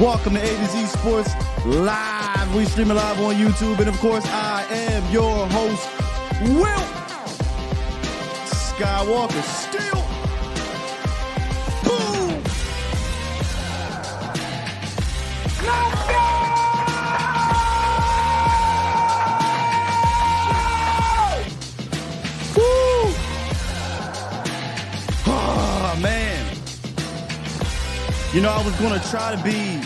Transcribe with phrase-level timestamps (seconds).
[0.00, 1.30] Welcome to A to Z Sports
[1.66, 2.54] Live.
[2.56, 5.86] We streaming live on YouTube, and of course, I am your host,
[6.40, 6.86] Will
[8.48, 9.42] Skywalker.
[9.42, 10.00] Still,
[11.84, 12.42] boom.
[22.56, 23.12] Woo!
[25.26, 26.46] Oh, man.
[28.32, 29.79] You know, I was going to try to be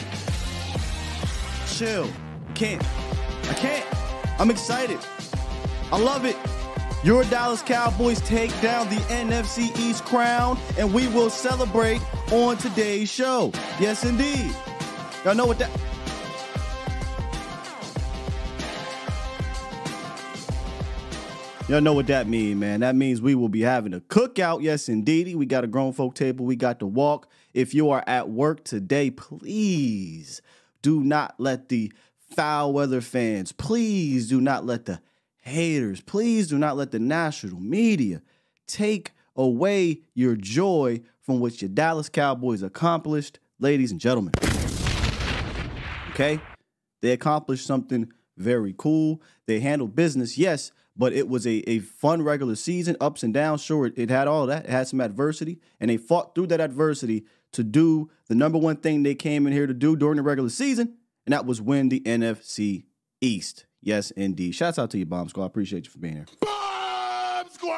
[1.74, 2.08] chill.
[2.54, 2.82] Can't.
[3.50, 3.84] I can't.
[4.38, 4.98] I'm excited.
[5.90, 6.36] I love it.
[7.02, 12.00] Your Dallas Cowboys take down the NFC East crown, and we will celebrate
[12.32, 13.52] on today's show.
[13.78, 14.54] Yes, indeed.
[15.24, 15.70] Y'all know what that.
[21.68, 22.80] Y'all know what that means, man.
[22.80, 24.62] That means we will be having a cookout.
[24.62, 25.34] Yes, indeed.
[25.34, 26.46] We got a grown folk table.
[26.46, 27.28] We got to walk.
[27.52, 30.40] If you are at work today, please
[30.84, 31.90] do not let the
[32.36, 35.00] foul weather fans, please do not let the
[35.40, 38.20] haters, please do not let the national media
[38.66, 44.34] take away your joy from what your Dallas Cowboys accomplished, ladies and gentlemen.
[46.10, 46.38] Okay?
[47.00, 49.22] They accomplished something very cool.
[49.46, 53.62] They handled business, yes, but it was a, a fun regular season, ups and downs.
[53.62, 54.64] Sure, it, it had all that.
[54.64, 58.76] It had some adversity, and they fought through that adversity to do the number one
[58.76, 61.88] thing they came in here to do during the regular season, and that was win
[61.88, 62.84] the NFC
[63.20, 63.66] East.
[63.80, 64.54] Yes, indeed.
[64.54, 65.46] Shouts out to you, Bomb Squad.
[65.46, 66.26] Appreciate you for being here.
[66.40, 67.74] Bomb Squad!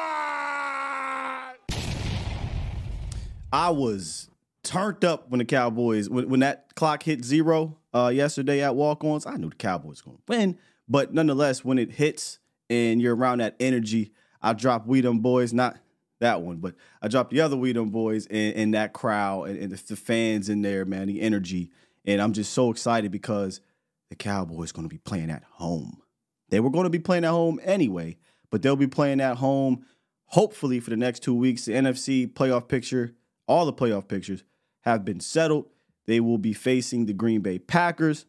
[3.51, 4.29] I was
[4.63, 9.25] turned up when the Cowboys when, when that clock hit zero uh, yesterday at walk-ons.
[9.25, 10.57] I knew the Cowboys going to win,
[10.87, 12.39] but nonetheless, when it hits
[12.69, 14.11] and you're around that energy,
[14.41, 15.77] I dropped We Them Boys, not
[16.19, 19.57] that one, but I dropped the other We Them Boys and, and that crowd and,
[19.57, 21.71] and the, the fans in there, man, the energy,
[22.05, 23.61] and I'm just so excited because
[24.09, 26.01] the Cowboys going to be playing at home.
[26.49, 28.17] They were going to be playing at home anyway,
[28.49, 29.85] but they'll be playing at home
[30.27, 31.65] hopefully for the next two weeks.
[31.65, 33.13] The NFC playoff picture,
[33.47, 34.43] all the playoff pictures
[34.81, 35.65] have been settled.
[36.05, 38.25] They will be facing the Green Bay Packers.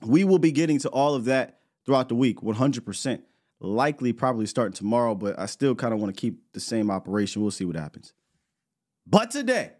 [0.00, 3.22] We will be getting to all of that throughout the week, 100%.
[3.60, 7.42] Likely, probably starting tomorrow, but I still kind of want to keep the same operation.
[7.42, 8.12] We'll see what happens.
[9.04, 9.72] But today,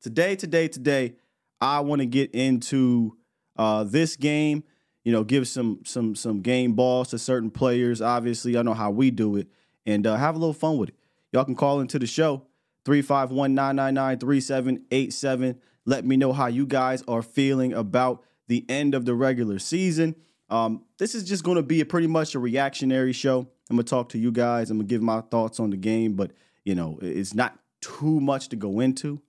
[0.00, 1.14] today, today, today,
[1.60, 3.16] I want to get into
[3.56, 4.64] uh, this game.
[5.04, 8.02] You know, give some some some game balls to certain players.
[8.02, 9.46] Obviously, I know how we do it,
[9.84, 10.96] and uh, have a little fun with it.
[11.32, 12.42] Y'all can call into the show
[12.86, 15.58] 351-999-3787.
[15.84, 20.14] Let me know how you guys are feeling about the end of the regular season.
[20.48, 23.48] Um, this is just going to be a pretty much a reactionary show.
[23.68, 24.70] I'm gonna talk to you guys.
[24.70, 26.30] I'm gonna give my thoughts on the game, but
[26.64, 29.20] you know, it's not too much to go into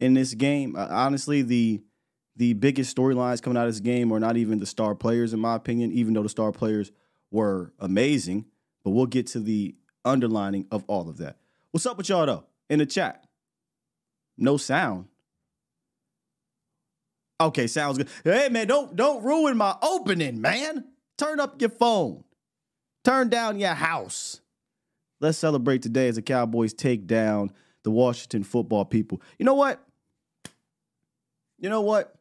[0.00, 0.74] in this game.
[0.76, 1.82] Uh, honestly, the
[2.36, 5.38] the biggest storylines coming out of this game are not even the star players, in
[5.38, 6.90] my opinion, even though the star players
[7.30, 8.46] were amazing.
[8.82, 11.38] But we'll get to the underlining of all of that.
[11.70, 12.44] What's up with y'all though?
[12.68, 13.24] In the chat.
[14.36, 15.06] No sound.
[17.40, 18.08] Okay, sounds good.
[18.22, 20.84] Hey man, don't don't ruin my opening, man.
[21.18, 22.24] Turn up your phone.
[23.04, 24.40] Turn down your house.
[25.20, 27.50] Let's celebrate today as the Cowboys take down
[27.82, 29.20] the Washington football people.
[29.38, 29.84] You know what?
[31.58, 32.14] You know what?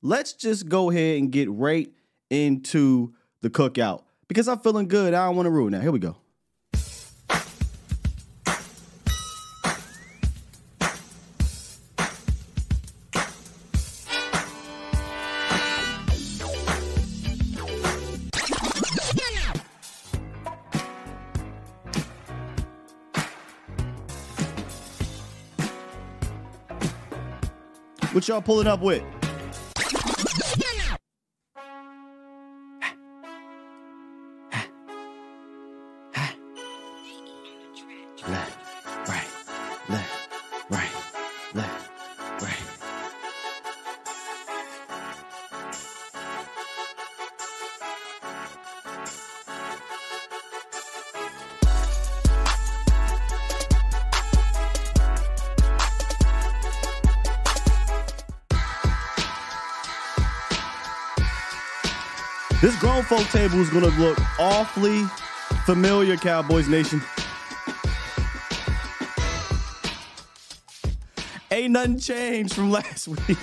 [0.00, 1.90] Let's just go ahead and get right
[2.30, 5.14] into the cookout because I'm feeling good.
[5.14, 5.82] I don't want to ruin that.
[5.82, 6.16] Here we go.
[28.28, 29.17] Y'all pulling up with?
[63.08, 65.02] Folk table is going to look awfully
[65.64, 67.00] familiar, Cowboys Nation.
[71.50, 73.38] Ain't nothing changed from last week.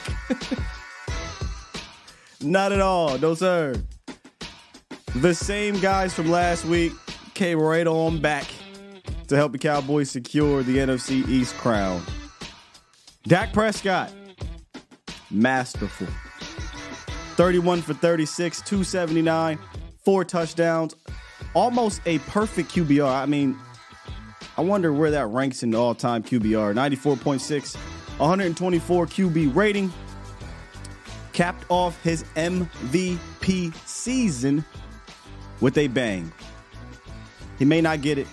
[2.41, 3.17] Not at all.
[3.17, 3.73] No, sir.
[5.15, 6.93] The same guys from last week
[7.33, 8.45] came right on back
[9.29, 12.03] to help the Cowboys secure the NFC East crown.
[13.23, 14.13] Dak Prescott,
[15.31, 16.07] masterful.
[17.35, 19.59] 31 for 36, 279,
[20.03, 20.95] four touchdowns,
[21.53, 23.11] almost a perfect QBR.
[23.11, 23.57] I mean,
[24.57, 29.91] I wonder where that ranks in the all time QBR 94.6, 124 QB rating.
[31.33, 34.63] Capped off his MVP season
[35.59, 36.31] with a bang.
[37.59, 38.27] He may not get it,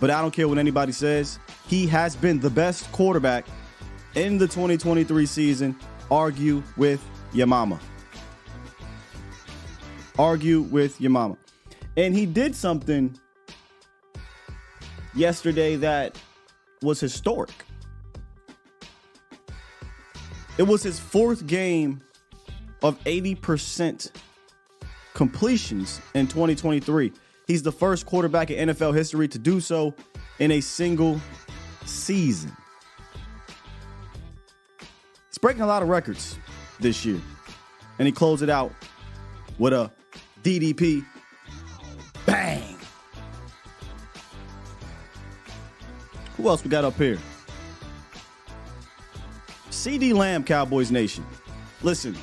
[0.00, 1.38] but I don't care what anybody says.
[1.68, 3.46] He has been the best quarterback
[4.16, 5.76] in the 2023 season.
[6.10, 7.00] Argue with
[7.32, 7.78] your mama
[10.18, 11.36] argue with your mama.
[11.96, 13.18] And he did something
[15.14, 16.16] yesterday that
[16.82, 17.50] was historic.
[20.58, 22.02] It was his fourth game
[22.82, 24.10] of 80%
[25.14, 27.12] completions in 2023.
[27.46, 29.94] He's the first quarterback in NFL history to do so
[30.38, 31.20] in a single
[31.84, 32.54] season.
[35.28, 36.38] He's breaking a lot of records
[36.80, 37.20] this year.
[37.98, 38.72] And he closed it out
[39.58, 39.90] with a
[40.42, 41.04] DDP.
[42.26, 42.76] Bang.
[46.36, 47.18] Who else we got up here?
[49.70, 51.24] CeeDee Lamb, Cowboys Nation.
[51.82, 52.16] Listen,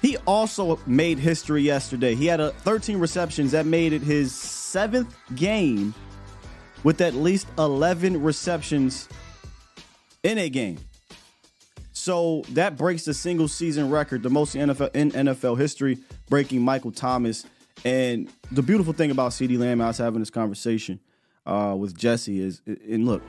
[0.00, 2.14] he also made history yesterday.
[2.14, 5.94] He had a 13 receptions that made it his seventh game
[6.82, 9.08] with at least 11 receptions
[10.22, 10.78] in a game.
[12.04, 16.92] So that breaks the single season record, the most NFL, in NFL history, breaking Michael
[16.92, 17.46] Thomas.
[17.82, 21.00] And the beautiful thing about CeeDee Lamb, I was having this conversation
[21.46, 23.22] uh, with Jesse, is, and look,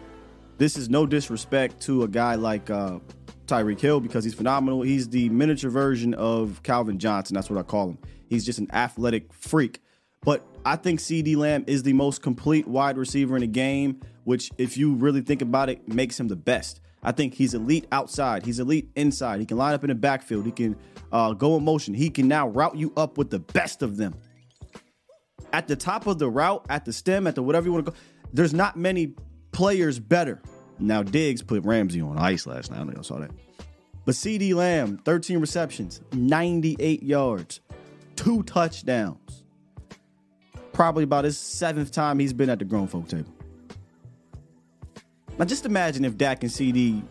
[0.57, 3.00] this is no disrespect to a guy like uh,
[3.48, 4.81] Tyreek Hill because he's phenomenal.
[4.81, 7.36] He's the miniature version of Calvin Johnson.
[7.36, 7.98] That's what I call him.
[8.27, 9.81] He's just an athletic freak.
[10.25, 14.51] But I think CeeDee Lamb is the most complete wide receiver in the game, which,
[14.57, 16.81] if you really think about it, makes him the best.
[17.06, 18.44] I think he's elite outside.
[18.44, 19.40] He's elite inside.
[19.40, 20.44] He can line up in the backfield.
[20.44, 20.75] He can
[21.12, 21.94] uh, go in motion.
[21.94, 24.16] He can now route you up with the best of them.
[25.54, 27.92] At the top of the route, at the stem, at the whatever you want to
[27.92, 27.98] go,
[28.34, 29.13] there's not many
[29.52, 30.42] players better.
[30.80, 32.78] Now, Diggs put Ramsey on ice last night.
[32.78, 33.31] I don't know you saw that.
[34.04, 37.62] But CeeDee Lamb, 13 receptions, 98 yards,
[38.16, 39.44] two touchdowns.
[40.74, 43.35] Probably about his seventh time he's been at the grown folk table.
[45.38, 47.04] Now, just imagine if Dak and CD,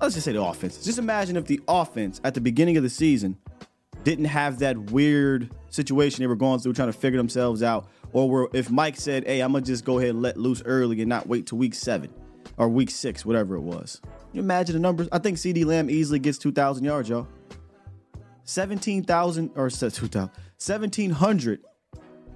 [0.00, 0.82] let's just say the offense.
[0.82, 3.36] Just imagine if the offense at the beginning of the season
[4.02, 8.28] didn't have that weird situation they were going through, trying to figure themselves out, or
[8.28, 11.08] were, if Mike said, "Hey, I'm gonna just go ahead and let loose early and
[11.08, 12.10] not wait to week seven
[12.56, 14.00] or week six, whatever it was."
[14.32, 15.08] You imagine the numbers?
[15.12, 17.28] I think CeeDee Lamb easily gets 2,000 yards, y'all.
[18.44, 21.60] 17,000 or 2,000, 1,700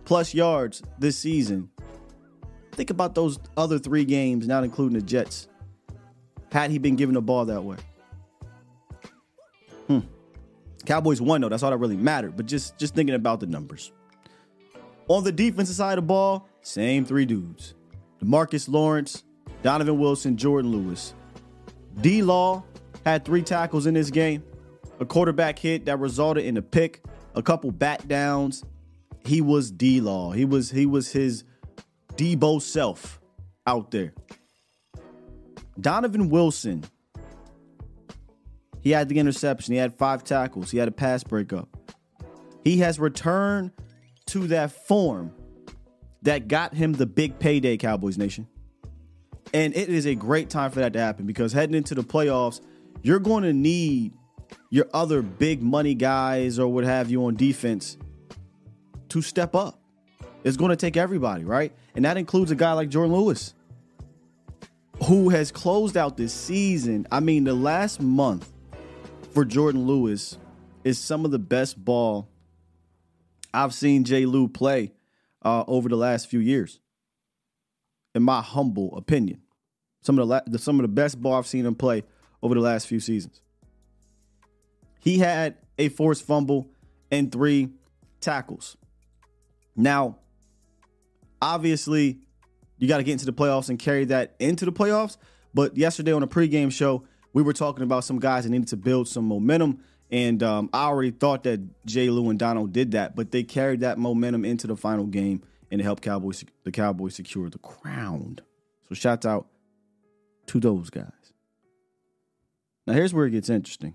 [0.04, 1.68] plus yards this season
[2.76, 5.49] Think about those other three games, not including the Jets.
[6.52, 7.76] Had he been given the ball that way?
[9.87, 10.00] Hmm.
[10.85, 11.49] Cowboys won though.
[11.49, 12.37] That's all that really mattered.
[12.37, 13.92] But just just thinking about the numbers.
[15.09, 17.75] On the defensive side of the ball, same three dudes:
[18.23, 19.25] Demarcus Lawrence,
[19.62, 21.14] Donovan Wilson, Jourdan Lewis.
[22.00, 22.23] D.
[22.23, 22.62] Law
[23.06, 24.45] had three tackles in this game,
[25.00, 27.02] a quarterback hit that resulted in a pick,
[27.35, 28.64] a couple bat downs.
[29.25, 30.02] He was D.
[30.02, 30.33] Law.
[30.33, 31.45] He was he was his
[32.16, 33.20] Debo self
[33.66, 34.14] out there.
[35.80, 36.85] Donovan Wilson,
[38.80, 39.73] he had the interception.
[39.73, 40.70] He had five tackles.
[40.70, 41.68] He had a pass breakup.
[42.64, 43.73] He has returned
[44.26, 45.32] to that form
[46.23, 48.49] that got him the big payday, Cowboys Nation.
[49.54, 52.61] And it is a great time for that to happen because heading into the playoffs,
[53.02, 54.12] you're going to need
[54.70, 57.96] your other big money guys or what have you on defense
[59.11, 59.80] to step up.
[60.46, 61.72] It's going to take everybody, right?
[61.96, 63.52] And that includes a guy like Jourdan Lewis,
[65.02, 67.04] who has closed out this season.
[67.10, 68.52] I mean, the last month
[69.32, 70.38] for Jourdan Lewis
[70.84, 72.28] is some of the best ball
[73.52, 74.92] I've seen Jay Lou play
[75.44, 76.78] uh, over the last few years,
[78.14, 79.42] in my humble opinion.
[80.02, 82.04] Some of the, la- some of the best ball I've seen him play
[82.40, 83.40] over the last few seasons.
[85.00, 86.70] He had a forced fumble
[87.10, 87.70] and three
[88.20, 88.76] tackles.
[89.74, 90.18] Now,
[91.40, 92.18] obviously
[92.78, 95.16] you got to get into the playoffs and carry that into the playoffs.
[95.54, 98.76] But yesterday on a pregame show, we were talking about some guys that needed to
[98.76, 103.16] build some momentum And um, I already thought that Jay Lou and Donald did that,
[103.16, 107.50] but they carried that momentum into the final game and helped Cowboys the Cowboys secure
[107.50, 108.38] the crown.
[108.88, 109.48] So shouts out
[110.46, 111.10] to those guys.
[112.86, 113.94] Now here's where it gets interesting.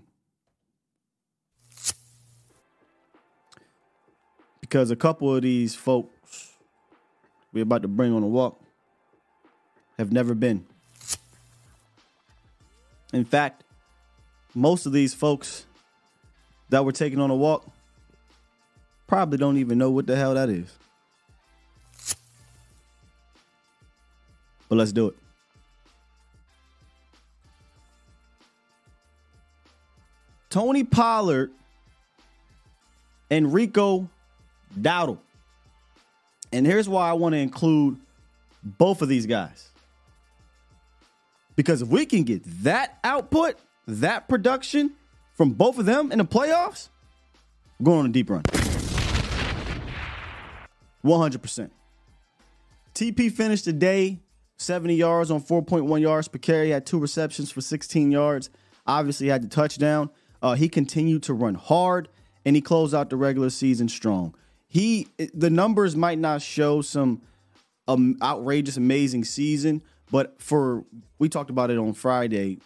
[4.60, 6.11] Because a couple of these folks
[7.52, 8.60] we're about to bring on a walk
[9.98, 10.64] have never been.
[13.12, 13.64] In fact,
[14.54, 15.66] most of these folks
[16.70, 17.66] that were taken on a walk
[19.06, 20.72] probably don't even know what the hell that is.
[24.68, 25.16] But let's do it.
[30.48, 31.50] Tony Pollard
[33.30, 34.08] and Rico
[34.78, 35.18] Dowdle.
[36.52, 37.98] And here's why I want to include
[38.62, 39.70] both of these guys.
[41.56, 43.56] Because if we can get that output,
[43.86, 44.92] that production
[45.34, 46.88] from both of them in the playoffs,
[47.78, 48.42] we're going on a deep run.
[51.04, 51.70] 100%.
[52.94, 54.20] TP finished the day
[54.56, 58.50] 70 yards on 4.1 yards per carry, had two receptions for 16 yards.
[58.86, 60.10] Obviously, had the touchdown.
[60.40, 62.08] Uh, he continued to run hard,
[62.44, 64.34] and he closed out the regular season strong.
[64.72, 67.20] He the numbers might not show some
[67.86, 70.86] um, outrageous, amazing season, but for
[71.18, 72.56] we talked about it on Friday,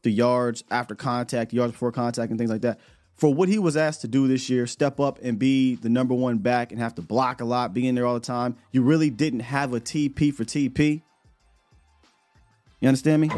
[0.00, 2.80] the yards after contact, yards before contact, and things like that.
[3.16, 6.14] For what he was asked to do this year, step up and be the number
[6.14, 8.56] one back and have to block a lot, be in there all the time.
[8.70, 11.02] You really didn't have a TP for TP.
[12.80, 13.28] You understand me?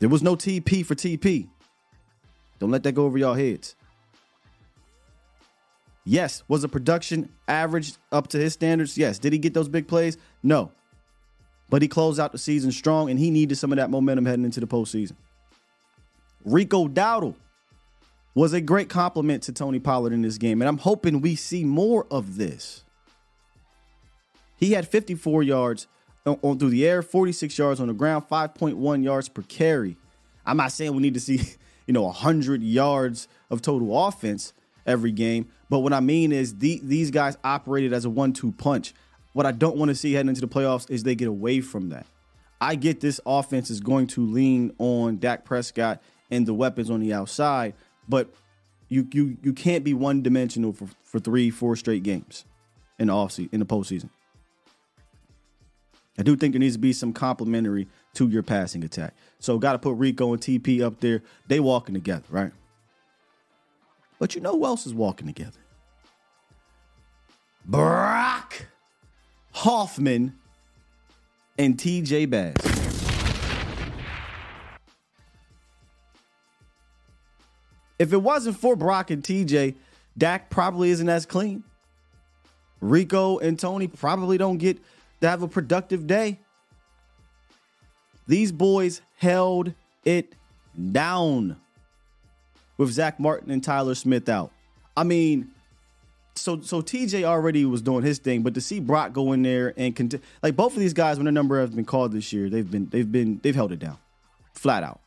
[0.00, 1.48] There was no TP for TP.
[2.58, 3.74] Don't let that go over y'all heads.
[6.04, 8.98] Yes, was the production average up to his standards?
[8.98, 9.18] Yes.
[9.18, 10.18] Did he get those big plays?
[10.42, 10.70] No.
[11.70, 14.44] But he closed out the season strong and he needed some of that momentum heading
[14.44, 15.16] into the postseason.
[16.44, 17.34] Rico Dowdle
[18.34, 21.64] was a great compliment to Tony Pollard in this game, and I'm hoping we see
[21.64, 22.84] more of this.
[24.56, 25.86] He had 54 yards
[26.26, 29.96] on, on through the air, 46 yards on the ground, 5.1 yards per carry.
[30.44, 31.40] I'm not saying we need to see,
[31.86, 34.52] you know, 100 yards of total offense
[34.86, 38.94] every game, but what I mean is the, these guys operated as a one-two punch.
[39.32, 41.88] What I don't want to see heading into the playoffs is they get away from
[41.90, 42.06] that.
[42.60, 47.00] I get this offense is going to lean on Dak Prescott and the weapons on
[47.00, 47.74] the outside,
[48.08, 48.32] but
[48.88, 52.44] you you you can't be one dimensional for, for three, four straight games
[52.98, 54.08] in the offseason, in the postseason.
[56.18, 59.14] I do think there needs to be some complementary to your passing attack.
[59.40, 61.22] So got to put Rico and TP up there.
[61.48, 62.52] They walking together, right?
[64.18, 65.60] But you know who else is walking together?
[67.64, 68.66] Brock
[69.52, 70.34] Hoffman
[71.58, 72.56] and TJ Bass.
[77.98, 79.76] If it wasn't for Brock and TJ,
[80.18, 81.64] Dak probably isn't as clean.
[82.80, 84.78] Rico and Tony probably don't get
[85.20, 86.38] to have a productive day.
[88.26, 89.72] These boys held
[90.04, 90.34] it
[90.92, 91.56] down
[92.76, 94.52] with Zack Martin and Tyler Smith out.
[94.96, 95.50] I mean,
[96.34, 99.72] so so TJ already was doing his thing, but to see Brock go in there
[99.76, 102.50] and cont- like both of these guys, when their number has been called this year,
[102.50, 103.98] they've been they've been they've held it down,
[104.52, 105.00] flat out,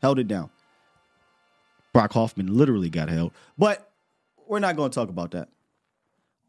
[0.00, 0.50] held it down.
[1.92, 3.90] Brock Hoffman literally got held, but
[4.46, 5.48] we're not going to talk about that.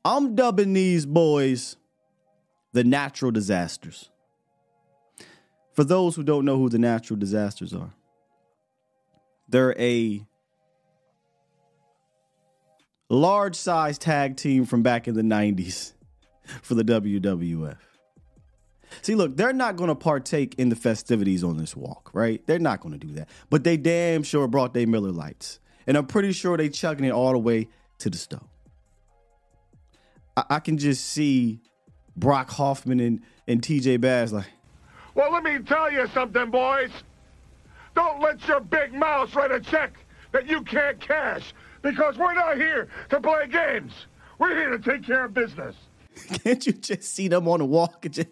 [0.03, 1.77] I'm dubbing these boys
[2.73, 4.09] the natural disasters.
[5.73, 7.91] For those who don't know who the natural disasters are,
[9.47, 10.25] they're a
[13.09, 15.93] large size tag team from back in the 90s
[16.61, 17.77] for the WWF.
[19.01, 22.41] See, look, they're not going to partake in the festivities on this walk, right?
[22.47, 23.29] They're not going to do that.
[23.49, 25.59] But they damn sure brought their Miller Lites.
[25.87, 27.67] And I'm pretty sure they chugging it all the way
[27.99, 28.47] to the stove.
[30.37, 31.59] I, I can just see
[32.15, 34.47] Brock Hoffman and, and TJ Bass like,
[35.13, 36.91] Well, let me tell you something, boys.
[37.95, 39.93] Don't let your big mouth write a check
[40.31, 41.53] that you can't cash
[41.85, 43.93] because we're not here to play games.
[44.39, 45.75] We're here to take care of business.
[46.43, 48.29] can't you just see them on the walk just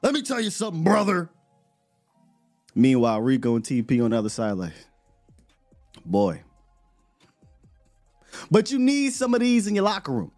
[0.00, 1.28] Let me tell you something, brother.
[2.74, 4.72] Meanwhile, Rico and TP on the other side, like,
[6.06, 6.42] boy.
[8.48, 10.30] But you need some of these in your locker room.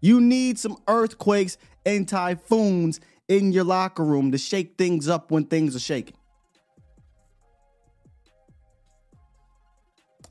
[0.00, 5.44] You need some earthquakes and typhoons in your locker room to shake things up when
[5.44, 6.16] things are shaking.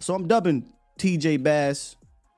[0.03, 0.65] So I'm dubbing
[0.99, 1.95] TJ Bass,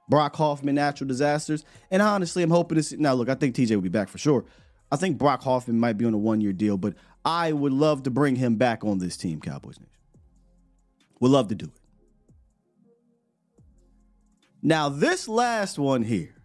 [0.08, 1.66] Brock Hoffman natural disasters.
[1.90, 2.98] And honestly, I'm hoping to see.
[2.98, 4.46] Now, look, I think TJ will be back for sure.
[4.92, 6.94] I think Brock Hoffman might be on a one year deal, but
[7.26, 9.90] I would love to bring him back on this team, Cowboys Nation.
[11.22, 11.72] Would love to do it.
[14.62, 16.36] Now, this last one here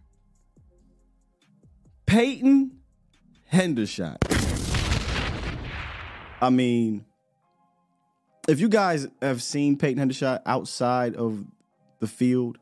[2.07, 2.79] Peyton
[3.53, 4.17] Hendershot.
[6.41, 7.05] I mean,
[8.47, 11.45] if you guys have seen Peyton Hendershot outside of
[11.99, 12.57] the field,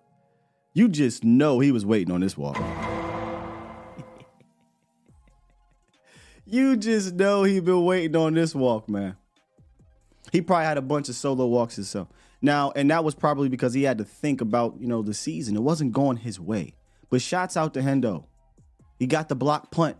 [0.74, 2.62] you just know he was waiting on this walk.
[6.46, 9.16] you just know he been waiting on this walk, man.
[10.32, 12.08] He probably had a bunch of solo walks himself.
[12.42, 15.56] Now, and that was probably because he had to think about, you know, the season.
[15.56, 16.76] It wasn't going his way.
[17.10, 18.26] But shots out to Hendo.
[18.98, 19.98] He got the block punt.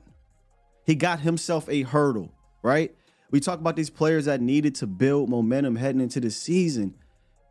[0.86, 2.32] He got himself a hurdle,
[2.62, 2.96] right?
[3.32, 6.96] We talk about these players that needed to build momentum heading into the season.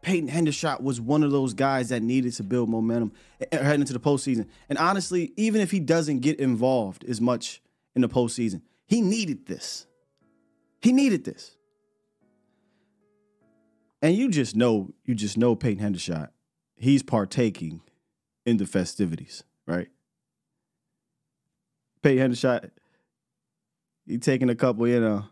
[0.02, 3.80] Peyton Hendershot was one of those guys that needed to build momentum eh, eh, heading
[3.82, 4.46] into the postseason.
[4.68, 7.60] And honestly, even if he doesn't get involved as much
[7.94, 9.86] in the postseason, he needed this.
[10.80, 11.56] He needed this.
[14.00, 16.28] And you just know, you just know Peyton Hendershot.
[16.76, 17.80] He's partaking
[18.46, 19.88] in the festivities, right?
[22.02, 22.70] Peyton Hendershot,
[24.06, 25.24] he taking a couple, you know,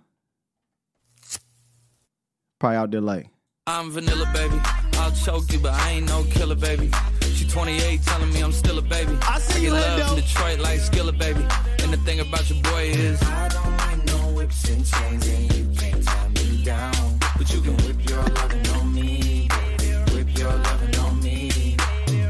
[2.58, 3.28] probably out there like.
[3.66, 4.60] I'm vanilla, baby.
[4.94, 6.90] I'll choke you, but I ain't no killer, baby.
[7.34, 9.16] She 28, telling me I'm still a baby.
[9.22, 11.44] I see you, love in Detroit like Skilla, baby.
[11.82, 15.54] And the thing about your boy is I don't like no whips and chains, and
[15.54, 17.18] you can't tie me down.
[17.36, 20.14] But you can whip your lovin' on me, baby.
[20.14, 21.76] Whip your lovin' on me.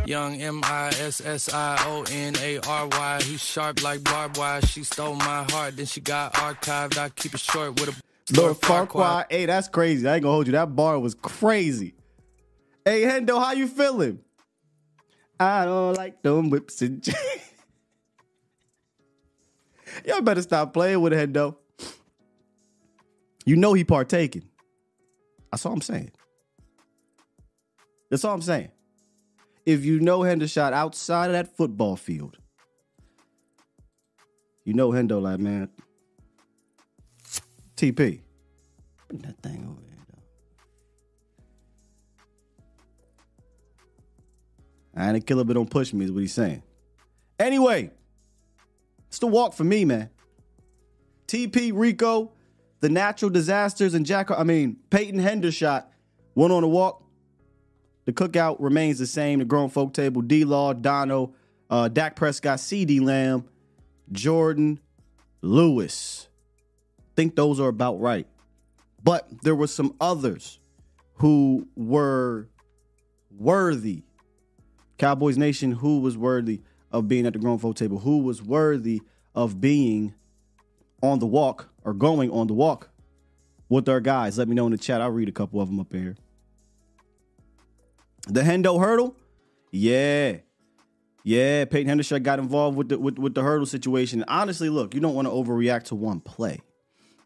[0.06, 3.22] Young M I S S I O N A R Y.
[3.22, 4.62] He's sharp like barbed wire.
[4.62, 6.98] She stole my heart, then she got archived.
[6.98, 8.02] I keep it short with a
[8.34, 9.26] Lord Farquaad.
[9.30, 10.06] Hey, that's crazy.
[10.08, 10.52] I ain't gonna hold you.
[10.52, 11.94] That bar was crazy.
[12.84, 14.20] Hey, Hendo, how you feeling?
[15.38, 17.18] I don't like them whips and chains.
[20.04, 21.56] Y'all better stop playing with Hendo.
[23.44, 24.48] You know he partaking.
[25.50, 26.10] That's all I'm saying.
[28.10, 28.70] That's all I'm saying.
[29.64, 32.38] If you know Hendo Hendershot outside of that football field,
[34.64, 35.68] you know Hendo like, man,
[37.76, 38.20] TP.
[39.10, 39.98] That thing over here,
[44.94, 45.00] though.
[45.00, 46.62] I ain't a killer, but don't push me, is what he's saying.
[47.38, 47.90] Anyway,
[49.08, 50.10] it's the walk for me, man.
[51.28, 52.32] TP Rico,
[52.80, 55.84] the natural disasters, and Jack, I mean, Peyton Hendershot
[56.34, 57.02] went on a walk.
[58.06, 59.40] The cookout remains the same.
[59.40, 61.34] The grown folk table, D Law, Dono,
[61.68, 63.48] uh, Dak Prescott, CeeDee Lamb,
[64.12, 64.78] Jourdan,
[65.42, 66.28] Lewis.
[67.16, 68.26] Think those are about right.
[69.02, 70.58] But there were some others
[71.14, 72.48] who were
[73.30, 74.02] worthy.
[74.98, 77.98] Cowboys Nation, who was worthy of being at the grown folk table?
[77.98, 79.02] Who was worthy
[79.34, 80.14] of being
[81.02, 82.90] on the walk or going on the walk
[83.68, 84.38] with our guys?
[84.38, 85.00] Let me know in the chat.
[85.00, 86.16] I'll read a couple of them up here.
[88.28, 89.14] The Hendo hurdle,
[89.70, 90.38] yeah,
[91.22, 91.64] yeah.
[91.64, 94.24] Peyton Hendershot got involved with the with, with the hurdle situation.
[94.26, 96.60] Honestly, look, you don't want to overreact to one play,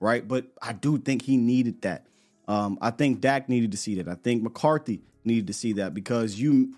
[0.01, 0.27] right?
[0.27, 2.07] But I do think he needed that.
[2.49, 4.09] Um, I think Dak needed to see that.
[4.09, 6.75] I think McCarthy needed to see that because you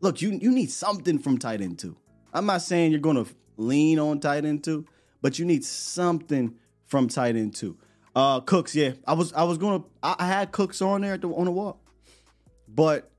[0.00, 1.96] look, you you need something from tight end too.
[2.34, 4.86] I'm not saying you're to lean on tight end two,
[5.22, 7.78] but you need something from tight end two.
[8.14, 11.28] Uh, Cooks, yeah, I was I was gonna I, I had Cooks on there the,
[11.28, 11.78] on the walk,
[12.68, 13.10] but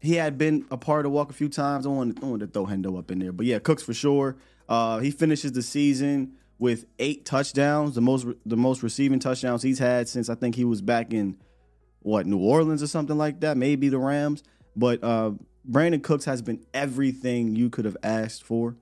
[0.00, 1.86] he had been a part of the walk a few times.
[1.86, 4.36] I wanted, I wanted to throw Hendo up in there, but yeah, Cooks for sure.
[4.68, 9.78] Uh, he finishes the season with eight touchdowns, the most the most receiving touchdowns he's
[9.78, 11.36] had since I think he was back in
[12.00, 14.42] what New Orleans or something like that, maybe the Rams.
[14.74, 15.32] But uh,
[15.68, 18.76] Brandin Cooks has been everything you could have asked for.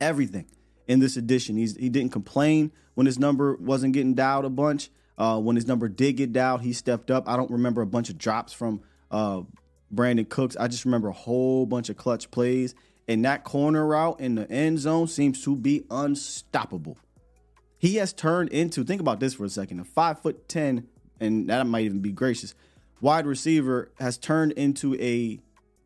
[0.00, 0.46] Everything
[0.88, 1.56] in this edition.
[1.56, 4.90] He's he didn't complain when his number wasn't getting dialed a bunch.
[5.16, 7.28] Uh, when his number did get dialed, he stepped up.
[7.28, 8.82] I don't remember a bunch of drops from
[9.12, 9.42] uh,
[9.94, 10.56] Brandin Cooks.
[10.56, 12.74] I just remember a whole bunch of clutch plays.
[13.06, 16.96] And that corner route in the end zone seems to be unstoppable.
[17.76, 20.86] He has turned into, think about this for a second, a five foot 10,
[21.20, 22.54] and that might even be gracious,
[23.00, 25.38] wide receiver has turned into a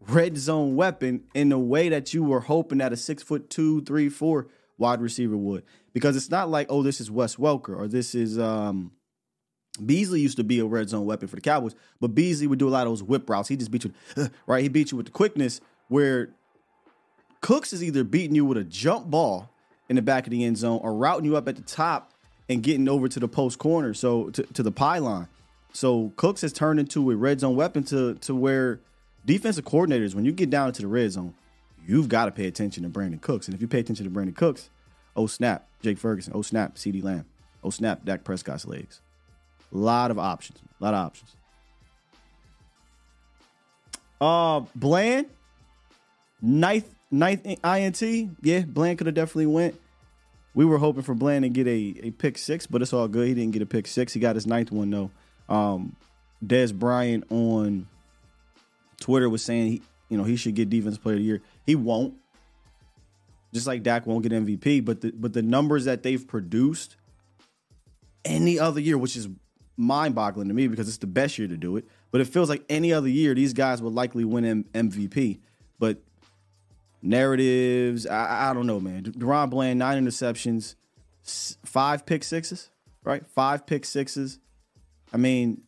[0.07, 3.83] red zone weapon in the way that you were hoping that a six foot two,
[3.83, 4.47] three, four
[4.79, 5.65] wide receiver would.
[5.93, 8.93] Because it's not like, oh, this is Wes Welker or this is um
[9.85, 12.69] Beasley used to be a red zone weapon for the Cowboys, but Beasley would do
[12.69, 13.49] a lot of those whip routes.
[13.49, 13.93] He just beat you,
[14.47, 14.63] right?
[14.63, 16.31] He beat you with the quickness where
[17.41, 19.51] Cooks is either beating you with a jump ball
[19.89, 22.13] in the back of the end zone or routing you up at the top
[22.49, 25.29] and getting over to the post corner, so to, to the pylon.
[25.73, 28.81] So Cooks has turned into a red zone weapon to to where
[29.25, 31.35] defensive coordinators, when you get down into the red zone,
[31.87, 33.47] you've got to pay attention to Brandin Cooks.
[33.47, 34.71] And if you pay attention to Brandin Cooks,
[35.19, 36.33] Oh snap, Jake Ferguson.
[36.37, 37.25] Oh snap, CeeDee Lamb.
[37.65, 39.01] Oh snap, Dak Prescott's legs.
[39.75, 40.61] A lot of options.
[40.81, 41.35] A lot of options.
[44.21, 45.27] Uh, Bland,
[46.41, 48.03] ninth, ninth INT.
[48.43, 49.81] Yeah, Bland could have definitely went.
[50.55, 53.29] We were hoping for Bland to get a, a pick six, but it's all good.
[53.29, 54.13] He didn't get a pick six.
[54.13, 55.11] He got his ninth one though.
[55.49, 55.97] Um,
[56.45, 57.87] Dez Bryant on
[59.01, 61.43] Twitter was saying he, you know, he should get Defense Player of the Year.
[61.65, 62.15] He won't.
[63.53, 66.97] Just like Dak won't get MVP, but the but the numbers that they've produced
[68.25, 69.29] any other year, which is
[69.79, 71.87] mind-boggling to me because it's the best year to do it.
[72.11, 75.39] But it feels like any other year, these guys would likely win M- MVP.
[75.79, 76.03] But
[77.03, 79.05] narratives, I, I don't know, man.
[79.05, 80.75] DaRon Bland, nine interceptions,
[81.65, 82.71] five pick sixes,
[83.05, 83.27] right?
[83.27, 84.39] Five pick sixes.
[85.13, 85.63] I mean,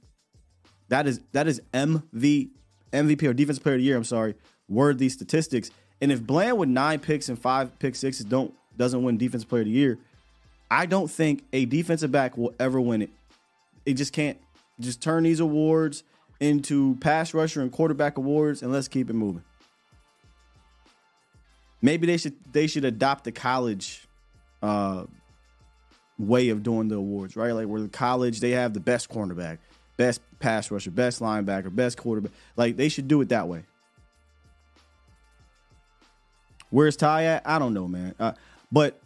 [0.88, 2.50] that is that is MV
[2.92, 3.96] MVP or Defensive Player of the Year.
[3.96, 4.34] I'm sorry,
[4.68, 5.70] worthy statistics.
[6.00, 9.62] And if Bland with nine picks and five pick sixes don't doesn't win Defensive Player
[9.62, 9.98] of the Year,
[10.70, 13.10] I don't think a defensive back will ever win it.
[13.84, 14.38] It just can't.
[14.78, 16.04] Just turn these awards
[16.38, 19.44] into pass rusher and quarterback awards, and let's keep it moving.
[21.82, 24.06] Maybe they should they should adopt the college
[24.62, 25.04] uh,
[26.18, 27.52] way of doing the awards, right?
[27.52, 29.58] Like where the college they have the best cornerback,
[29.96, 32.32] best pass rusher, best linebacker, best quarterback.
[32.56, 33.64] Like they should do it that way.
[36.70, 37.42] Where's Ty at?
[37.46, 38.14] I don't know, man.
[38.18, 38.32] Uh,
[38.70, 39.00] but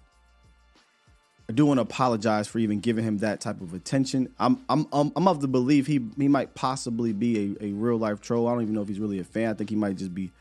[1.49, 4.33] I do want to apologize for even giving him that type of attention.
[4.39, 7.99] I'm I'm I'm, I'm of the belief he he might possibly be a, a real
[7.99, 8.49] life troll.
[8.49, 9.51] I don't even know if he's really a fan.
[9.51, 10.33] I think he might just be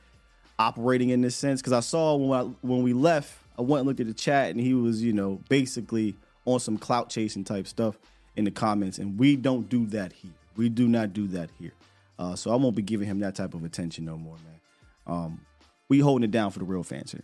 [0.59, 3.87] operating in this sense because I saw when I, when we left, I went and
[3.87, 7.67] looked at the chat and he was you know basically on some clout chasing type
[7.67, 7.97] stuff
[8.35, 10.31] in the comments, and we don't do that here.
[10.55, 11.73] We do not do that here.
[12.17, 14.61] Uh, so I won't be giving him that type of attention no more, man.
[15.05, 15.41] Um,
[15.89, 17.23] we holding it down for the real fans here.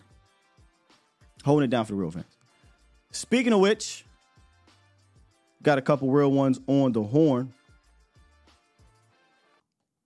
[1.43, 2.25] Holding it down for the real fans.
[3.11, 4.05] Speaking of which,
[5.63, 7.53] got a couple real ones on the horn.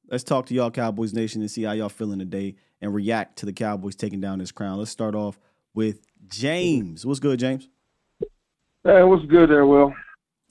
[0.09, 3.46] Let's talk to y'all, Cowboys Nation, and see how y'all feeling today and react to
[3.46, 4.78] the Cowboys taking down this crown.
[4.78, 5.39] Let's start off
[5.74, 7.06] with James.
[7.06, 7.69] What's good, James?
[8.84, 9.93] Hey, what's good there, Will?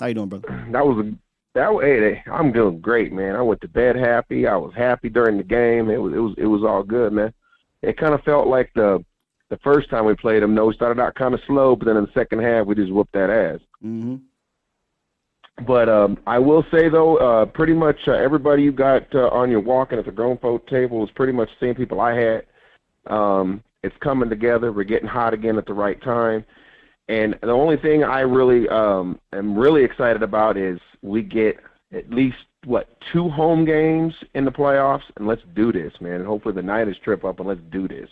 [0.01, 0.67] How you doing, brother?
[0.73, 1.13] That was a
[1.55, 3.37] that hey, I'm doing great, man.
[3.37, 4.47] I went to bed happy.
[4.47, 5.91] I was happy during the game.
[5.91, 7.35] It was it was it was all good, man.
[7.83, 9.05] It kind of felt like the
[9.51, 10.55] the first time we played them.
[10.55, 12.91] No, we started out kind of slow, but then in the second half we just
[12.91, 13.61] whooped that ass.
[13.85, 14.17] Mm-hmm.
[15.67, 19.51] But um, I will say though, uh, pretty much uh, everybody you got uh, on
[19.51, 22.47] your walking at the grown folk table was pretty much the same people I had.
[23.07, 24.73] Um, it's coming together.
[24.73, 26.45] We're getting hot again at the right time.
[27.09, 31.59] And the only thing I really um, am really excited about is we get
[31.93, 36.15] at least what two home games in the playoffs, and let's do this, man.
[36.15, 38.09] And hopefully the Niners trip up and let's do this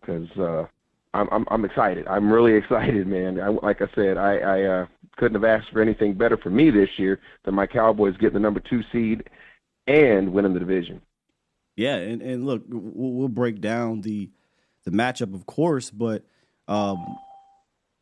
[0.00, 0.66] because uh,
[1.14, 2.06] I'm, I'm I'm excited.
[2.06, 3.40] I'm really excited, man.
[3.40, 6.70] I, like I said, I, I uh, couldn't have asked for anything better for me
[6.70, 9.28] this year than my Cowboys getting the number two seed
[9.86, 11.00] and winning the division.
[11.76, 14.30] Yeah, and, and look, we'll, we'll break down the
[14.84, 16.24] the matchup, of course, but
[16.68, 17.18] um,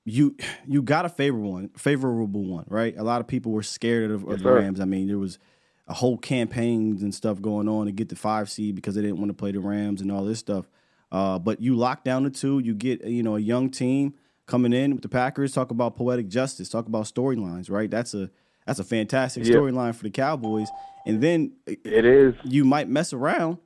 [0.05, 2.97] you you got a favorable one, favorable one, right?
[2.97, 4.55] A lot of people were scared of, of Yes, the sir.
[4.55, 4.81] Rams.
[4.81, 5.39] I mean, there was
[5.87, 9.19] a whole campaigns and stuff going on to get the five seed because they didn't
[9.19, 10.67] want to play the Rams and all this stuff.
[11.11, 14.15] Uh, but you lock down the two, you get you know a young team
[14.47, 15.53] coming in with the Packers.
[15.53, 16.69] Talk about poetic justice.
[16.69, 17.91] Talk about storylines, right?
[17.91, 18.31] That's a
[18.67, 19.55] that's a fantastic Yeah.
[19.57, 20.69] storyline for the Cowboys.
[21.07, 22.35] And then It is.
[22.45, 23.57] you might mess around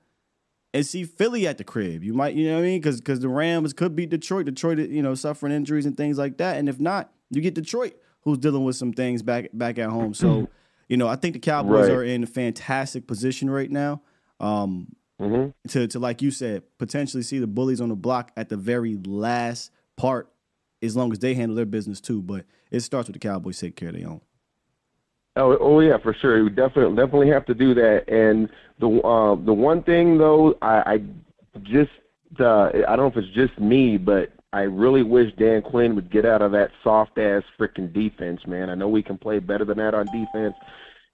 [0.72, 2.04] and see Philly at the crib.
[2.04, 2.80] You might, you know what I mean?
[2.80, 4.46] Because because the Rams could beat Detroit.
[4.46, 6.56] Detroit, you know, suffering injuries and things like that.
[6.58, 10.14] And if not, you get Detroit, who's dealing with some things back back at home.
[10.14, 10.48] So,
[10.88, 11.96] you know, I think the Cowboys Right.
[11.96, 14.02] are in a fantastic position right now.
[14.38, 18.48] Um, hmm to to like you said, potentially see the bullies on the block at
[18.48, 20.28] the very last part,
[20.82, 22.20] as long as they handle their business too.
[22.20, 24.20] But it starts with the Cowboys take care of their own.
[25.36, 26.42] Oh, oh yeah, for sure.
[26.42, 28.08] We definitely definitely have to do that.
[28.08, 28.48] And
[28.80, 30.98] the uh, the one thing though, I, I
[31.62, 31.90] just
[32.40, 36.10] uh, I don't know if it's just me, but I really wish Dan Quinn would
[36.10, 38.68] get out of that soft ass freaking defense, man.
[38.68, 40.54] I know we can play better than that on defense.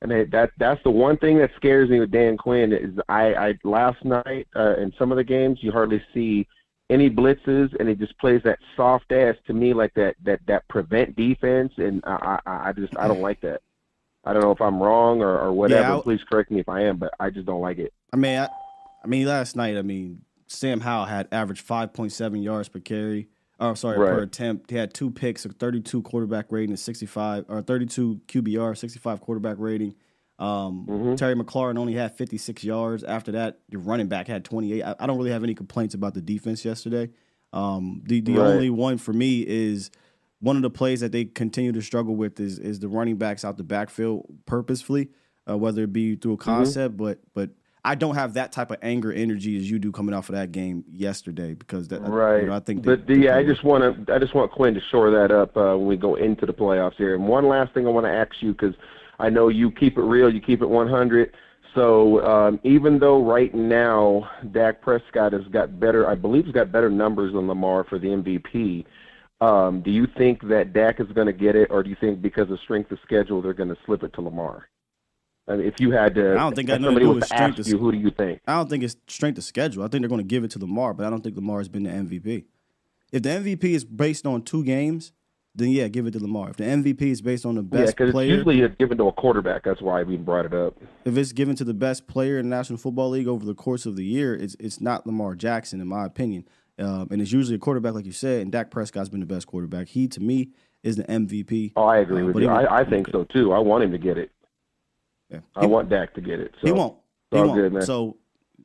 [0.00, 3.34] And that that- that's the one thing that scares me with Dan Quinn is I,
[3.34, 6.46] I last night uh, in some of the games you hardly see
[6.90, 10.66] any blitzes and he just plays that soft ass to me like that that that
[10.68, 13.60] prevent defense and I I, I just I don't like that.
[14.24, 15.94] I don't know if I'm wrong or, or whatever.
[15.96, 17.92] Yeah, Please correct me if I am, but I just don't like it.
[18.12, 18.48] I mean, I,
[19.02, 23.28] I mean, last night, I mean, Sam Howell had averaged 5.7 yards per carry.
[23.60, 24.70] Oh, sorry, per attempt.
[24.70, 29.56] He had two picks, a 32 quarterback rating, and 65 or 32 QBR, 65 quarterback
[29.58, 29.94] rating.
[30.38, 31.16] Um, Mhm.
[31.16, 33.02] Terry McLaurin only had 56 yards.
[33.02, 34.82] After that, your running back had 28.
[34.84, 37.10] I, I don't really have any complaints about the defense yesterday.
[37.52, 38.46] Um, the the Right.
[38.54, 39.90] only one for me is
[40.40, 43.44] one of the plays that they continue to struggle with is is the running backs
[43.44, 45.08] out the backfield purposefully,
[45.50, 46.44] uh, whether it be through a Mm-hmm.
[46.50, 47.50] concept, but but
[47.88, 50.52] I don't have that type of anger energy as you do coming off of that
[50.52, 52.42] game yesterday because that Right.
[52.42, 54.74] You know, I think, they- but yeah, I just want to I just want Quinn
[54.74, 57.14] to shore that up uh, when we go into the playoffs here.
[57.14, 58.74] And one last thing I want to ask you because
[59.18, 61.32] I know you keep it real, you keep it 100.
[61.74, 66.70] So um, even though right now Dak Prescott has got better, I believe he's got
[66.70, 68.84] better numbers than Lamar for the MVP.
[69.40, 72.20] Um, do you think that Dak is going to get it, or do you think
[72.20, 74.68] because of strength of schedule they're going to slip it to Lamar?
[75.48, 77.66] I mean, if you had to, I don't think I know somebody was to ask
[77.66, 78.40] you, who do you think?
[78.46, 79.82] I don't think it's strength of schedule.
[79.82, 81.68] I think they're going to give it to Lamar, but I don't think Lamar has
[81.68, 82.44] been the MVP.
[83.12, 85.12] If the MVP is based on two games,
[85.54, 86.50] then yeah, give it to Lamar.
[86.50, 89.08] If the MVP is based on the Yeah, best because it's player, usually given to
[89.08, 89.64] a quarterback.
[89.64, 90.76] That's why we brought it up.
[91.04, 93.86] if it's given to the best player in the National Football League over the course
[93.86, 96.44] of the year, it's it's not Lamar Jackson, in my opinion.
[96.78, 99.48] Um, and it's usually a quarterback, like you said, and Dak Prescott's been the best
[99.48, 99.88] quarterback.
[99.88, 100.50] He, to me,
[100.84, 101.72] is the MVP.
[101.74, 102.48] Oh, I agree Uh, with you.
[102.48, 103.52] I, I think so too.
[103.52, 104.30] I want him to get it.
[105.30, 105.40] Yeah.
[105.56, 106.52] I want Dak to get it.
[106.60, 106.96] So he won't.
[107.30, 107.54] He won't.
[107.54, 107.82] good, man.
[107.82, 108.16] So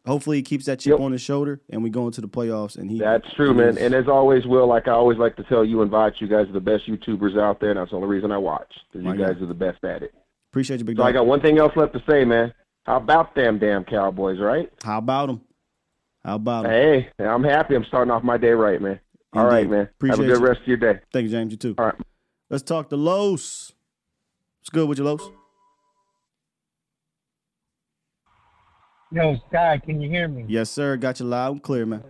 [0.06, 1.00] hopefully he keeps that chip Yep.
[1.02, 2.78] on his shoulder, and we go into the playoffs.
[2.78, 3.78] And he That's true, he man.
[3.78, 6.48] And as always, Will, like I always like to tell you and Vach, you guys
[6.48, 9.12] are the best YouTubers out there, and that's the only reason I watch because you
[9.18, 9.44] guys God.
[9.44, 10.14] are the best at it.
[10.52, 11.10] appreciate you, big So dog.
[11.10, 12.54] I got one thing else left to say, man.
[12.86, 14.70] How about them damn Cowboys, right?
[14.84, 15.42] How about them?
[16.24, 16.72] How about him?
[16.72, 17.76] Hey, I'm happy.
[17.76, 19.00] I'm starting off my day right, man.
[19.34, 19.72] All right, Indeed.
[19.72, 19.90] man.
[20.10, 20.46] Have a good you.
[20.46, 21.00] rest of your day.
[21.12, 21.52] Thank you, James.
[21.52, 21.76] You too.
[21.78, 21.96] All right.
[22.50, 23.74] Let's talk to Los.
[24.60, 25.30] What's good with you, Los?
[29.14, 30.44] Yo, Sky, can you hear me?
[30.48, 30.98] Yes, sir.
[30.98, 32.04] Got you loud and clear, man.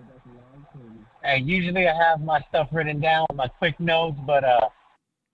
[1.21, 4.69] Hey, usually I have my stuff written down, with my quick notes, but uh,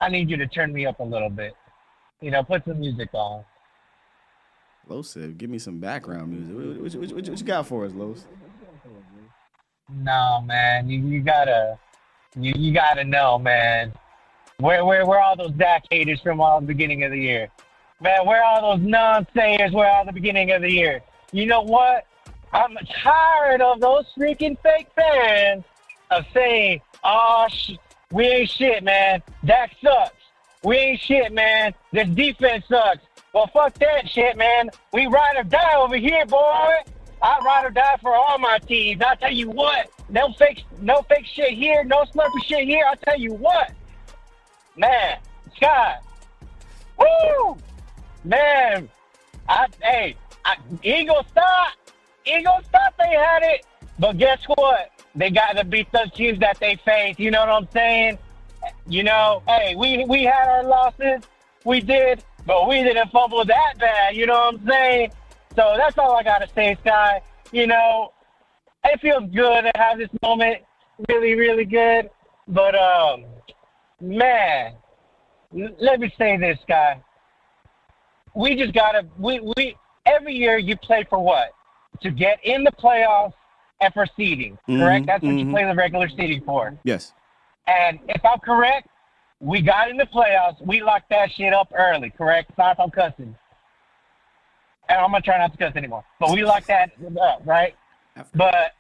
[0.01, 1.53] I need you to turn me up a little bit.
[2.21, 3.45] You know, put some music on.
[4.87, 6.55] Los "Give me some background music.
[6.55, 8.25] What, what, what, what, you got for us, Los?"
[9.91, 11.77] No, man, you, you gotta,
[12.35, 13.93] you, you gotta know, man.
[14.57, 17.51] Where, where, where are those Dak haters from all the beginning of the year?
[18.01, 19.71] Man, where are those non-sayers?
[19.71, 21.03] Where are the beginning of the year?
[21.31, 22.05] You know what?
[22.51, 25.63] I'm tired of those freaking fake fans
[26.09, 27.77] of saying, "Oh, sh-
[28.11, 29.21] we ain't shit, man.
[29.43, 30.15] That sucks.
[30.63, 31.73] We ain't shit, man.
[31.91, 33.01] This defense sucks."
[33.33, 34.69] Well, fuck that shit, man.
[34.91, 36.73] We ride or die over here, boy.
[37.21, 39.01] I ride or die for all my teams.
[39.01, 42.85] I tell you what, no fake, no fake shit here, no slurpy shit here.
[42.89, 43.71] I tell you what,
[44.77, 45.19] man,
[45.57, 45.97] Sky,
[46.97, 47.57] woo,
[48.23, 48.89] man.
[49.47, 50.15] I hey,
[50.49, 51.73] I, Eagles thought,
[52.25, 53.65] Eagles thought they had it,
[53.99, 54.91] but guess what?
[55.15, 57.15] They got to beat those teams that they face.
[57.19, 58.17] You know what I'm saying?
[58.87, 61.21] You know, hey, we we had our losses,
[61.65, 64.15] we did, but we didn't fumble that bad.
[64.15, 65.11] You know what I'm saying?
[65.55, 67.21] So that's all I gotta say, Sky.
[67.51, 68.13] You know,
[68.83, 70.63] it feels good to have this moment.
[71.07, 72.09] Really, really good.
[72.47, 73.25] But um,
[74.01, 74.73] man,
[75.51, 77.01] let me say this, Sky.
[78.35, 79.05] We just gotta.
[79.17, 79.75] We we
[80.09, 81.51] every year you play for what?
[82.01, 83.33] To get in the playoffs
[83.81, 84.57] and for seeding.
[84.65, 85.03] Correct?
[85.03, 85.51] Mhm, That's what you mhm.
[85.51, 86.77] play the regular seeding for.
[86.83, 87.13] Yes.
[87.67, 88.87] And if I'm correct,
[89.39, 90.59] we got in the playoffs.
[90.65, 92.51] We locked that shit up early, correct?
[92.55, 93.35] Sorry if I'm cussing.
[94.89, 96.03] And I'm going to try not to cuss anymore.
[96.19, 96.91] But we locked that
[97.21, 97.75] up, right?
[98.33, 98.73] But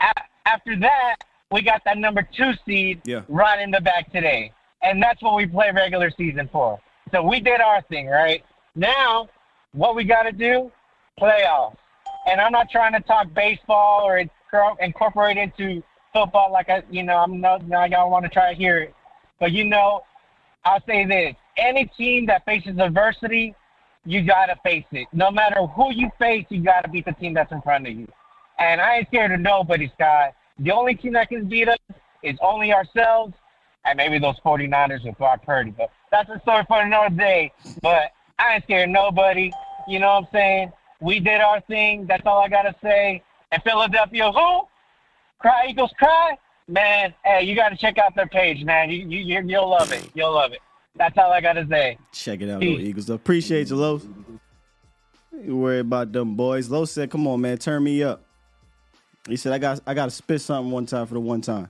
[0.00, 1.16] a- after that,
[1.50, 3.22] we got that number two seed Yeah.
[3.28, 4.52] right in the back today.
[4.82, 6.80] And that's what we play regular season for.
[7.12, 8.44] So we did our thing, right?
[8.74, 9.28] Now,
[9.72, 10.70] what we got to do?
[11.20, 11.76] Playoffs.
[12.26, 17.02] And I'm not trying to talk baseball or incor- incorporate into football like I, you
[17.02, 18.94] know, I'm not, now y'all want to try to hear it.
[19.40, 20.02] But you know,
[20.64, 23.54] I'll say this: any team that faces adversity,
[24.04, 25.06] you gotta face it.
[25.12, 28.08] No matter who you face, you gotta beat the team that's in front of you.
[28.58, 30.32] And I ain't scared of nobody, Sky.
[30.58, 31.78] The only team that can beat us
[32.22, 33.34] is only ourselves,
[33.84, 35.70] and maybe those 49ers with Brock Purdy.
[35.70, 37.52] But that's a story for another day.
[37.80, 39.50] But I ain't scared nobody.
[39.86, 40.72] You know what I'm saying?
[41.00, 42.06] We did our thing.
[42.06, 43.22] That's all I gotta say.
[43.52, 44.62] And Philadelphia, who?
[45.38, 47.14] Cry Eagles cry, man.
[47.24, 48.90] Hey, you got to check out their page, man.
[48.90, 50.10] You, you you you'll love it.
[50.14, 50.58] You'll love it.
[50.96, 51.96] That's all I gotta say.
[52.12, 52.70] Check it out, Peace.
[52.70, 53.10] little Eagles.
[53.10, 54.06] Appreciate you, Los.
[55.44, 56.68] You worry about them boys.
[56.68, 58.24] Los said, "Come on, man, turn me up."
[59.28, 61.68] He said, "I got, I got to spit something one time for the one time."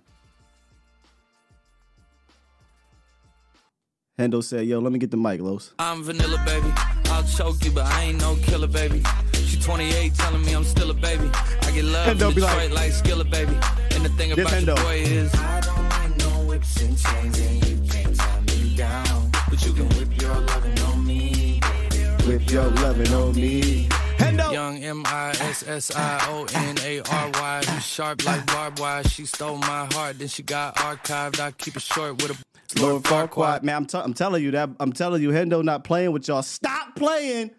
[4.19, 6.73] Hendo said, "Yo, let me get the mic, Los." I'm vanilla, baby.
[7.11, 9.03] I'll choke you, but I ain't no killer, baby.
[9.47, 11.31] She 28, telling me I'm still a baby.
[11.63, 13.55] I get love Hendo in be Detroit like- like, Skilla, baby.
[13.95, 17.39] And the thing This about your boy is, I don't like no whips and chains,
[17.39, 19.31] and you can't tie me down.
[19.49, 22.27] But you can whip your loving on me, baby.
[22.27, 24.53] With your loving on me, Hendo.
[24.53, 27.63] Young M I S S I O N A R Y.
[27.73, 29.05] You sharp like barbed wire.
[29.05, 31.39] She stole my heart, then she got archived.
[31.39, 32.37] I keep it short with a
[32.77, 34.69] Lord Farquaad, man, I'm, t- I'm telling you that.
[34.79, 36.43] I'm telling you, Hendo not playing with y'all.
[36.43, 37.51] Stop playing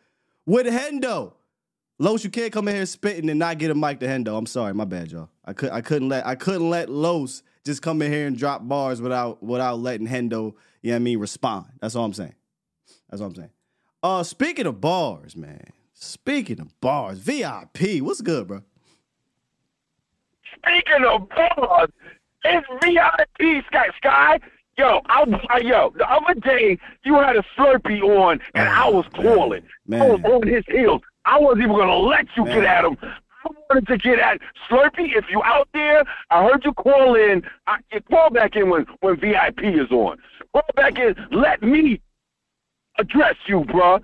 [0.45, 1.33] with Hendo.
[1.97, 4.37] Los, you can't come in here spitting and not get a mic to Hendo.
[4.37, 5.29] I'm sorry, my bad, y'all.
[5.43, 8.65] I could I couldn't let I couldn't let Los just come in here and drop
[8.67, 11.65] bars without without letting Hendo, you know what I mean, respond.
[11.81, 12.35] That's all I'm saying.
[13.09, 13.49] That's all I'm saying.
[14.01, 15.65] Uh speaking of bars, man.
[15.93, 18.61] Speaking of bars, VIP, what's good, bro?
[20.55, 21.89] Speaking of bars,
[22.45, 24.39] it's VIP Sky Sky.
[24.79, 28.87] Yo, I was uh, yo the other day you had a Slurpee on and I
[28.87, 29.61] was calling.
[29.85, 30.01] Man.
[30.01, 31.01] I was on his heels.
[31.25, 32.55] I wasn't even gonna let you Man.
[32.55, 32.97] get at him.
[33.01, 34.39] I wanted to get at
[34.69, 35.17] Slurpee.
[35.17, 37.43] If you out there, I heard you call in.
[37.67, 40.17] I, you call back in when when VIP is on.
[40.53, 41.13] Call back in.
[41.29, 41.99] Let me
[42.99, 44.01] address you, bruh.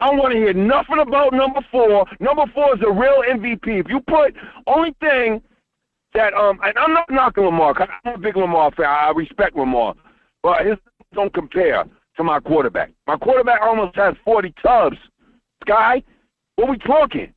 [0.00, 2.06] I don't want to hear nothing about number four.
[2.18, 3.68] Number four is a real MVP.
[3.68, 4.34] If you put
[4.66, 5.42] only thing
[6.14, 7.74] that um, and I'm not knocking Lamar.
[7.74, 8.86] 'cause I'm a big Lamar fan.
[8.86, 9.94] I respect Lamar,
[10.42, 10.76] but his
[11.12, 11.84] don't compare
[12.16, 12.90] to my quarterback.
[13.06, 14.96] My quarterback almost has 40 tubs.
[15.62, 16.02] Sky,
[16.56, 17.32] what we talking?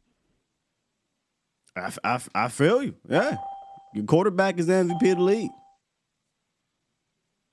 [1.75, 2.95] I, I, I feel you.
[3.07, 3.37] Yeah.
[3.93, 5.51] Your quarterback is the MVP of the league.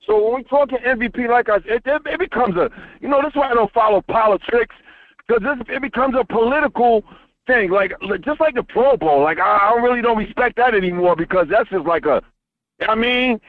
[0.05, 2.69] So when we talking MVP, like I said, it, it becomes a,
[3.01, 4.75] you know, this is why I don't follow politics,
[5.27, 7.03] because it becomes a political
[7.47, 7.69] thing.
[7.69, 11.47] Like just like the Pro Bowl, like I, I really don't respect that anymore because
[11.49, 12.21] that's just like a,
[12.87, 13.39] I mean,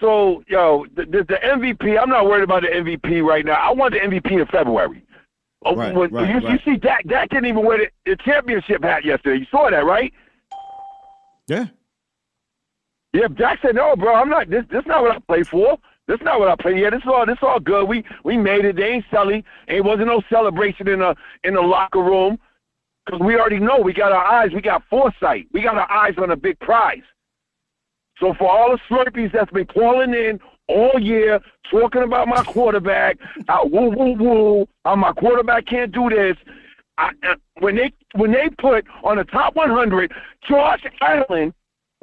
[0.00, 3.54] so yo, the, the, the MVP, I'm not worried about the MVP right now.
[3.54, 5.04] I want the MVP in February.
[5.66, 8.82] Oh, Right, when- right, you, you see Dak, Dak didn't even wear the, the championship
[8.82, 9.38] hat yesterday.
[9.40, 10.12] You saw that, right?
[11.48, 11.66] Yeah.
[13.12, 14.50] Yeah, Dak said, "No, bro, I'm not.
[14.50, 15.78] This, this not what I play for.
[16.08, 16.78] This not what I play.
[16.80, 17.24] Yeah, this is all.
[17.24, 17.88] This all good.
[17.88, 18.76] We, we made it.
[18.76, 19.44] They ain't selling.
[19.68, 22.38] It wasn't no celebration in the, in the locker room,
[23.04, 23.78] because we already know.
[23.78, 24.50] We got our eyes.
[24.54, 25.46] We got foresight.
[25.52, 27.02] We got our eyes on a big prize.
[28.18, 31.40] So for all the Slurpees that's been calling in all year,
[31.70, 36.36] talking about my quarterback, I, woo woo woo, how my quarterback can't do this.
[36.96, 40.12] I, uh, when they when they put on the top 100,
[40.48, 41.52] Josh Allen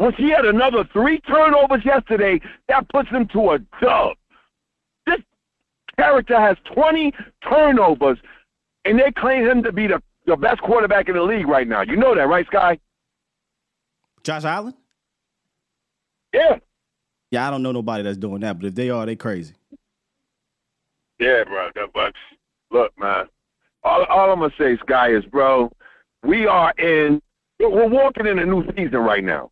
[0.02, 4.18] once he had another three turnovers yesterday, that puts him to a dub.
[5.06, 5.20] This
[5.96, 7.14] character has 20
[7.48, 8.18] turnovers,
[8.84, 11.82] and they claim him to be the, the best quarterback in the league right now.
[11.82, 12.80] You know that, right, Sky?
[14.24, 14.74] Josh Allen?
[16.34, 16.58] Yeah.
[17.32, 19.54] Yeah, I don't know nobody that's doing that, but if they are, they crazy.
[21.20, 21.70] Yeah, bro.
[21.94, 22.14] But
[22.72, 23.26] look, man,
[23.84, 25.72] all, all I'm gonna say, Sky, is, bro,
[26.24, 27.22] we are in.
[27.60, 29.52] We're walking in a new season right now,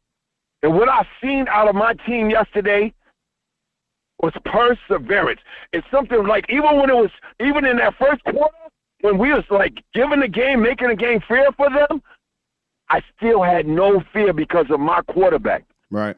[0.64, 2.92] and what I've seen out of my team yesterday
[4.22, 5.40] was perseverance.
[5.74, 8.56] It's something like even when it was even in that first quarter
[9.02, 12.02] when we was like giving the game, making the game fair for them,
[12.90, 15.66] I still had no fear because of my quarterback.
[15.90, 16.18] Right.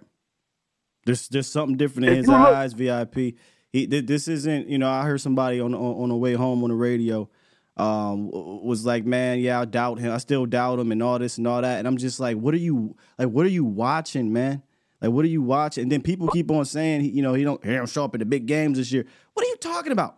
[1.05, 3.35] There's there's something different in his look- eyes, VIP.
[3.73, 6.69] He this isn't, you know, I heard somebody on on, on the way home on
[6.69, 7.29] the radio
[7.77, 10.11] um was like, "Man, yeah, I doubt him.
[10.11, 12.53] I still doubt him and all this and all that." And I'm just like, "What
[12.53, 14.61] are you like what are you watching, man?
[15.01, 17.63] Like what are you watching?" And then people keep on saying, you know, he don't
[17.63, 19.05] he don't show up in the big games this year.
[19.33, 20.17] What are you talking about?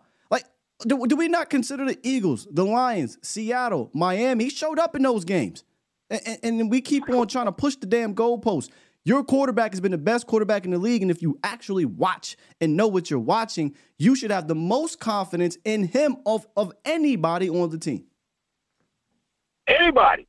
[0.80, 4.44] Do, do we not consider the Eagles, the Lions, Seattle, Miami?
[4.44, 5.64] He showed up in those games.
[6.10, 8.70] And, and, we keep on trying to push the damn goalpost.
[9.04, 12.36] Your quarterback has been the best quarterback in the league, and if you actually watch
[12.60, 16.72] and know what you're watching, you should have the most confidence in him of, of
[16.84, 18.04] anybody on the team.
[19.66, 20.26] Anybody.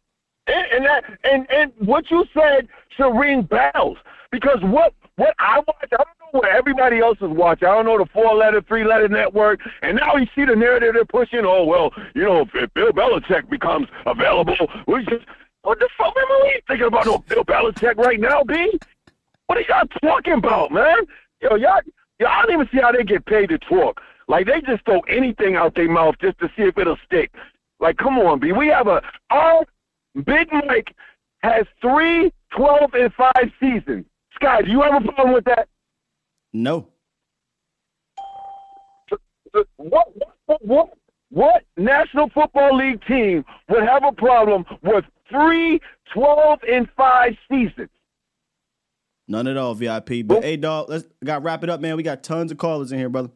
[0.47, 3.97] And, and that and, and what you said should ring bells.
[4.31, 7.67] Because what what I watch, I don't know what everybody else is watching.
[7.67, 9.61] I don't know the four letter, three letter network.
[9.81, 11.45] And now you see the narrative they're pushing.
[11.45, 14.55] Oh well, you know, if, Bill Belichick becomes available,
[14.87, 15.25] we just
[15.63, 18.77] what the fuck man, we ain't thinking about no Bill Belichick right now, B.
[19.47, 20.97] What are y'all talking about, man?
[21.41, 21.81] Yo, y'all,
[22.19, 24.01] y'all don't even see how they get paid to talk.
[24.27, 27.31] Like they just throw anything out their mouth just to see if it'll stick.
[27.79, 28.51] Like, come on, B.
[28.51, 29.65] We have a our
[30.23, 30.95] Big Mike
[31.43, 34.05] has three 12 and 5 seasons.
[34.33, 35.67] Sky, do you have a problem with that?
[36.55, 36.87] No.
[39.75, 40.07] What,
[40.45, 40.89] what, what,
[41.29, 45.81] what National Football League team would have a problem with three
[46.13, 47.89] 12 and 5 seasons?
[49.27, 50.25] None at all, VIP.
[50.25, 51.97] But hey, dog, let's got wrap it up, man.
[51.97, 53.31] We got tons of callers in here, brother.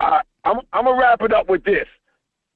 [0.00, 1.86] I, I'm, I'm going to wrap it up with this.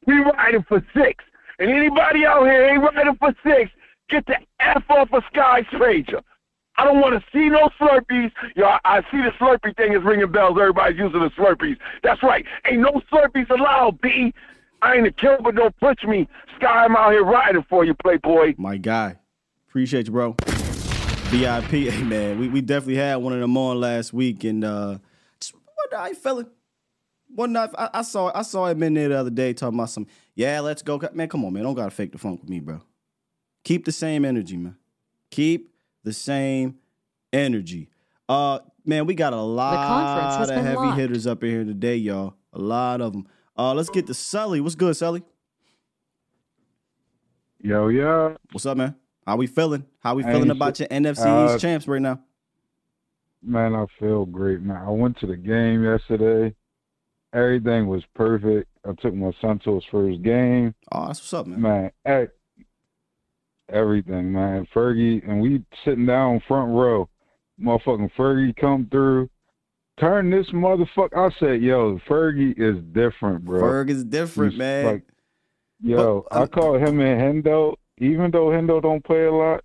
[0.06, 1.24] We riding for six.
[1.58, 3.70] And anybody out here ain't riding for six,
[4.10, 6.20] get the F off of Sky Stranger.
[6.76, 8.32] I don't want to see no Slurpees.
[8.56, 10.56] Yo, I, see the Slurpee thing is ringing bells.
[10.58, 11.76] Everybody's using the Slurpees.
[12.02, 12.44] That's right.
[12.66, 14.32] Ain't no Slurpees allowed, B.
[14.80, 16.28] I ain't a killer, but don't push me.
[16.56, 18.54] Sky, I'm out here riding for you, Playboy.
[18.58, 19.16] My guy.
[19.68, 20.36] Appreciate you, bro.
[21.32, 24.98] VIP, hey man, we, we definitely had one of them on last week, and uh,
[25.40, 25.54] just
[25.90, 26.46] how he feeling.
[27.34, 29.88] One night I, I saw I saw him in there the other day talking about
[29.88, 30.06] some.
[30.34, 31.00] Yeah, let's go.
[31.14, 31.62] Man, come on, man.
[31.62, 32.82] Don't gotta fake the funk with me, bro.
[33.64, 34.76] Keep the same energy, man.
[35.30, 35.71] Keep
[36.05, 36.76] the same
[37.32, 37.88] energy.
[38.28, 40.98] Uh, man, we got a lot of heavy locked.
[40.98, 42.34] hitters up in here today, y'all.
[42.53, 43.26] A lot of them.
[43.57, 44.61] Uh, let's get to Sully.
[44.61, 45.22] What's good, Sully?
[47.61, 48.36] Yo, yo.
[48.50, 48.96] What's up, man?
[49.26, 49.86] How we feeling?
[50.00, 50.57] How we Hey, feeling shit.
[50.57, 52.20] about your NFC Uh, East champs right now?
[53.42, 54.76] Man, I feel great, man.
[54.84, 56.55] I went to the game yesterday.
[57.32, 58.68] Everything was perfect.
[58.84, 60.74] I took my son to his first game.
[60.90, 61.61] Oh, that's what's up, man.
[62.05, 62.28] Man,
[63.68, 64.66] everything, man.
[64.74, 67.08] Fergie, and we sitting down front row.
[67.60, 69.28] Motherfucking Fergie come through.
[70.00, 71.16] Turn this motherfucker.
[71.16, 73.62] I said, yo, Fergie is different, bro.
[73.62, 74.84] Ferg is different, He's man.
[74.86, 75.02] like-
[75.84, 79.64] Yo, But, uh, I call him and Hendo, even though Hendo don't play a lot,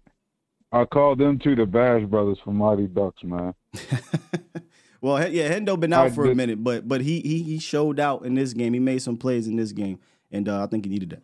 [0.71, 3.53] I call them two the Bash Brothers from Mighty Ducks, man.
[5.01, 7.99] well, yeah, Hendo been out I for a minute, but but he he he showed
[7.99, 8.73] out in this game.
[8.73, 9.99] He made some plays in this game,
[10.31, 11.21] and uh, I think he needed that.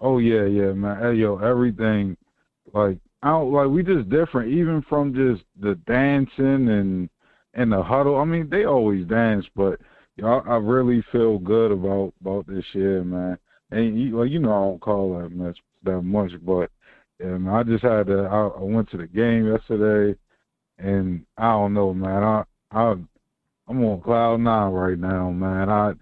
[0.00, 1.00] Oh yeah, yeah, man.
[1.00, 2.16] Hey, yo, everything
[2.72, 7.08] like I don't like we just different, even from just the dancing and
[7.54, 8.16] and the huddle.
[8.16, 9.80] I mean, they always dance, but
[10.16, 13.38] y'all, I really feel good about about this year, man.
[13.70, 16.70] And you, you know, I don't call that much that much, but
[17.20, 18.24] yeah, man, I just had to.
[18.24, 20.18] I, I went to the game yesterday,
[20.78, 22.22] and I don't know, man.
[22.22, 22.94] I I
[23.68, 25.70] I'm on cloud nine right now, man.
[25.70, 25.92] I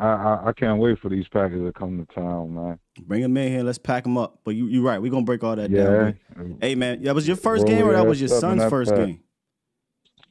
[0.00, 2.78] I I, I can't wait for these Packers to come to town, man.
[3.02, 3.62] Bring them in here.
[3.62, 4.40] Let's pack them up.
[4.44, 5.00] But you you right.
[5.00, 6.16] We gonna break all that down.
[6.36, 6.42] Yeah.
[6.44, 6.58] Man.
[6.60, 8.58] Hey man, that was your first Roll game, or that was your ass up in
[8.60, 9.06] son's first pack.
[9.06, 9.20] game?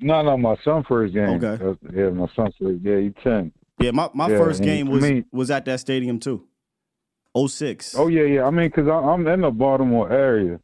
[0.02, 1.44] No, no, my son first game.
[1.44, 1.64] Okay.
[1.64, 2.80] Uh, Yeah, my son's first.
[2.82, 3.52] Yeah, he ten.
[3.80, 6.46] Yeah, my, my Yeah, first game was me- was at that stadium too.
[7.38, 7.96] 06.
[7.98, 8.44] Oh yeah, yeah.
[8.46, 10.60] I mean, cause I, I'm in the Baltimore area.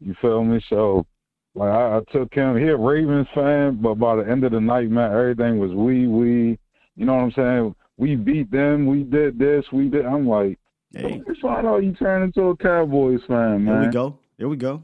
[0.00, 0.60] You feel me?
[0.68, 1.06] So,
[1.54, 2.56] like, I, I took him.
[2.58, 6.06] He a Ravens fan, but by the end of the night, man, everything was we,
[6.08, 6.58] we.
[6.96, 7.74] You know what I'm saying?
[7.96, 8.86] We beat them.
[8.86, 9.64] We did this.
[9.72, 10.04] We did.
[10.06, 10.58] I'm like,
[10.92, 11.40] Hey, it's.
[11.42, 13.74] Oh, you turn into a Cowboys fan, man.
[13.80, 14.18] here we go.
[14.38, 14.82] Here we go.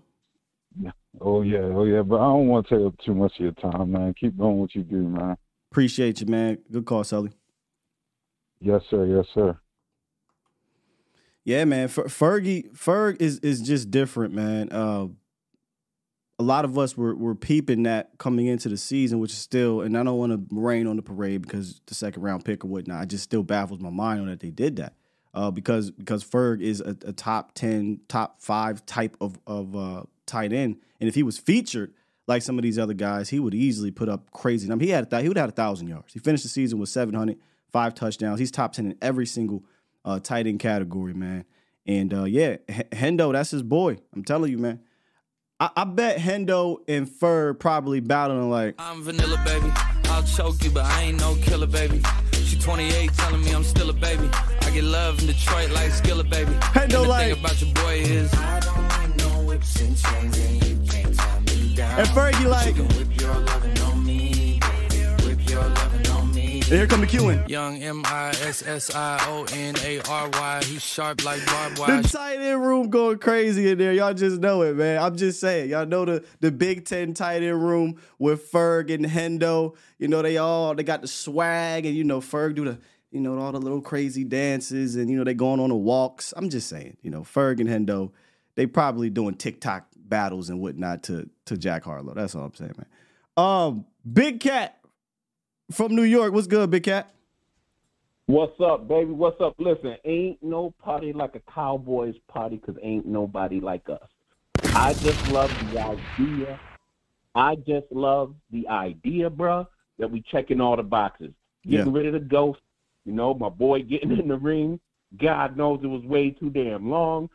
[1.20, 2.02] Oh yeah, oh yeah.
[2.02, 4.14] But I don't want to take up too much of your time, man.
[4.18, 5.36] Keep doing what you do, man.
[5.70, 6.58] Appreciate you, man.
[6.70, 7.30] Good call, Sully.
[8.60, 9.06] Yes, sir.
[9.06, 9.58] Yes, sir.
[11.44, 11.88] Yeah, man.
[11.88, 14.70] Fer- Fergie, Ferg is is just different, man.
[14.70, 15.08] Uh,
[16.40, 19.82] a lot of us were were peeping that coming into the season, which is still,
[19.82, 22.68] and I don't want to rain on the parade because the second round pick or
[22.68, 23.02] whatnot.
[23.02, 24.94] It just still baffles my mind on that they did that.
[25.34, 30.02] Uh, because because Ferg is a, a top ten, top five type of of uh,
[30.24, 31.92] tight end, and if he was featured
[32.26, 34.86] like some of these other guys, he would easily put up crazy numbers.
[34.86, 36.14] He had th- he would have had a thousand yards.
[36.14, 37.36] He finished the season with 700,
[37.70, 38.40] five touchdowns.
[38.40, 39.62] He's top ten in every single
[40.06, 41.44] uh, tight end category, man.
[41.84, 43.98] And uh, yeah, H- Hendo, that's his boy.
[44.14, 44.80] I'm telling you, man.
[45.60, 49.70] I, I bet Hendo and Ferg probably battling like, I'm vanilla, baby.
[50.06, 52.02] I'll choke you, but I ain't no killer, baby.
[52.32, 54.28] She 28, telling me I'm still a baby.
[54.62, 56.52] I get love in Detroit like Skilla, baby.
[56.52, 59.96] Hendo and the like- thing about your boy is I don't want no whips and
[59.96, 61.98] chains, and you can't tie me down.
[62.00, 62.76] and Fergie like,
[66.70, 67.48] and here come the queuing.
[67.48, 70.62] Young M I S S I O N A R Y.
[70.62, 72.00] He's sharp like barbed wire.
[72.00, 73.92] The tight end room going crazy in there.
[73.92, 75.02] Y'all just know it, man.
[75.02, 75.70] I'm just saying.
[75.70, 79.74] Y'all know the the Big Ten tight end room with Ferg and Hendo.
[79.98, 82.78] You know they all they got the swag, and you know Ferg do the
[83.10, 86.32] you know all the little crazy dances, and you know they going on the walks.
[86.36, 86.98] I'm just saying.
[87.02, 88.12] You know Ferg and Hendo,
[88.54, 92.14] they probably doing TikTok battles and whatnot to to Jack Harlow.
[92.14, 92.86] That's all I'm saying, man.
[93.36, 94.79] Um, Big Cat
[95.72, 96.32] from New York.
[96.32, 97.12] What's good, Big Cat?
[98.26, 99.10] What's up, baby?
[99.10, 99.54] What's up?
[99.58, 104.08] Listen, ain't no party like a Cowboys party because ain't nobody like us.
[104.74, 106.60] I just love the idea.
[107.34, 109.66] I just love the idea, bruh,
[109.98, 111.32] that we checking all the boxes.
[111.68, 112.60] Getting rid of the ghost.
[113.04, 114.78] You know, my boy getting in the ring.
[115.20, 117.28] God knows it was way too damn long.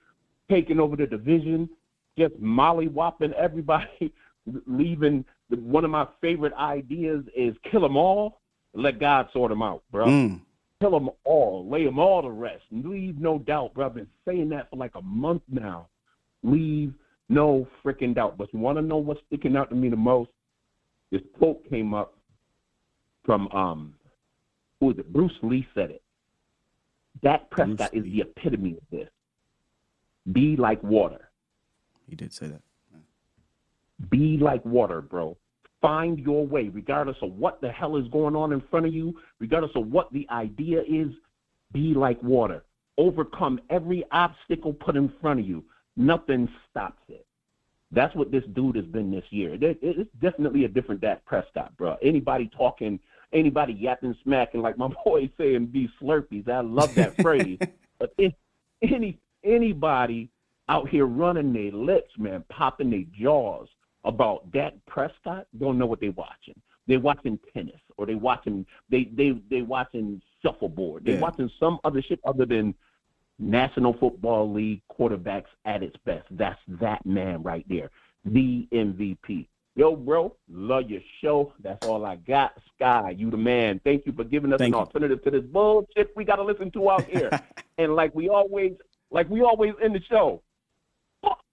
[0.50, 1.70] Taking over the division.
[2.18, 4.14] Just molly-whopping everybody.
[4.66, 5.26] Leaving.
[5.50, 8.42] The, one of my favorite ideas is kill them all.
[8.74, 10.42] Let God sort them out, bro Mm.
[10.82, 12.64] kill them all, lay them all to rest.
[12.72, 13.86] Leave no doubt, bro.
[13.86, 15.88] I've been saying that for like a month now.
[16.44, 16.94] Leave
[17.30, 18.38] no freaking doubt.
[18.38, 20.30] But you want to know what's sticking out to me the most?
[21.12, 22.18] This quote came up
[23.24, 23.94] from um,
[24.80, 25.12] who was it?
[25.14, 26.02] Bruce Lee said it.
[27.24, 28.10] Dak Prescott is Lee.
[28.12, 29.10] the epitome of this.
[30.32, 31.30] Be like water.
[32.10, 32.62] He did say that.
[34.10, 35.38] Be like water, bro.
[35.82, 39.16] Find your way, regardless of what the hell is going on in front of you,
[39.40, 41.10] regardless of what the idea is.
[41.72, 42.64] Be like water.
[42.98, 45.64] Overcome every obstacle put in front of you.
[45.98, 47.26] Nothing stops it.
[47.92, 49.58] That's what this dude has been this year.
[49.62, 51.98] It's definitely a different Dak Prescott, bro.
[52.02, 53.00] Anybody talking,
[53.32, 57.60] anybody yapping, smacking, like my boy saying, "Be Slurpees." I love that phrase.
[58.00, 58.34] But if
[58.82, 60.30] any anybody
[60.68, 63.68] out here running their lips, man, popping their jaws
[64.06, 66.56] about Dak Prescott, don't know what they're watching.
[66.88, 71.04] They're watching tennis, or they watching they they they watching shuffleboard.
[71.06, 71.20] They Yeah.
[71.20, 72.76] watching some other shit other than
[73.40, 76.26] National Football League quarterbacks at its best.
[76.32, 77.90] That's that man right there,
[78.24, 79.48] the MVP.
[79.78, 81.52] Yo, bro, love your show.
[81.60, 82.54] That's all I got.
[82.76, 83.82] Sky, you the man.
[83.84, 84.86] Thank you for giving us Thank an you.
[84.86, 87.30] alternative to this bullshit we got to listen to out here.
[87.78, 88.74] and like we always,
[89.12, 90.42] like we always in the show,
[91.22, 91.44] fuck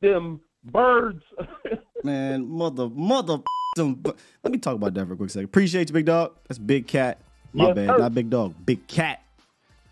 [0.00, 1.22] them birds.
[2.02, 3.38] Man, mother, mother.
[3.76, 5.44] Let me talk about that for a quick second.
[5.44, 6.32] Appreciate you, big dog.
[6.48, 7.20] That's Big Cat.
[7.52, 7.98] My bad, sir.
[7.98, 8.54] not Big Dog.
[8.64, 9.22] Big Cat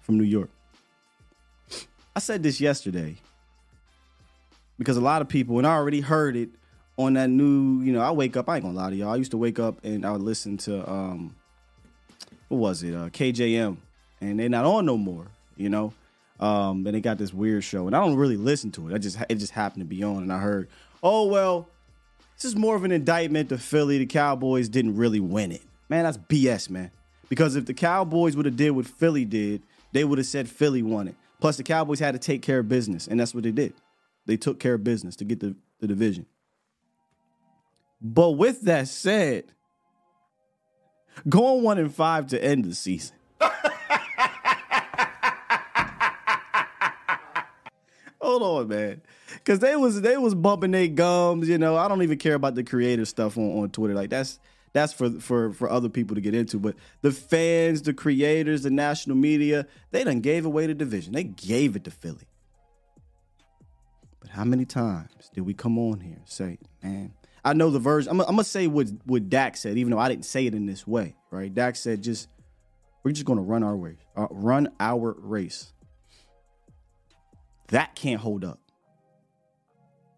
[0.02, 0.50] from New York.
[2.14, 3.16] I said this yesterday
[4.78, 6.50] because a lot of people, and I already heard it
[6.98, 9.12] on that new, you know, I wake up, I ain't gonna lie to y'all.
[9.12, 11.34] I used to wake up and I would listen to, um,
[12.48, 13.76] what was it, uh, KJM,
[14.20, 15.92] and they're not on no more, you know.
[16.40, 18.94] Um, and they got this weird show, and I don't really listen to it.
[18.94, 20.68] I just it just happened to be on, and I heard,
[21.02, 21.68] oh well,
[22.40, 23.98] this is more of an indictment to Philly.
[23.98, 25.60] The Cowboys didn't really win it.
[25.90, 26.90] Man, that's BS, man.
[27.28, 29.62] Because if the Cowboys would have did what Philly did,
[29.92, 31.16] they would have said Philly won it.
[31.40, 33.74] Plus, the Cowboys had to take care of business, and that's what they did.
[34.24, 36.26] They took care of business to get the, the division.
[38.00, 39.44] But with that said,
[41.28, 43.16] going one and five to end the season.
[48.30, 49.02] Hold on, man.
[49.44, 51.76] Cause they was they was bumping their gums, you know.
[51.76, 53.94] I don't even care about the creative stuff on, on Twitter.
[53.94, 54.38] Like that's
[54.72, 56.60] that's for for for other people to get into.
[56.60, 61.12] But the fans, the creators, the national media, they done gave away the division.
[61.12, 62.28] They gave it to Philly.
[64.20, 67.12] But how many times did we come on here and say, man?
[67.44, 68.12] I know the version.
[68.12, 70.66] I'm, I'm gonna say what what Dak said, even though I didn't say it in
[70.66, 71.52] this way, right?
[71.52, 72.28] Dak said, just
[73.02, 75.72] we're just gonna run our race, uh, run our race.
[77.70, 78.60] That can't hold up.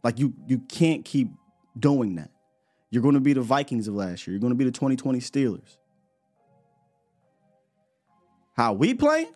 [0.03, 1.29] Like you you can't keep
[1.79, 2.31] doing that.
[2.91, 4.35] You're going to be the Vikings of last year.
[4.35, 5.79] You're going to be the 2020 Steelers.
[8.55, 9.29] How we play?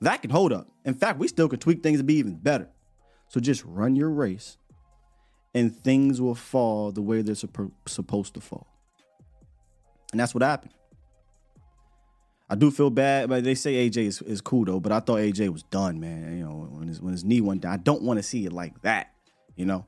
[0.00, 0.68] That can hold up.
[0.84, 2.68] In fact, we still can tweak things to be even better.
[3.28, 4.56] So just run your race
[5.54, 8.66] and things will fall the way they're supposed to fall.
[10.12, 10.72] And that's what happened.
[12.50, 14.80] I do feel bad, but they say AJ is, is cool though.
[14.80, 16.36] But I thought AJ was done, man.
[16.36, 18.52] You know, when his when his knee went down, I don't want to see it
[18.52, 19.12] like that.
[19.54, 19.86] You know,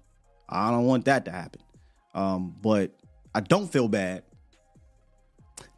[0.49, 1.61] I don't want that to happen.
[2.15, 2.95] Um, but
[3.35, 4.23] I don't feel bad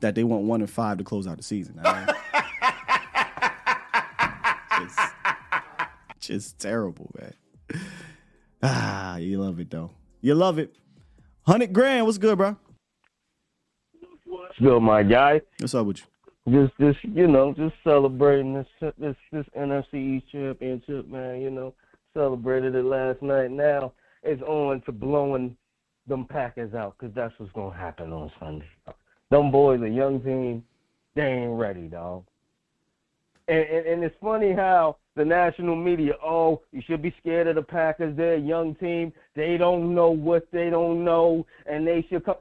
[0.01, 1.81] that they went one and five to close out the season.
[4.79, 4.99] just,
[6.21, 7.33] just terrible, man.
[8.63, 9.91] Ah, you love it though.
[10.21, 10.77] You love it.
[11.47, 12.05] Hundred grand.
[12.05, 12.59] What's good, bro?
[14.57, 15.41] Still my guy.
[15.59, 16.05] What's up with you?
[16.49, 21.41] Just, just you know, just celebrating this this this NFC East championship, man.
[21.41, 21.75] You know,
[22.13, 23.51] celebrated it last night.
[23.51, 23.93] Now
[24.23, 25.57] it's on to blowing
[26.07, 28.69] them Packers out because that's what's gonna happen on Sunday.
[29.31, 30.63] Them boys, a young team,
[31.15, 32.25] they ain't ready, dog.
[33.49, 37.57] And, and and it's funny how the national media, oh, you should be scared of
[37.57, 38.17] the Packers.
[38.17, 39.13] They're a young team.
[39.35, 42.37] They don't know what they don't know, and they should come.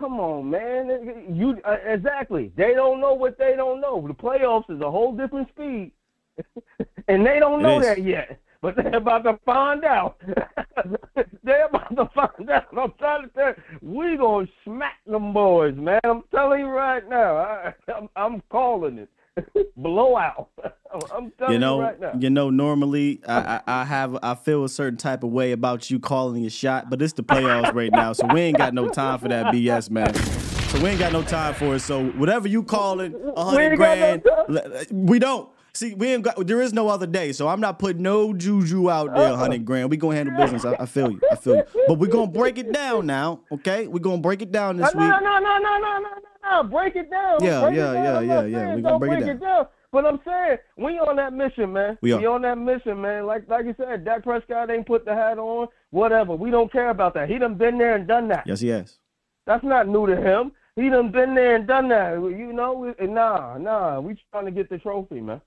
[0.00, 1.26] Come on, man.
[1.30, 2.50] You uh, exactly.
[2.56, 4.02] They don't know what they don't know.
[4.08, 5.92] The playoffs is a whole different speed,
[7.08, 7.86] and they don't It know is.
[7.86, 8.40] that yet.
[8.62, 10.20] But they're about to find out.
[11.44, 12.66] they're about to find out.
[12.76, 16.00] I'm trying to tell you, we gonna smack them boys, man.
[16.04, 17.36] I'm telling you right now.
[17.36, 19.10] I, I'm, I'm calling it
[19.76, 20.48] blowout.
[21.12, 22.12] I'm telling you know, you right now.
[22.18, 22.50] you know.
[22.50, 26.42] Normally, I, I I have I feel a certain type of way about you calling
[26.42, 29.28] your shot, but it's the playoffs right now, so we ain't got no time for
[29.28, 30.12] that BS, man.
[30.14, 31.80] So we ain't got no time for it.
[31.80, 34.18] So whatever you call it, a hundred got no
[34.48, 35.48] grand, we don't.
[35.72, 36.46] See, we ain't got.
[36.46, 39.32] There is no other day, so I'm not putting no juju out there.
[39.32, 39.90] A hundred grand.
[39.90, 40.64] We gonna handle business.
[40.64, 41.20] I, I feel you.
[41.30, 41.64] I feel you.
[41.86, 43.42] But we gonna break it down now.
[43.52, 45.08] Okay, we gonna break it down this no, week.
[45.08, 46.62] no, no, no, no, no, no, no, no.
[46.64, 47.38] Break it down.
[47.42, 48.04] Yeah, break yeah, down.
[48.04, 48.58] yeah, yeah, yeah.
[48.58, 49.66] saying We gonna don't break it break it down.
[49.92, 51.98] But I'm saying we on that mission, man.
[52.00, 52.28] We are.
[52.28, 53.26] on that mission, man.
[53.26, 55.68] Like like you said, Dak Prescott ain't put the hat on.
[55.90, 56.34] Whatever.
[56.36, 57.28] We don't care about that.
[57.28, 58.46] He done been there and done that.
[58.46, 58.98] Yes, he has.
[59.46, 60.52] That's not new to him.
[60.76, 62.14] He done been there and done that.
[62.14, 63.98] You know, we- nah, nah.
[64.00, 65.40] We trying to get the trophy, man.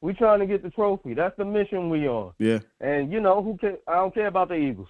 [0.00, 1.14] We trying to get the trophy.
[1.14, 2.32] That's the mission we on.
[2.38, 2.60] Yeah.
[2.80, 3.76] And you know who can?
[3.86, 4.88] I don't care about the Eagles.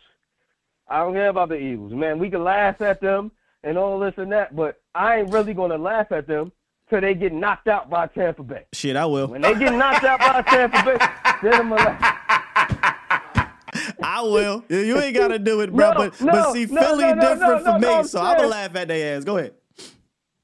[0.88, 2.18] I don't care about the Eagles, man.
[2.18, 3.32] We can laugh at them
[3.64, 6.52] and all this and that, but I ain't really gonna laugh at them
[6.90, 8.66] till they get knocked out by Tampa Bay.
[8.72, 9.28] Shit, I will.
[9.28, 10.98] When they get knocked out by Tampa Bay,
[11.42, 12.18] then I'm gonna laugh.
[14.02, 14.64] I will.
[14.68, 15.90] You ain't got to do it, bro.
[15.90, 18.74] No, but no, but see, no, Philly different for me, I'm so I'm gonna laugh
[18.76, 19.24] at their ass.
[19.24, 19.54] Go ahead.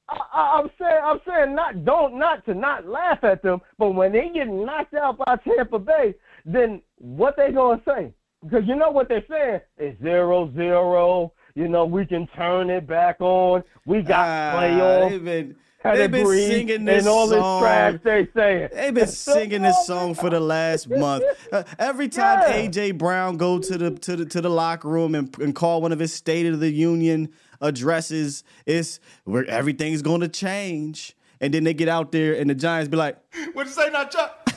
[0.09, 3.91] I, I, I'm saying, I'm saying, not don't not to not laugh at them, but
[3.91, 6.15] when they get knocked out by Tampa Bay,
[6.47, 8.15] then what they gonna say?
[8.43, 11.33] Because you know what they're saying is zero zero.
[11.59, 13.65] You know we can turn it back on.
[13.85, 15.11] We got Ah, playoffs.
[15.11, 17.63] they've been they've been singing this and all this song.
[17.63, 18.69] trash they saying.
[18.73, 21.25] They've been singing this song for the last month.
[21.51, 22.69] Uh, every time Yeah.
[22.69, 25.91] AJ Brown go to the to the to the locker room and, and call one
[25.91, 27.31] of his State of the Union
[27.61, 31.17] addresses, it's where everything's going to change.
[31.41, 33.19] And then they get out there and the Giants be like,
[33.53, 34.49] What'd you say now, Chuck?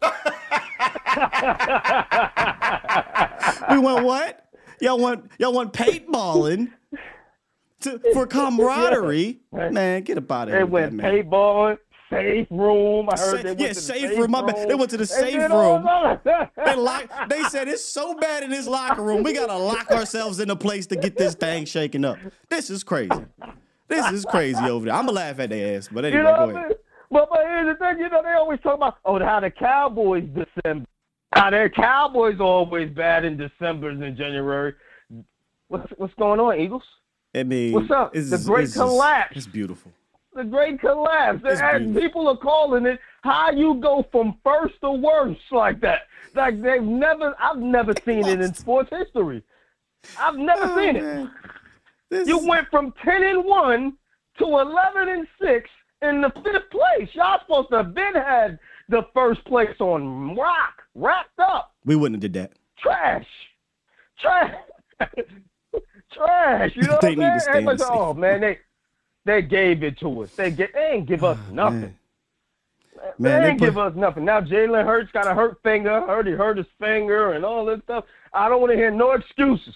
[3.70, 4.47] "We want what?
[4.80, 6.72] Y'all want y'all want paintballing
[7.80, 9.40] to for camaraderie?
[9.52, 11.78] Man, get up out of They went that, paintballing,
[12.10, 13.08] safe room.
[13.10, 14.30] I heard Sa- they went yeah, to the safe safe room.
[14.30, 14.64] My.
[14.66, 15.86] They went to the safe room.
[16.64, 19.22] They lock, They said it's so bad in this locker room.
[19.22, 22.18] We gotta lock ourselves in a place to get this thing shaken up.
[22.48, 23.24] This is crazy.
[23.88, 24.94] This is crazy over there.
[24.94, 26.76] I'm gonna laugh at their ass, but anyway, You know go ahead.
[27.10, 30.24] But, but here's the thing, you know, they always talk about, oh, how the Cowboys
[30.24, 30.86] December.
[31.32, 34.74] How their Cowboys always bad in December and January.
[35.68, 36.82] What's what's going on, Eagles?
[37.34, 38.16] I mean, What's up?
[38.16, 39.36] it's- The great it's collapse.
[39.36, 39.92] It's beautiful.
[40.32, 41.42] The great collapse.
[41.44, 46.02] And people are calling it how you go from first to worst like that.
[46.34, 49.42] Like they've never I've never seen it in sports history.
[50.18, 51.28] I've never Oh, seen it.
[52.10, 53.94] This You went from ten and one
[54.38, 55.68] to eleven and six
[56.00, 57.08] in the fifth place.
[57.14, 58.58] Y'all supposed to have been had
[58.88, 61.74] the first place on rock, wrapped up.
[61.84, 62.52] we wouldn't have did that.
[62.78, 63.26] Trash.
[64.20, 64.54] Trash.
[66.12, 66.72] Trash.
[66.74, 67.40] You know They what need I'm to saying?
[67.40, 68.58] stay in Everybody the say, oh man, they
[69.24, 70.30] they gave it to us.
[70.36, 71.80] They get they ain't give us oh, nothing.
[71.80, 71.94] Man.
[73.18, 74.24] They Man, they put- give us nothing.
[74.24, 76.00] Now Jalen Hurts got a hurt finger.
[76.06, 78.04] Heard he hurt his finger and all this stuff.
[78.32, 79.74] I don't want to hear no excuses.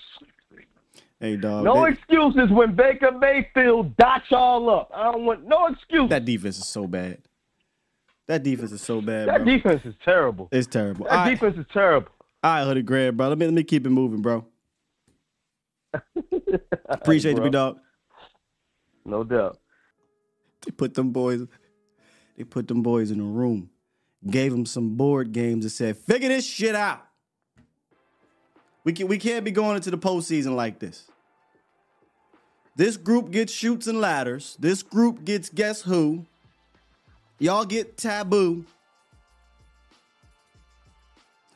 [1.20, 1.62] Hey, dog.
[1.64, 4.90] No excuses when Baker Mayfield dots y'all up.
[4.92, 6.08] I don't want no excuses.
[6.10, 7.18] that defense is so bad.
[8.32, 9.56] That defense is so bad, That bro.
[9.56, 10.48] defense is terrible.
[10.50, 11.04] it's terrible.
[11.04, 12.08] That All right, defense is terrible.
[12.42, 13.28] all right, Hundred grand, bro.
[13.28, 14.46] Let me let me keep it moving, bro.
[16.88, 17.44] Appreciate Bro.
[17.44, 17.78] you, dog.
[19.04, 19.58] No doubt.
[20.64, 21.42] They put them boys,
[22.38, 23.68] they put them boys in a room,
[24.30, 27.02] gave them some board games, and said, "Figure this shit out."
[28.84, 31.06] We can we can't be going into the postseason like this.
[32.76, 34.56] This group gets Chutes and Ladders.
[34.58, 36.24] This group gets guess who.
[37.42, 38.64] Y'all get taboo.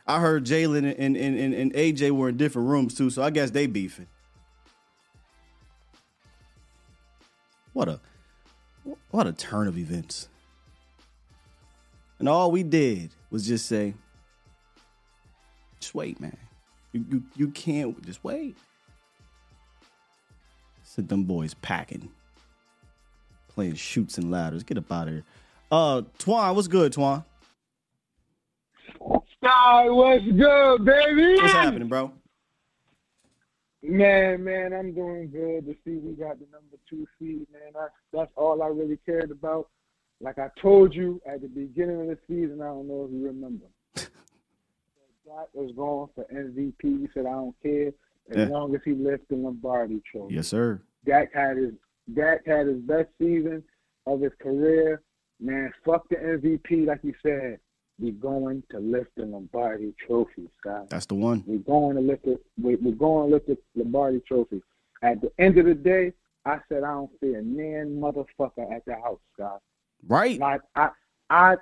[0.05, 3.31] I heard Jalen and, and, and, and AJ were in different rooms too, so I
[3.31, 4.09] guess they beefing.
[7.73, 8.01] What a
[9.13, 10.29] what a turn of events.
[12.19, 13.95] And all we did was just say,
[15.79, 16.37] just wait, man.
[16.91, 18.57] You you, you can't just wait.
[20.83, 22.11] Sent them boys packing.
[23.47, 24.65] Playing Chutes and Ladders.
[24.65, 25.25] Get up out of here.
[25.71, 27.25] Uh Twan, what's good, Twan?
[29.43, 31.35] Sky, what's good, baby?
[31.41, 32.13] What's happening, bro?
[33.83, 37.73] Man, man, I'm doing good to see we got the number two seed, man.
[37.75, 39.69] That's that's all I really cared about.
[40.21, 43.27] Like I told you at the beginning of the season, I don't know if you
[43.27, 43.67] remember.
[43.95, 47.01] Dak was going for MVP.
[47.01, 47.89] He said, I don't care
[48.31, 48.45] as Yeah.
[48.47, 50.35] long as he lifts the Lombardi trophy.
[50.35, 50.81] Yes, sir.
[51.05, 51.73] Dak had his
[52.15, 53.63] Dak had his best season
[54.07, 55.03] of his career.
[55.41, 57.59] Man, fuck the MVP, like you said.
[57.99, 60.91] We're going to lift the Lombardi trophy, Scott.
[60.91, 61.43] That's the one.
[61.47, 64.63] We're going to lift the we- we're going to lift the Lombardi trophy.
[65.03, 66.13] At the end of the day,
[66.45, 69.61] I said I don't fear nan motherfucker at the house, Scott.
[70.07, 70.39] Right.
[70.39, 70.91] Like I
[71.31, 71.57] I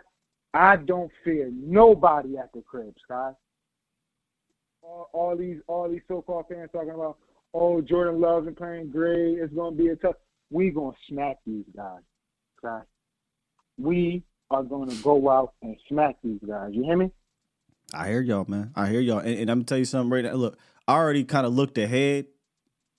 [0.52, 3.34] I don't fear nobody at the crib, Scott.
[4.82, 7.16] All, all these all these so called fans talking about,
[7.54, 10.16] oh Jordan Love's and playing great, it's gonna be a tough
[10.50, 12.02] we gonna smack these guys,
[12.58, 12.86] Scott.
[13.78, 16.70] We are gonna go out and smack these guys.
[16.72, 17.10] You hear me?
[17.92, 18.72] I hear y'all, man.
[18.74, 19.18] I hear y'all.
[19.18, 20.32] And, and I'm gonna tell you something right now.
[20.32, 22.26] Look, I already kind of looked ahead,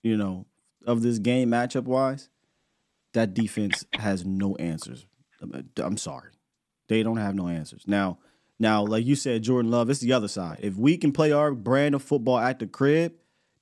[0.02, 0.46] you know,
[0.86, 2.28] of this game matchup wise.
[3.14, 5.06] That defense has no answers.
[5.82, 6.30] I'm- sorry.
[6.88, 7.82] They don't have no answers.
[7.86, 8.18] Now,
[8.58, 10.58] now, like you said, Jordan Love, it's the other side.
[10.62, 13.14] If we can play our brand of football at the crib,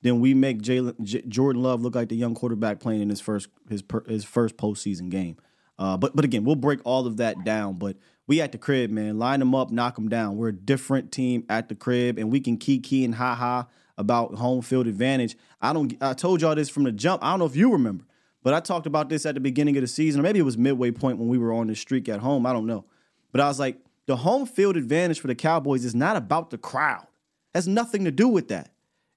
[0.03, 0.93] then we make J-
[1.27, 4.57] Jordan Love look like the young quarterback playing in his first his per, his first
[4.57, 5.37] postseason game.
[5.79, 7.75] Uh, but but again, we'll break all of that down.
[7.75, 7.97] But
[8.27, 9.19] we at the crib, man.
[9.19, 10.37] Line them up, knock them down.
[10.37, 13.67] We're a different team at the crib, and we can key key and ha ha
[13.97, 15.37] about home field advantage.
[15.61, 15.95] I don't.
[16.01, 17.25] I told y'all this from the jump.
[17.25, 18.05] I don't know if you remember,
[18.43, 20.59] but I talked about this at the beginning of the season, or maybe it was
[20.59, 22.47] midway point when we were on the streak at home.
[22.47, 22.85] I don't know,
[23.33, 26.59] but I was like, the home field advantage for the Cowboys is not about the
[26.59, 27.07] crowd.
[27.55, 28.71] Has nothing to do with that.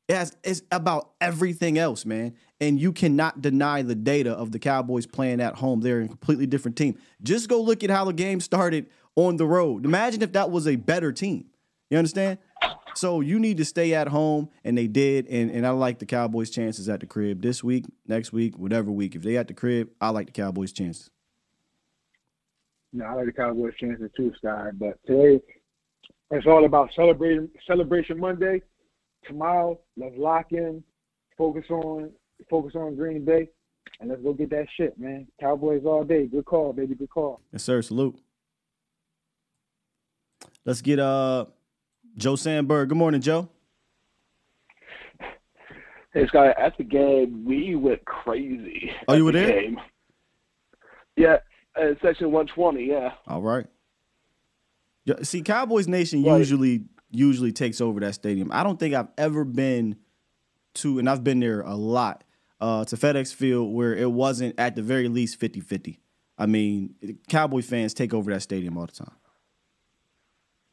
[0.07, 2.35] It has, it's about everything else, man.
[2.61, 5.81] And you cannot deny the data of the Cowboys playing at home.
[5.81, 6.97] They're a completely different team.
[7.21, 9.85] Just go look at how the game started on the road.
[9.85, 11.47] Imagine if that was a better team.
[11.89, 12.39] You understand?
[12.95, 15.27] So you need to stay at home, and they did.
[15.27, 18.91] And, and I like the Cowboys' chances at the crib this week, next week, whatever
[18.91, 19.15] week.
[19.15, 21.11] If they at the crib, I like the Cowboys' chances.
[22.93, 24.69] No, I like the Cowboys' chances too, Sky.
[24.73, 25.41] But today,
[26.31, 28.61] it's all about celebrating Celebration Monday.
[29.27, 30.83] Tomorrow, let's lock in,
[31.37, 32.11] focus on
[32.49, 33.49] focus on Green Bay,
[33.99, 35.27] and let's go get that shit, man.
[35.39, 36.25] Cowboys all day.
[36.27, 36.95] Good call, baby.
[36.95, 37.41] Good call.
[37.51, 37.81] Yes, sir.
[37.81, 38.17] Salute.
[40.65, 41.45] Let's get uh
[42.17, 42.89] Joe Sandberg.
[42.89, 43.49] Good morning, Joe.
[46.13, 48.91] Hey, Scott, at the game, we went crazy.
[49.07, 49.61] Oh, you at were the there?
[49.61, 49.77] Game.
[51.15, 51.37] Yeah,
[51.75, 53.09] uh, section 120, yeah.
[53.27, 53.65] All right.
[55.05, 56.37] Yeah, see, Cowboys Nation Right.
[56.37, 58.49] usually usually takes over that stadium.
[58.51, 59.97] I don't think I've ever been
[60.75, 62.23] to, and I've been there a lot,
[62.59, 65.97] uh, to FedEx Field where it wasn't at the very least 50-50.
[66.37, 66.95] I mean,
[67.29, 69.15] Cowboy fans take over that stadium all the time.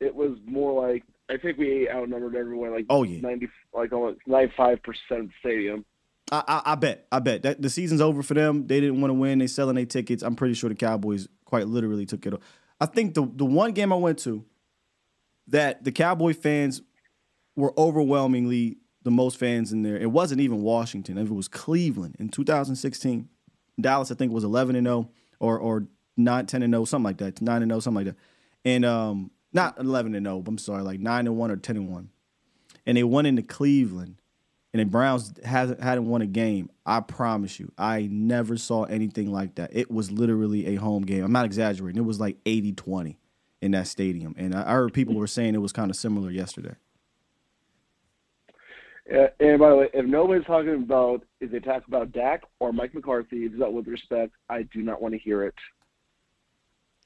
[0.00, 3.20] It was more like, I think we outnumbered everyone, like Oh, yeah.
[3.20, 5.84] 90, like almost 95% of the stadium.
[6.32, 7.06] I, I, I bet.
[7.12, 8.66] I bet that the season's over for them.
[8.66, 9.38] They didn't want to win.
[9.38, 10.22] They selling their tickets.
[10.22, 12.34] I'm pretty sure the Cowboys quite literally took it.
[12.34, 12.40] off.
[12.80, 14.44] I think the the one game I went to
[15.48, 16.82] that the Cowboy fans
[17.56, 19.96] were overwhelmingly the most fans in there.
[19.96, 21.18] It wasn't even Washington.
[21.18, 23.28] If It was Cleveland in 2016.
[23.80, 25.86] Dallas, I think, was 11 and 0 or or
[26.16, 27.42] 9, 10 and 0, something like that.
[27.42, 28.20] 9 and 0, something like that.
[28.64, 30.40] And um, not 11 and 0.
[30.40, 32.08] But I'm sorry, like 9 and 1 or 10 and 1.
[32.86, 34.16] And they went into Cleveland
[34.74, 36.68] and the Browns hasn't hadn't won a game.
[36.84, 39.70] I promise you, I never saw anything like that.
[39.72, 41.24] It was literally a home game.
[41.24, 42.02] I'm not exaggerating.
[42.02, 43.16] It was like 80-20
[43.64, 44.34] in that stadium.
[44.36, 46.76] And I heard people were saying it was kind of similar yesterday.
[49.10, 52.72] Uh, and by the way, if nobody's talking about if they talk about Dak or
[52.72, 55.54] Mike McCarthy, is that with respect, I do not want to hear it.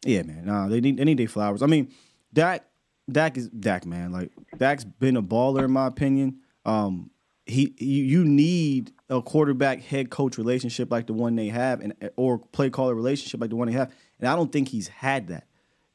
[0.04, 0.46] Yeah, man.
[0.46, 1.62] Nah, they need they need their flowers.
[1.62, 1.92] I mean,
[2.32, 2.64] Dak
[3.10, 4.12] Dak is Dak, man.
[4.12, 6.38] Like Dak's been a baller in my opinion.
[6.64, 7.10] Um,
[7.46, 11.94] he you, you need a quarterback head coach relationship like the one they have, and
[12.16, 13.92] or play caller relationship like the one they have.
[14.20, 15.47] And I don't think he's had that.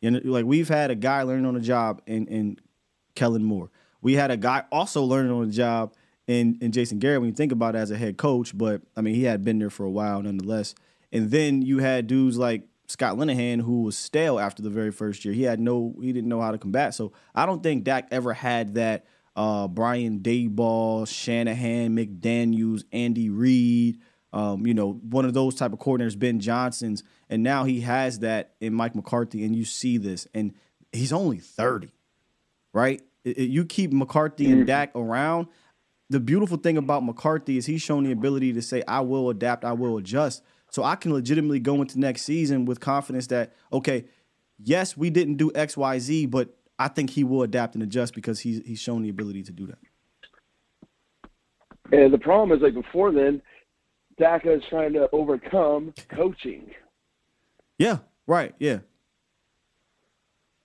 [0.03, 2.57] You know, like we've had a guy learning on the job in in
[3.15, 3.71] Kellen Moore.
[4.01, 5.93] We had a guy also learning on the job
[6.27, 7.21] in in Jason Garrett.
[7.21, 9.59] When you think about it as a head coach, but I mean he had been
[9.59, 10.75] there for a while nonetheless.
[11.13, 15.23] And then you had dudes like Scott Linehan who was stale after the very first
[15.23, 15.33] year.
[15.33, 16.93] He had no he didn't know how to combat.
[16.93, 19.05] So I don't think Dak ever had that
[19.37, 23.99] uh, Brian Daboll, Shanahan, McDaniels, Andy Reid,
[24.33, 27.03] um, you know, one of those type of coordinators, Ben Johnson's,
[27.33, 30.53] and now he has that in Mike McCarthy, and you see this, and
[30.91, 31.91] he's only 30,
[32.75, 33.01] right?
[33.23, 34.67] You keep McCarthy and mm.
[34.67, 35.47] Dak around.
[36.11, 39.65] The beautiful thing about McCarthy is he's shown the ability to say, I will adapt,
[39.65, 40.43] I will adjust.
[40.69, 44.05] So I can legitimately go into next season with confidence that, okay,
[44.59, 48.13] yes, we didn't do X, Y, Z, but I think he will adapt and adjust
[48.13, 49.79] because he's he's shown the ability to do that.
[51.91, 53.41] And the problem is, like before then,
[54.19, 56.69] Dak is trying to overcome coaching.
[57.83, 58.55] Yeah, right.
[58.59, 58.79] Yeah.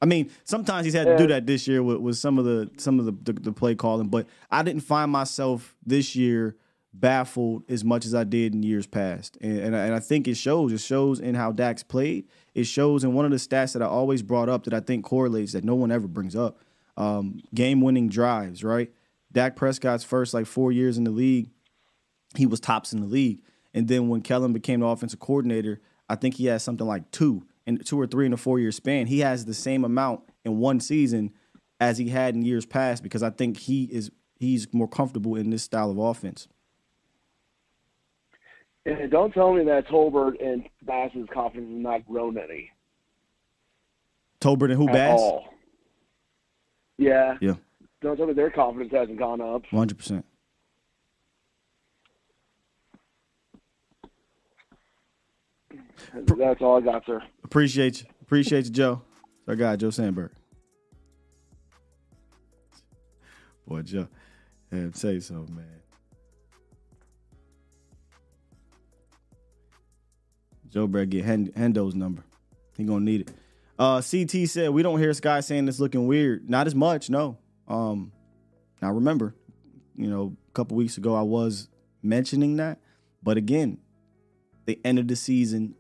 [0.01, 2.71] I mean, sometimes he's had to do that this year with, with some of the
[2.77, 6.57] some of the, the the play calling, but I didn't find myself this year
[6.95, 10.29] baffled as much as I did in years past, and and I, and I think
[10.29, 10.73] it shows.
[10.73, 12.29] It shows in how Dak's played.
[12.55, 15.05] It shows in one of the stats that I always brought up that I think
[15.05, 16.61] correlates that no one ever brings up.
[16.97, 18.93] Um, game winning drives, right?
[19.33, 21.51] Dak Prescott's first like four years in the league,
[22.37, 23.41] he was tops in the league.
[23.75, 27.45] And then when Kellen became the offensive coordinator, I think he has something like two
[27.67, 29.07] and two or three in a four year span.
[29.07, 31.33] He has the same amount in one season
[31.81, 35.51] as he had in years past because I think he is he's more comfortable in
[35.51, 36.49] this style of offense.
[38.87, 42.71] And don't tell me that Tolbert and Bass's confidence has not grown any
[44.41, 45.21] Tolbert and who at Bass?
[45.21, 45.45] all.
[46.97, 47.37] Yeah.
[47.41, 47.55] Yeah,
[48.01, 49.63] Don't tell me their confidence hasn't gone up.
[49.71, 50.25] one hundred percent.
[56.13, 57.23] That's all I got, sir.
[57.45, 58.09] Appreciate you.
[58.23, 59.03] Appreciate you, Joe.
[59.41, 60.33] It's our guy, Joe Sandberg.
[63.67, 64.09] Boy, Joe.
[64.73, 65.65] Yeah, say so, man.
[70.71, 72.23] Joe better get Hendo's number.
[72.77, 73.31] He gonna need it.
[73.79, 76.49] Uh, CT said we don't hear Sky saying it's looking weird.
[76.49, 77.39] Not as much, no.
[77.67, 78.13] Um,
[78.83, 79.35] now remember,
[79.97, 81.69] you know, a couple weeks ago I was
[82.03, 82.81] mentioning that,
[83.23, 83.79] but again,
[84.67, 85.75] they ended the season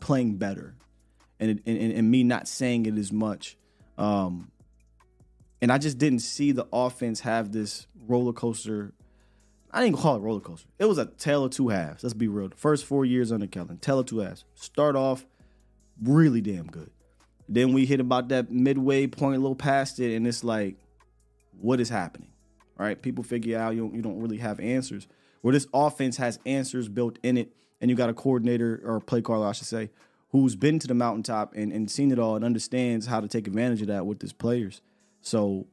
[0.00, 0.74] playing better,
[1.40, 3.56] and it, and, and me not saying it as much.
[3.98, 4.50] Um,
[5.62, 8.92] And I just didn't see the offense have this roller coaster.
[9.70, 10.68] I didn't call it roller coaster.
[10.78, 12.04] It was a tale of two halves.
[12.04, 12.50] Let's be real.
[12.50, 14.44] The first four years under Kellen, tale of two halves.
[14.54, 15.26] Start off
[16.02, 16.90] really damn good.
[17.48, 20.76] Then we hit about that midway point, a little past it, and it's like,
[21.58, 22.28] what is happening?
[22.78, 23.00] Right?
[23.00, 25.08] People figure out you don't, you don't really have answers.
[25.40, 29.22] Where this offense has answers built in it, and you got a coordinator or play
[29.22, 29.90] caller, I should say,
[30.30, 33.46] who's been to the mountaintop and, and seen it all and understands how to take
[33.46, 34.80] advantage of that with his players.
[35.20, 35.66] So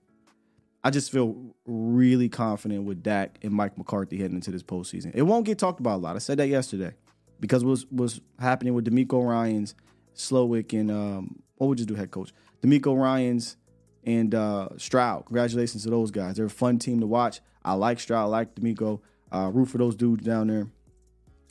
[0.83, 5.11] I just feel really confident with Dak and Mike McCarthy heading into this postseason.
[5.13, 6.15] It won't get talked about a lot.
[6.15, 6.93] I said that yesterday
[7.39, 9.75] because was was happening with DeMeco Ryans,
[10.15, 12.33] Slowik, and um, what would you do, head coach?
[12.61, 13.57] DeMeco Ryans
[14.03, 15.25] and uh, Stroud.
[15.25, 16.35] Congratulations to those guys.
[16.35, 17.39] They're a fun team to watch.
[17.63, 18.99] I like Stroud, I like DeMeco.
[19.31, 20.67] Uh, root for those dudes down there.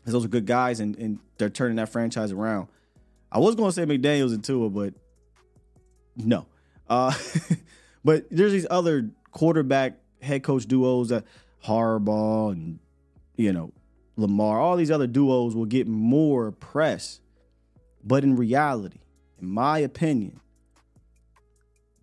[0.02, 2.68] Because those are good guys and, and they're turning that franchise around.
[3.30, 4.94] I was going to say McDaniels and Tua, but
[6.16, 6.46] no.
[6.88, 7.14] Uh,
[8.04, 11.24] but there's these other quarterback head coach duos that
[11.64, 12.78] Harbaugh and,
[13.36, 13.72] you know,
[14.16, 17.20] Lamar, all these other duos will get more press.
[18.04, 18.98] But in reality,
[19.40, 20.40] in my opinion,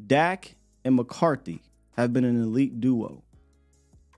[0.03, 1.61] Dak and McCarthy
[1.97, 3.23] have been an elite duo.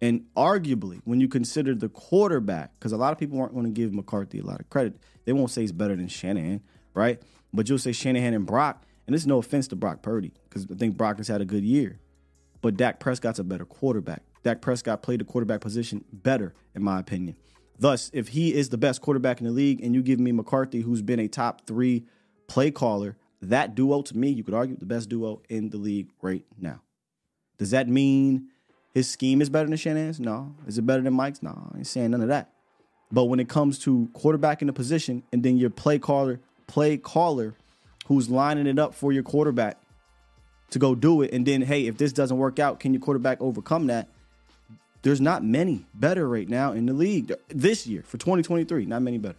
[0.01, 3.71] And arguably, when you consider the quarterback, because a lot of people aren't going to
[3.71, 4.95] give McCarthy a lot of credit,
[5.25, 6.61] they won't say he's better than Shanahan,
[6.95, 7.21] right?
[7.53, 10.65] But you'll say Shanahan and Brock, and this is no offense to Brock Purdy, because
[10.71, 11.99] I think Brock has had a good year.
[12.61, 14.23] But Dak Prescott's a better quarterback.
[14.43, 17.35] Dak Prescott played the quarterback position better, in my opinion.
[17.77, 20.81] Thus, if he is the best quarterback in the league, and you give me McCarthy,
[20.81, 22.05] who's been a top three
[22.47, 26.11] play caller, that duo to me, you could argue the best duo in the league
[26.21, 26.81] right now.
[27.57, 28.49] Does that mean
[28.93, 30.19] his scheme is better than Shanahan's?
[30.19, 30.53] No.
[30.67, 31.41] Is it better than Mike's?
[31.41, 32.51] No, I ain't saying none of that.
[33.11, 36.97] But when it comes to quarterback in the position and then your play caller, play
[36.97, 37.55] caller
[38.07, 39.77] who's lining it up for your quarterback
[40.71, 43.41] to go do it, and then hey, if this doesn't work out, can your quarterback
[43.41, 44.07] overcome that?
[45.01, 48.85] There's not many better right now in the league this year for 2023.
[48.85, 49.35] Not many better.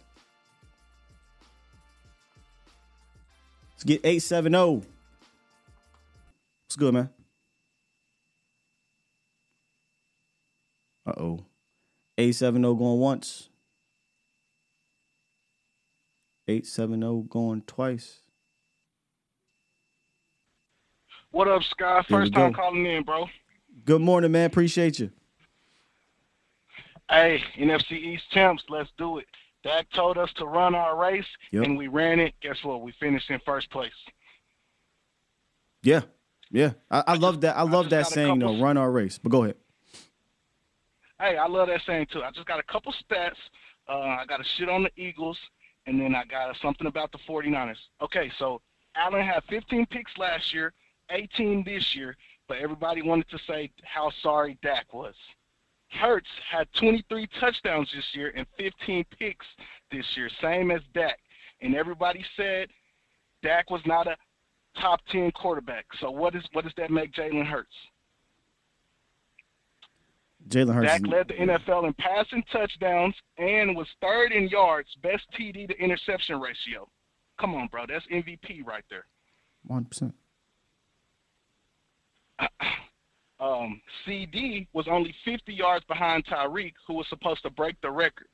[3.71, 4.87] Let's get 870.
[6.65, 7.09] What's good, man?
[11.05, 11.45] Uh oh.
[12.17, 13.49] 870 going once.
[16.47, 18.19] 870 going twice.
[21.31, 22.03] What up, Sky?
[22.07, 23.25] First time calling in, bro.
[23.85, 24.45] Good morning, man.
[24.45, 25.09] Appreciate you.
[27.09, 29.25] Hey, NFC East champs, let's do it.
[29.63, 31.63] Dak told us to run our race, Yep.
[31.65, 32.33] and we ran it.
[32.41, 32.81] Guess what?
[32.81, 33.91] We finished in first place.
[35.81, 36.01] Yeah.
[36.51, 36.73] Yeah.
[36.91, 37.57] I, I love that.
[37.57, 38.59] I love that saying though.
[38.61, 39.17] Run our race.
[39.17, 39.55] But go ahead.
[41.23, 42.21] Hey, I love that saying too.
[42.21, 43.37] I just got a couple stats.
[43.87, 45.37] Uh, I got a shit on the Eagles,
[45.87, 47.77] and then I got something about the 49ers.
[48.01, 48.59] Okay, so
[48.97, 50.73] Allen had 15 picks last year,
[51.11, 52.17] 18 this year,
[52.49, 55.15] but everybody wanted to say how sorry Dak was.
[55.91, 59.45] Hurts had 23 touchdowns this year and 15 picks
[59.93, 61.19] this year, same as Dak.
[61.61, 62.67] And everybody said
[63.43, 64.17] Dak was not a
[64.81, 65.85] top 10 quarterback.
[66.01, 67.71] So what is what does that make Jalen Hurts?
[70.49, 70.87] Jalen Hurts.
[70.87, 75.77] Dak led the NFL in passing touchdowns and was third in yards, best TD to
[75.79, 76.87] interception ratio.
[77.39, 79.05] Come on, bro, that's MVP right there.
[79.69, 80.13] 100%.
[83.39, 88.27] Um, CeeDee was only 50 yards behind Tyreek, who was supposed to break the record.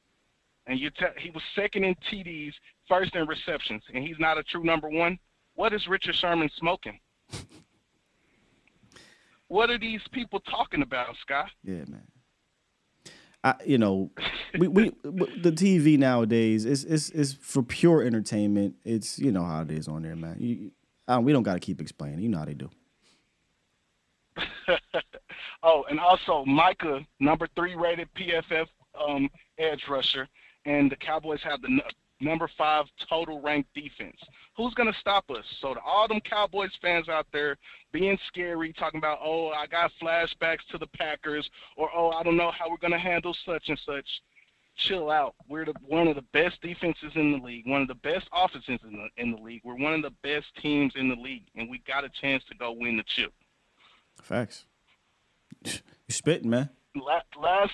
[0.68, 2.54] And you te- he was second in TDs,
[2.88, 5.18] first in receptions, and he's not a true number one.
[5.56, 7.00] What is Richard Sherman smoking?
[9.50, 11.50] what are these people talking about, Scott?
[11.64, 12.08] Yeah, man.
[13.44, 14.12] I, you know,
[14.58, 18.76] we, we the TV nowadays is is is for pure entertainment.
[18.84, 20.38] It's you know how it is on there, man.
[20.40, 20.72] You,
[21.08, 22.20] uh, we don't got to keep explaining.
[22.20, 22.70] You know how they do.
[25.64, 28.68] oh, and also Micah, number three rated PFF
[29.08, 30.28] um, edge rusher,
[30.66, 31.82] and the Cowboys have the
[32.20, 34.18] number five total ranked defense.
[34.56, 35.46] Who's going to stop us?
[35.62, 37.58] So to all them Cowboys fans out there
[37.92, 42.38] being scary, talking about, oh, I got flashbacks to the Packers, or oh, I don't
[42.38, 44.06] know how we're going to handle such and such.
[44.76, 45.36] Chill out.
[45.50, 48.80] We're the, one of the best defenses in the league, one of the best offenses
[48.86, 49.62] in the in the league.
[49.66, 52.56] We're one of the best teams in the league, and we got a chance to
[52.56, 53.34] go win the chip.
[54.22, 54.66] Facts.
[55.66, 55.74] You
[56.08, 56.70] spitting, man.
[56.96, 57.74] La- last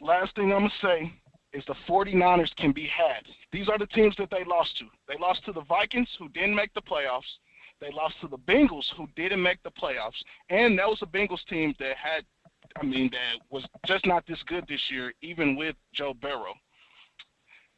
[0.00, 1.12] last thing I'm gonna say
[1.52, 3.26] is the 49ers can be had.
[3.52, 4.86] These are the teams that they lost to.
[5.08, 7.38] They lost to the Vikings, who didn't make the playoffs.
[7.80, 11.44] They lost to the Bengals, who didn't make the playoffs, and that was a Bengals
[11.46, 12.24] team that had,
[12.80, 16.54] I mean, that was just not this good this year, even with Joe Burrow.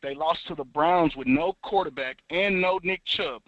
[0.03, 3.43] They lost to the Browns with no quarterback and no Nick Chubb,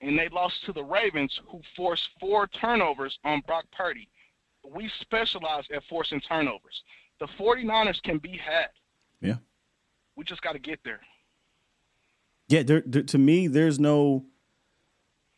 [0.00, 4.08] and they lost to the Ravens, who forced four turnovers on Brock Purdy.
[4.68, 6.82] we specialize at forcing turnovers.
[7.20, 8.70] The 49ers can be had.
[9.20, 9.36] Yeah.
[10.16, 11.00] We just got to get there.
[12.48, 14.26] Yeah, there, there, to me, there's no,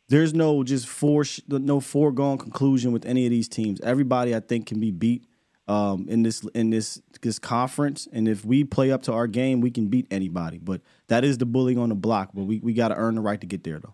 [0.09, 3.79] there's no just for no foregone conclusion with any of these teams.
[3.81, 5.25] Everybody, I think, can be beat
[5.67, 9.61] um, in this in this this conference, and if we play up to our game,
[9.61, 10.57] we can beat anybody.
[10.57, 12.31] But that is the bully on the block.
[12.33, 13.93] But we we got to earn the right to get there, though.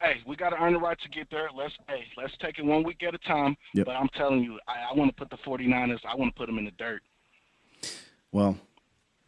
[0.00, 1.48] Hey, we got to earn the right to get there.
[1.56, 3.56] Let's hey, let's take it one week at a time.
[3.74, 3.86] Yep.
[3.86, 6.00] But I'm telling you, I, I want to put the 49ers.
[6.06, 7.02] I want to put them in the dirt.
[8.32, 8.58] Well,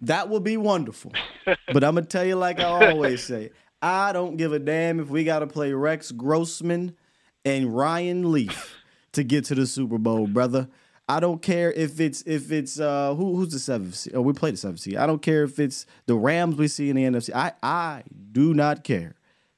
[0.03, 1.13] that would be wonderful.
[1.45, 3.51] but I'm gonna tell you, like I always say,
[3.83, 6.97] I don't give a damn if we got to play Rex Grossman
[7.45, 8.77] and Ryan Leaf
[9.13, 10.69] to get to the Super Bowl, brother.
[11.09, 14.15] I don't care if it's if it's uh who who's the seventh seed.
[14.15, 14.97] Oh, we play the seventh seed.
[14.97, 17.35] I don't care if it's the Rams we see in the NFC.
[17.35, 19.15] I I do not care.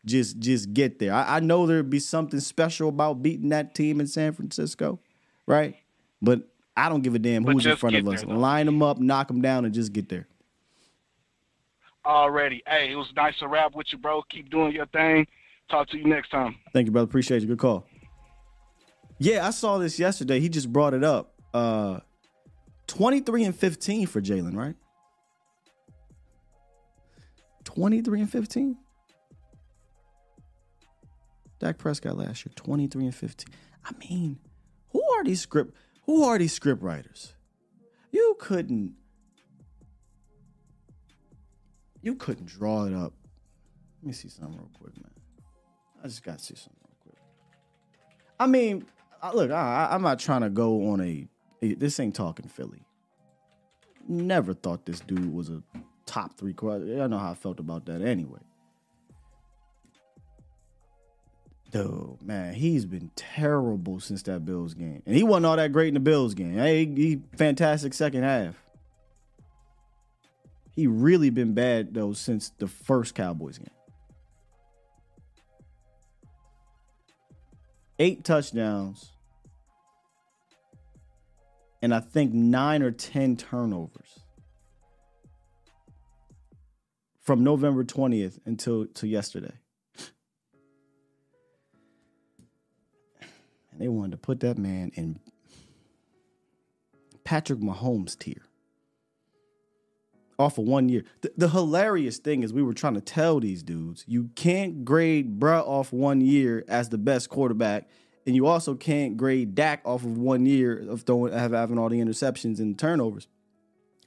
[0.06, 1.12] Just just get there.
[1.12, 5.00] I, I know there'd be something special about beating that team in San Francisco,
[5.46, 5.74] right?
[6.22, 8.22] But I don't give a damn who's in front of us.
[8.22, 8.34] there.
[8.34, 10.26] Line them up, knock them down, and just get there.
[12.04, 12.62] Already.
[12.66, 14.22] Hey, it was nice to rap with you, bro.
[14.30, 15.26] Keep doing your thing.
[15.70, 16.56] Talk to you next time.
[16.72, 17.04] Thank you, brother.
[17.04, 17.48] Appreciate you.
[17.48, 17.86] Good call.
[19.18, 20.40] Yeah, I saw this yesterday.
[20.40, 21.34] He just brought it up.
[21.52, 22.00] Uh
[22.86, 24.74] 23 and 15 for Jalen, right?
[27.64, 28.76] 23 and 15?
[31.60, 33.54] Dak Prescott last year, 23 and 15.
[33.84, 34.38] I mean,
[34.90, 35.76] who are these script
[36.10, 37.34] who are these script writers?
[38.10, 38.94] You couldn't
[42.02, 43.12] you couldn't draw it up.
[44.02, 45.12] Let me see something real quick, man.
[46.02, 47.18] I just got to see something real quick.
[48.40, 48.86] I mean,
[49.34, 51.28] look, I, I'm not trying to go on a,
[51.62, 52.82] a- This ain't talking Philly.
[54.08, 55.62] Never thought this dude was a
[56.06, 57.02] top three quarterback.
[57.02, 58.40] I know how I felt about that anyway.
[61.70, 65.88] Dude, man, he's been terrible since that Bills game, and he wasn't all that great
[65.88, 66.54] in the Bills game.
[66.54, 68.56] Hey, he fantastic second half.
[70.74, 73.68] He really been bad though since the first Cowboys game.
[77.98, 79.10] Eight touchdowns.
[81.82, 84.20] And I think nine or ten turnovers.
[87.20, 89.52] From November 20th until to yesterday.
[93.80, 95.18] They wanted to put that man in
[97.24, 98.42] Patrick Mahomes tier
[100.38, 101.04] off of one year.
[101.20, 105.38] The, the hilarious thing is, we were trying to tell these dudes you can't grade
[105.38, 107.88] bruh off one year as the best quarterback,
[108.26, 111.88] and you also can't grade Dak off of one year of throwing have, having all
[111.88, 113.28] the interceptions and turnovers,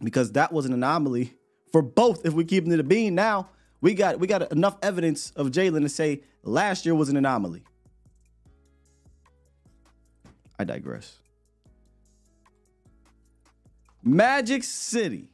[0.04, 1.34] because that was an anomaly
[1.72, 2.26] for both.
[2.26, 3.50] If we keep it to being now,
[3.82, 7.64] we got we got enough evidence of Jalen to say last year was an anomaly.
[10.64, 11.20] I digress.
[14.02, 15.30] Magic City.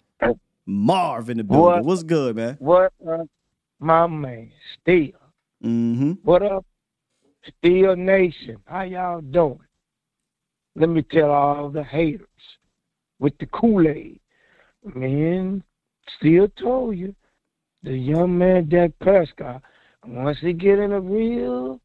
[0.65, 1.65] Marv in the building.
[1.65, 1.83] What?
[1.83, 2.57] What's good, man?
[2.59, 3.27] What up,
[3.79, 4.51] my man?
[4.79, 5.19] Steel.
[5.63, 6.13] Mm-hmm.
[6.23, 6.65] What up,
[7.57, 8.57] Steel Nation?
[8.65, 9.59] How y'all doing?
[10.75, 12.27] Let me tell all the haters
[13.19, 14.19] with the Kool-Aid.
[14.83, 15.63] Man,
[16.17, 17.15] Steel told you
[17.83, 19.61] the young man Dak Prescott,
[20.05, 21.81] once he get in a real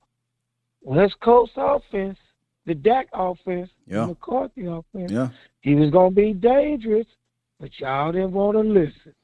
[0.83, 2.19] West Coast offense,
[2.67, 4.03] the Dak offense, Yeah.
[4.03, 5.29] the McCarthy offense, Yeah.
[5.61, 7.07] he was gonna be dangerous,
[7.61, 9.15] but y'all didn't want to listen.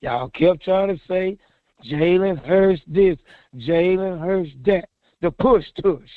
[0.00, 1.38] Y'all kept trying to say
[1.84, 3.18] Jalen Hurts this,
[3.56, 4.88] Jalen Hurts that,
[5.20, 6.10] the push tush,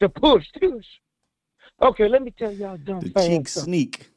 [0.00, 0.86] the push tush.
[1.80, 4.08] Okay, let me tell y'all dumb The cheek sneak.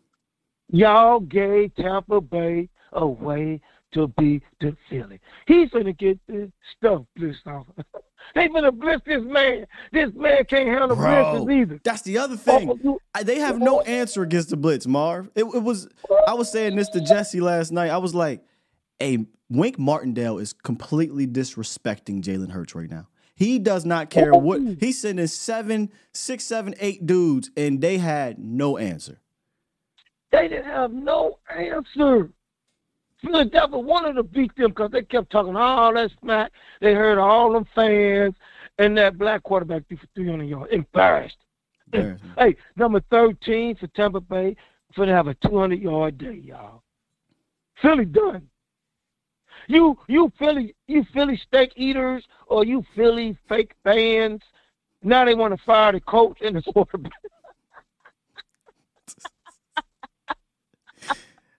[0.70, 3.62] Y'all gave Tampa Bay away
[3.94, 5.20] to be the Philly.
[5.48, 7.68] He's gonna get this stuff blitzed off.
[8.34, 9.68] they gonna blitz this man.
[9.92, 11.80] This man can't handle Bro, blitzes either.
[11.84, 12.98] that's the other thing.
[13.24, 15.30] They have no answer against the blitz, Marv.
[15.36, 15.88] It, it was.
[16.28, 17.90] I was saying this to Jesse last night.
[17.90, 18.44] I was like,
[19.00, 23.08] "Hey, Wink Martindale is completely disrespecting Jalen Hurts right now.
[23.36, 28.40] He does not care what he's sending seven, six, seven, eight dudes, and they had
[28.40, 29.20] no answer.
[30.32, 32.32] They didn't have no answer.
[33.26, 36.52] Philadelphia wanted to beat them because they kept talking all that smack.
[36.80, 38.36] They heard all them fans
[38.78, 40.72] and that black quarterback threw for 300 yards.
[40.72, 41.38] Embarrassed.
[42.38, 44.56] Hey, number 13 for Tampa Bay
[44.94, 46.84] for to have a 200 yard day, y'all.
[47.82, 48.48] Philly done.
[49.68, 54.42] You you Philly you Philly steak eaters or you Philly fake fans.
[55.02, 57.12] Now they want to fire the coach and the quarterback.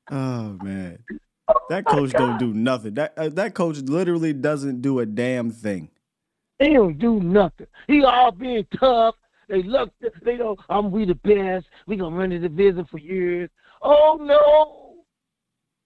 [0.09, 1.01] Oh man,
[1.69, 2.95] that coach don't do nothing.
[2.95, 5.91] That uh, that coach literally doesn't do a damn thing.
[6.59, 7.67] He don't do nothing.
[7.87, 9.15] He all being tough.
[9.49, 9.93] They look.
[10.25, 11.67] They know I'm we the best.
[11.87, 13.51] We gonna run the division for years.
[13.83, 15.05] Oh no!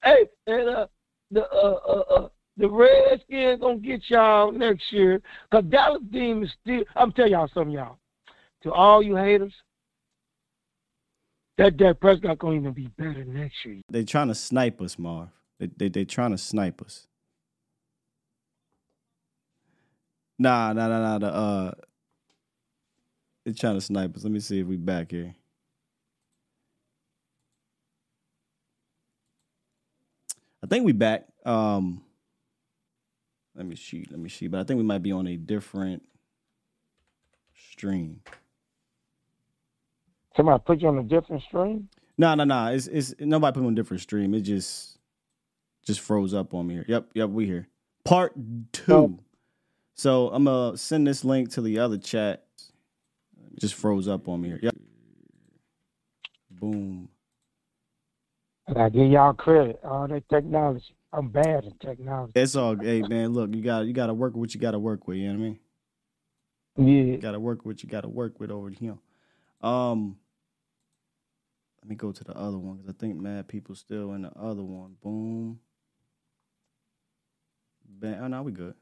[0.03, 0.87] Hey, and uh,
[1.31, 5.21] the uh, uh, uh the Redskins gonna get y'all next year.
[5.51, 6.85] Cause Dallas Demons still.
[6.97, 7.99] I'm telling y'all something, y'all.
[8.63, 9.55] To all you haters,
[11.59, 13.81] that Dak Prescott gonna even be better next year.
[13.91, 15.29] They trying to snipe us, Marv.
[15.61, 17.09] They they they trying to snipe us.
[20.39, 21.19] Nah, nah, nah, nah.
[21.21, 21.73] The uh,
[23.47, 24.25] they trying to snipe us.
[24.25, 25.37] Let me see if we back here.
[30.65, 31.27] I think we back.
[31.47, 32.03] Um,
[33.57, 34.07] let me see.
[34.11, 34.49] Let me see.
[34.49, 36.03] But I think we might be on a different
[37.73, 38.23] stream.
[40.37, 41.89] Somebody put you on a different stream.
[42.19, 42.69] No, no, no.
[42.69, 44.35] It's it's nobody put me on a different stream.
[44.35, 45.00] It just
[45.85, 46.85] just froze up on me here.
[46.89, 47.69] Yep, yep, we here.
[48.05, 48.35] Part
[48.73, 48.93] two.
[48.93, 49.19] Oh.
[49.95, 52.45] So I'm gonna send this link to the other chat.
[53.59, 54.61] Just froze up on me here.
[54.63, 54.77] Yep.
[56.51, 57.09] Boom.
[58.75, 59.81] I give y'all credit.
[59.85, 60.95] All that technology.
[61.13, 62.33] I'm bad at technology.
[62.37, 65.09] It's all hey man, look, you got you gotta work with what you gotta work
[65.09, 65.59] with, you know what I mean?
[66.77, 67.13] Yeah.
[67.15, 68.97] You gotta work with what you gotta work with over here.
[69.61, 70.17] Um
[71.83, 74.33] let me go to the other one because I think mad people still in the
[74.39, 74.97] other one.
[75.03, 75.59] Boom.
[77.99, 78.25] Bam.
[78.25, 78.75] Oh no, we good.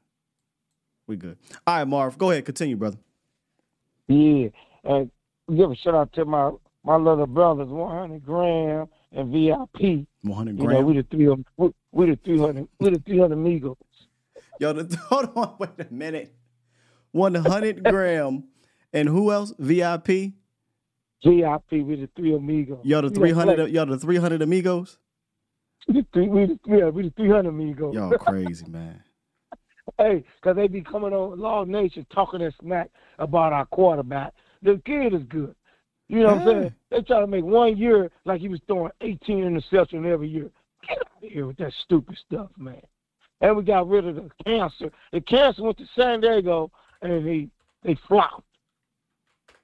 [1.06, 1.38] We good.
[1.66, 2.98] All right, Marv, go ahead, continue, brother.
[4.09, 4.48] Yeah.
[4.84, 5.11] And
[5.54, 6.50] give a shout out to my
[6.84, 10.06] my little brothers, 100 grand and VIP.
[10.22, 10.86] 100 You know, grand.
[10.86, 13.76] we the three of we, we the 300 we the 300 Migos.
[14.61, 16.34] Yo, the, hold on, wait a minute.
[17.12, 18.44] 100 grand.
[18.92, 19.52] And who else?
[19.59, 20.32] VIP?
[21.24, 22.78] VIP, we the three amigos.
[22.84, 23.70] Yo, the 300, play.
[23.70, 24.98] yo, the 300 amigos?
[25.89, 27.95] We the three, we the, yeah, we the 300 amigos.
[27.95, 29.03] Y'all crazy, man.
[29.97, 34.34] Hey, because they be coming on Law Nation talking that smack about our quarterback.
[34.61, 35.55] The kid is good.
[36.09, 36.74] You know what I'm saying?
[36.91, 40.51] They try to make one year like he was throwing 18 interceptions every year.
[40.86, 42.82] Get out of here with that stupid stuff, man.
[43.41, 44.91] And we got rid of the cancer.
[45.12, 46.70] The cancer went to San Diego
[47.01, 47.49] and they
[47.82, 48.45] they flopped.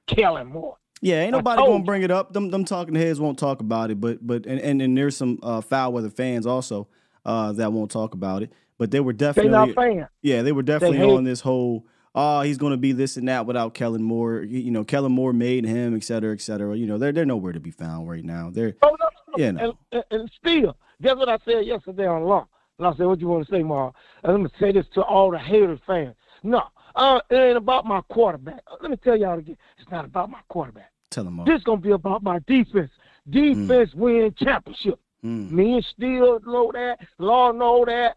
[0.07, 0.77] Kellen Moore.
[1.05, 2.33] Yeah, ain't nobody gonna bring it up.
[2.33, 5.39] Them them talking heads won't talk about it, but but and and, and there's some
[5.43, 6.89] uh, foul weather fans also
[7.27, 8.51] uh, that won't talk about it.
[8.79, 10.09] But they were They definitely not fans.
[10.23, 13.45] yeah, they were definitely hate- on this whole oh he's gonna be this and that
[13.45, 14.43] without Kellen Moore.
[14.43, 16.75] You know, Kellen Moore made him, et cetera, et cetera.
[16.75, 18.49] You know, they're they're nowhere to be found right now.
[18.51, 19.35] They're Oh, no, no.
[19.37, 19.61] Yeah, no.
[19.61, 22.49] And, and, and still, guess what I said yesterday on Law?
[22.79, 23.95] And I said, what you want to say, Mark?
[24.23, 26.15] And let me say this to all the haters fans.
[26.43, 26.63] No,
[26.97, 28.63] uh, it ain't about my quarterback.
[28.67, 30.91] Uh, Let me tell y'all again, it's not about my quarterback.
[31.15, 31.47] Tell them all.
[31.47, 32.91] This gonna be about my defense.
[33.29, 35.01] Defense win championship.
[35.25, 35.51] Mm.
[35.51, 36.99] Me and Steele know that.
[37.19, 38.17] Law know that.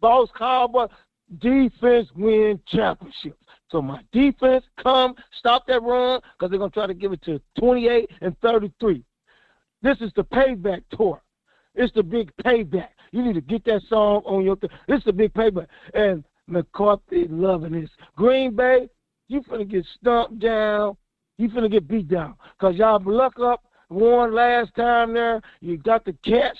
[0.00, 0.86] Boss Cowboy.
[1.38, 3.36] Defense win championships.
[3.70, 7.40] So my defense come stop that run because they're gonna try to give it to
[7.58, 9.04] 28 and 33.
[9.82, 11.22] This is the payback tour.
[11.74, 12.88] It's the big payback.
[13.12, 14.56] You need to get that song on your.
[14.56, 15.66] Th- it's the big payback.
[15.94, 17.90] And McCarthy loving this.
[18.16, 18.88] Green Bay,
[19.28, 20.96] you finna get stumped down.
[21.38, 22.34] You finna get beat down.
[22.60, 25.40] Cause y'all luck up won last time there.
[25.60, 26.58] You got the catch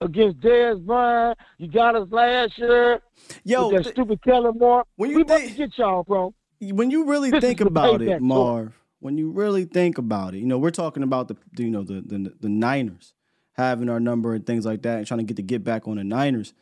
[0.00, 1.38] against Dez Bryant.
[1.58, 3.00] You got us last year.
[3.44, 4.84] Yo, that stupid Kellen Moore.
[4.96, 6.34] when we about to get y'all, bro.
[6.60, 8.20] when you really This think about it.
[8.20, 11.84] Marv, when you really think about it, you know, we're talking about the, you know
[11.84, 13.14] the, the the Niners
[13.52, 15.96] having our number and things like that, and trying to get the get back on
[15.96, 16.54] the Niners.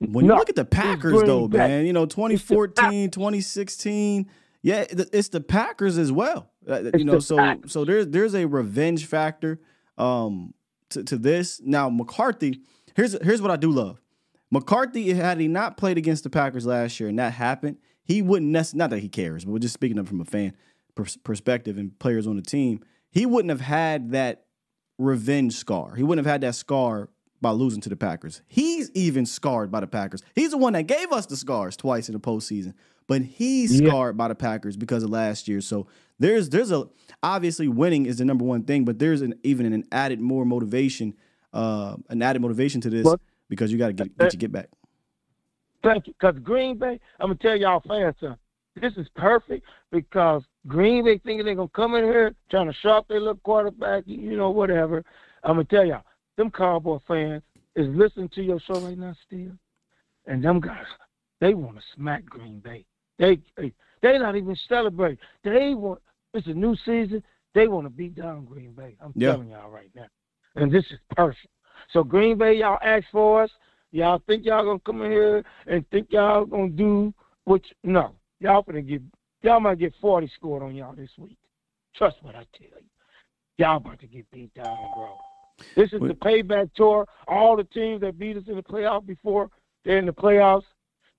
[0.00, 1.58] When you No, look at the Packers, though, Bay.
[1.58, 4.28] man, you know, 2014, 2016,
[4.62, 6.50] yeah, it's the Packers as well.
[6.98, 7.36] You know, so
[7.66, 9.60] so there's there's a revenge factor
[9.98, 10.54] um
[10.90, 11.60] to, to this.
[11.64, 12.60] Now McCarthy,
[12.94, 14.00] here's here's what I do love.
[14.50, 18.52] McCarthy, had he not played against the Packers last year and that happened, he wouldn't
[18.52, 20.54] necessarily, not that he cares, but we're just speaking up from a fan
[20.94, 24.44] pers- perspective and players on the team, he wouldn't have had that
[24.98, 25.94] revenge scar.
[25.96, 27.08] He wouldn't have had that scar
[27.40, 28.42] by losing to the Packers.
[28.46, 30.22] He's even scarred by the Packers.
[30.34, 32.74] He's the one that gave us the scars twice in the postseason,
[33.06, 33.88] but he's Yeah.
[33.88, 35.60] scarred by the Packers because of last year.
[35.60, 35.86] So
[36.18, 36.88] there's there's a
[37.22, 41.14] obviously winning is the number one thing, but there's an even an added more motivation,
[41.52, 44.52] uh, an added motivation to this But- because you got to get get your get
[44.52, 44.68] back.
[45.82, 46.14] Thank you.
[46.18, 48.38] Because Green Bay, I'm gonna tell y'all fans something.
[48.80, 53.06] This is perfect because Green Bay thinking they're gonna come in here trying to sharp
[53.08, 55.04] their little quarterback, you know, whatever.
[55.44, 56.02] I'm gonna tell y'all,
[56.36, 57.42] them Cowboy fans
[57.76, 59.52] is listening to your show right now still,
[60.26, 60.86] and them guys,
[61.40, 62.84] they want to smack Green Bay.
[63.18, 63.72] They they
[64.02, 65.18] they not even celebrate.
[65.42, 66.00] They want
[66.32, 67.22] it's a new season.
[67.54, 68.96] They want to beat down Green Bay.
[69.00, 69.32] I'm Yeah.
[69.32, 70.06] telling y'all right now,
[70.56, 71.46] and this is perfect.
[71.92, 73.50] So Green Bay, y'all ask for us.
[73.92, 77.14] Y'all think y'all gonna come in here and think y'all gonna do
[77.44, 78.16] which no.
[78.40, 79.02] Y'all gonna get
[79.42, 81.38] y'all might get forty scored on y'all this week.
[81.94, 82.88] Trust what I tell you.
[83.58, 85.16] Y'all about to get beat down, bro.
[85.76, 87.06] This is the payback tour.
[87.28, 89.50] All the teams that beat us in the playoffs before,
[89.84, 90.64] they're in the playoffs.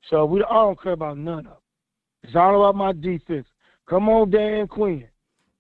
[0.09, 1.53] So we I don't care about none of them.
[2.27, 3.47] It's all about my defense.
[3.87, 5.07] Come on, Dan Quinn.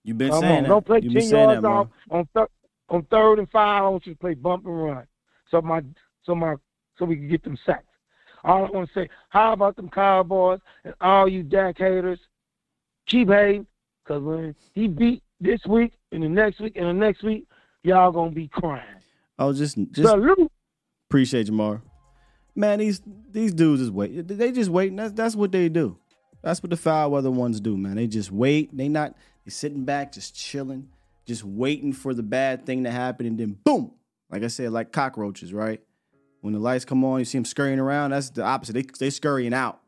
[0.03, 0.63] You've been Come saying on.
[0.63, 0.69] that.
[0.69, 2.49] Don't play You've 10 yards that, off on, thir-
[2.89, 3.83] on third and five.
[3.83, 5.07] I want you to play bump and run.
[5.49, 5.81] So my
[6.23, 6.55] so my
[6.97, 7.85] so we can get them sacks.
[8.43, 12.19] All I want to say, how about them Cowboys and all you Dak haters?
[13.07, 13.67] Keep hating,
[14.03, 17.47] because when he beat this week and the next week and the next week,
[17.83, 18.83] y'all gonna be crying.
[19.37, 20.51] Oh, just just Salute.
[21.09, 21.81] appreciate you, Mar.
[22.55, 23.01] Man, these
[23.31, 24.27] these dudes is wait.
[24.27, 24.95] They just waiting.
[24.95, 25.97] That's that's what they do.
[26.45, 27.95] That's what the foul weather ones do, man.
[27.95, 28.69] They just wait.
[28.77, 29.15] They not
[29.45, 30.89] they sitting back, just chilling,
[31.25, 33.93] just waiting for the bad thing to happen, and then boom.
[34.29, 35.81] Like I said, like cockroaches, right?
[36.41, 38.11] When the lights come on, you see them scurrying around.
[38.11, 38.73] That's the opposite.
[38.73, 39.81] They they scurrying out.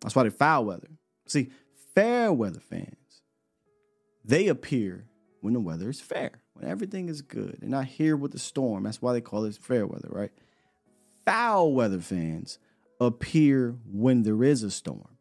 [0.00, 0.88] That's why they foul weather.
[1.26, 1.50] See,
[1.96, 3.22] fair weather fans,
[4.24, 5.08] they appear
[5.40, 7.56] when the weather is fair, when everything is good.
[7.58, 8.84] They're not here with the storm.
[8.84, 10.30] That's why they call it fair weather, right?
[11.24, 12.60] Foul weather fans
[13.00, 15.18] appear when there is a storm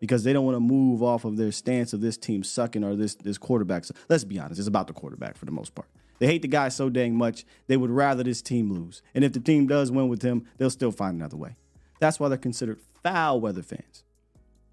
[0.00, 2.96] because they don't want to move off of their stance of this team sucking or
[2.96, 3.84] this this quarterback.
[3.84, 5.88] So let's be honest, it's about the quarterback for the most part.
[6.18, 9.02] They hate the guy so dang much they would rather this team lose.
[9.14, 11.56] And if the team does win with him, they'll still find another way.
[12.00, 14.04] That's why they're considered foul weather fans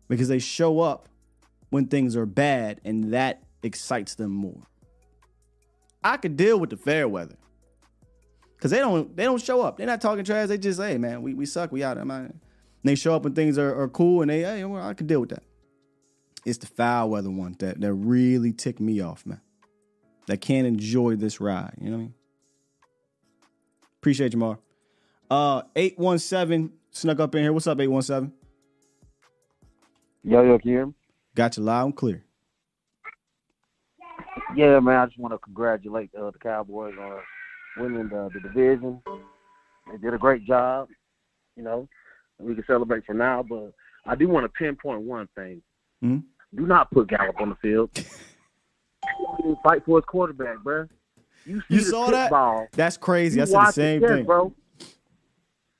[0.07, 1.09] because they show up
[1.69, 4.61] when things are bad and that excites them more.
[6.03, 7.35] I could deal with the fair weather.
[8.59, 9.77] Cause they don't they don't show up.
[9.77, 10.47] They're not talking trash.
[10.47, 11.71] They just, hey man, we, we suck.
[11.71, 12.03] We out.
[12.03, 12.25] Man.
[12.25, 12.39] And
[12.87, 15.29] they show up when things are, are cool and they, hey, I could deal with
[15.29, 15.43] that.
[16.45, 19.41] It's the foul weather ones that that really tick me off, man.
[20.27, 21.73] That can't enjoy this ride.
[21.79, 22.13] You know what I mean?
[23.97, 24.59] Appreciate you, Mar.
[25.29, 27.51] Uh 817 snuck up in here.
[27.51, 28.31] What's up, 817?
[30.23, 30.93] Yo, yo, can you hear me?
[31.33, 32.23] Got you loud and clear.
[34.55, 37.19] Yeah, man, I just want to congratulate uh, the Cowboys on
[37.77, 39.01] winning the, the division.
[39.91, 40.87] They did a great job,
[41.55, 41.89] you know.
[42.39, 43.73] We can celebrate for now, but
[44.05, 45.61] I do want to pinpoint one thing.
[46.03, 46.23] Mhm.
[46.55, 47.89] Do not put Gallup on the field.
[49.63, 50.87] Fight for his quarterback, bro.
[51.45, 52.29] You, see You the saw that?
[52.31, 52.67] Ball.
[52.73, 53.39] That's crazy.
[53.41, 54.25] I the same it, thing.
[54.25, 54.53] bro.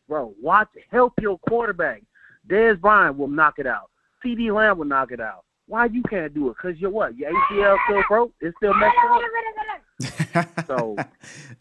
[0.08, 2.04] Bro, watch help your quarterback.
[2.48, 3.90] Dez Bryant will knock it out.
[4.24, 5.44] CeeDee Lamb will knock it out.
[5.68, 6.58] Why you can't do it?
[6.60, 7.18] Cause you're what?
[7.18, 8.32] Your ACL still broke?
[8.40, 9.22] It's still messed up.
[10.68, 10.96] So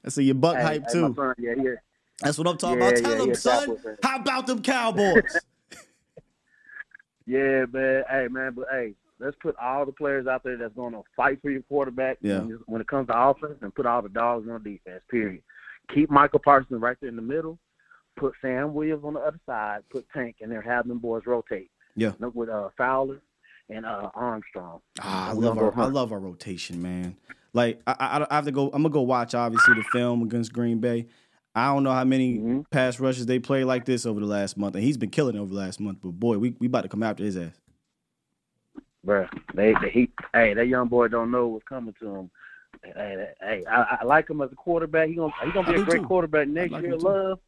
[0.09, 1.15] So your buck hey, hype hey, too.
[1.17, 1.75] son, yeah, yeah.
[2.21, 3.03] That's what I'm talking Yeah, about.
[3.03, 3.79] Tell yeah, them, yeah, son.
[4.03, 5.41] How about them Cowboys?
[7.27, 8.05] Yeah, man.
[8.11, 11.41] Hey, man, but hey, let's put all the players out there that's going to fight
[11.41, 12.19] for your quarterback.
[12.21, 12.41] Yeah.
[12.67, 15.03] When, it comes to offense, and put all the dogs on defense.
[15.11, 15.43] Period.
[15.95, 17.59] Keep Micah Parsons right there in the middle.
[18.17, 19.81] Put Sam Williams on the other side.
[19.91, 20.63] Put Tank in there.
[20.63, 21.71] Have them boys rotate.
[21.97, 22.13] Yeah.
[22.19, 23.23] Look with uh, Fowler
[23.69, 24.81] and uh, Armstrong.
[25.01, 27.17] Ah, I love our I love our rotation, man.
[27.53, 28.67] Like I, I, I have to go.
[28.67, 31.07] I'm gonna go watch obviously the film against Green Bay.
[31.55, 32.61] I don't know how many Mm-hmm.
[32.71, 35.39] pass rushes they played like this over the last month, and he's been killing it
[35.39, 35.99] over the last month.
[36.03, 37.53] But boy, we we about to come after his ass.
[39.07, 42.31] Bruh, they, they he, hey, that young boy don't know what's coming to him.
[42.83, 45.09] Hey, hey, I, I like him as a quarterback.
[45.09, 46.07] He gonna he gonna be a great too.
[46.07, 47.39] quarterback next like year, love.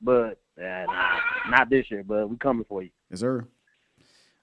[0.00, 1.18] But uh, nah,
[1.50, 2.04] not this year.
[2.04, 2.90] But we coming for you.
[3.10, 3.46] Yes, sir.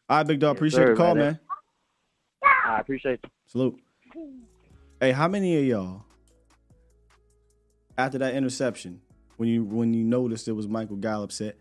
[0.09, 0.55] All right, big dog.
[0.55, 1.39] Yes, Appreciate sir, the call, man.
[2.43, 2.51] man.
[2.65, 3.29] I appreciate you.
[3.47, 3.79] Salute.
[4.99, 6.03] Hey, how many of y'all
[7.97, 9.01] after that interception,
[9.43, 11.55] when you when you noticed it was Michael Gallup, said,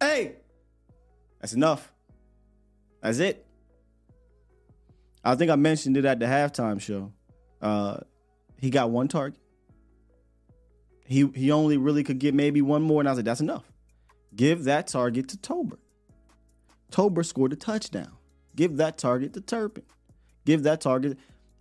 [0.00, 0.38] "Hey,
[1.40, 1.92] that's enough.
[3.00, 3.46] That's it."
[5.24, 7.12] I think I mentioned it at the halftime show.
[7.60, 7.98] Uh,
[8.58, 9.38] he got one target.
[11.06, 13.70] He he only really could get maybe one more, and I was like, "That's enough.
[14.34, 15.78] Give that target to Tolbert."
[16.90, 18.10] Tolbert scored a touchdown.
[18.56, 19.84] Give that target to Turpin.
[20.44, 21.18] Give that target.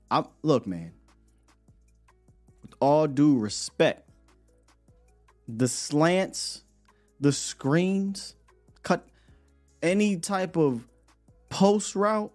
[0.10, 0.92] I'm look, man.
[2.64, 4.11] With all due respect,
[5.48, 6.64] the slants,
[7.20, 8.36] the screens,
[8.84, 9.08] cut
[9.82, 10.88] any type of
[11.50, 12.32] post route.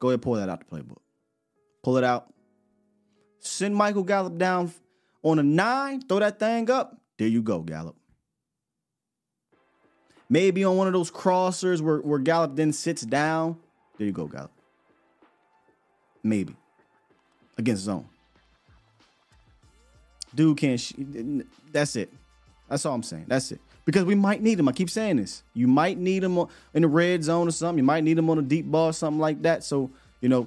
[0.00, 0.98] Go ahead, pull that out the playbook.
[1.82, 2.32] Pull it out.
[3.40, 4.72] Send Michael Gallup down
[5.22, 6.00] on a nine.
[6.02, 7.00] Throw that thing up.
[7.18, 7.96] There you go, Gallup.
[10.30, 13.56] Maybe on one of those crossers where, where Gallup then sits down.
[13.96, 14.52] There you go, Gallup.
[16.22, 16.54] Maybe.
[17.56, 18.06] Against zone.
[20.34, 20.78] Dude can't.
[20.78, 20.92] Sh-
[21.72, 22.12] that's it.
[22.68, 23.24] That's all I'm saying.
[23.28, 23.60] That's it.
[23.84, 24.68] Because we might need him.
[24.68, 25.42] I keep saying this.
[25.54, 26.38] You might need him
[26.74, 27.78] in the red zone or something.
[27.78, 29.64] You might need him on a deep ball, something like that.
[29.64, 29.90] So,
[30.20, 30.46] you know,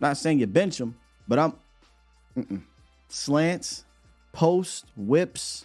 [0.00, 0.96] not saying you bench him,
[1.28, 1.52] but I'm
[2.36, 2.62] mm-mm.
[3.08, 3.84] slants,
[4.32, 5.64] post, whips,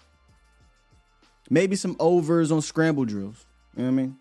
[1.49, 3.45] maybe some overs on scramble drills.
[3.75, 4.17] You know what I mean?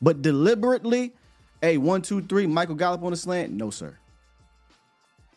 [0.00, 1.14] But deliberately,
[1.60, 3.52] hey, one, two, three, Michael Gallup on the slant.
[3.52, 3.98] No, sir.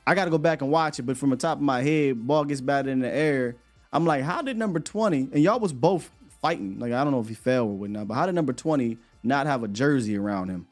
[0.08, 2.26] I got to go back and watch it, but from the top of my head,
[2.26, 3.58] ball gets batted in the air.
[3.94, 6.10] I'm like, how did number 20, and y'all was both
[6.42, 6.80] fighting.
[6.80, 9.48] Like, I don't know if he fell or whatnot, but how did number 20 not
[9.48, 10.68] have a jersey around him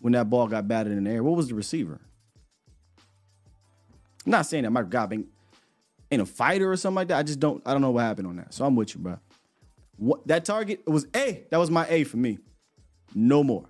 [0.00, 1.22] when that ball got batted in the air?
[1.22, 2.00] What was the receiver?
[4.24, 5.26] I'm not saying that Michael Gallup ain't,
[6.10, 7.18] ain't a fighter or something like that.
[7.18, 8.54] I just don't, I don't know what happened on that.
[8.54, 9.18] So I'm with you, bro.
[9.98, 11.44] What, that target was A.
[11.50, 12.38] That was my A for me.
[13.14, 13.66] No more.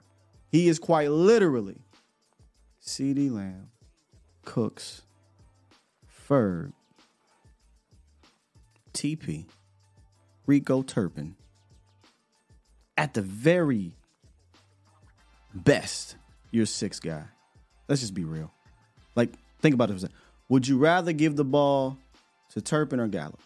[0.50, 1.78] He is quite literally
[2.84, 3.68] CeeDee Lamb,
[4.47, 5.02] Cooks,
[6.27, 6.73] Ferg,
[8.94, 9.44] TP,
[10.47, 11.36] Rico Turpin.
[12.97, 13.93] At the very
[15.55, 16.16] best,
[16.51, 17.24] you're six guy.
[17.89, 18.51] Let's just be real.
[19.14, 20.10] Like, think about it.
[20.48, 21.98] Would you rather give the ball
[22.52, 23.40] to Turpin or Gallup?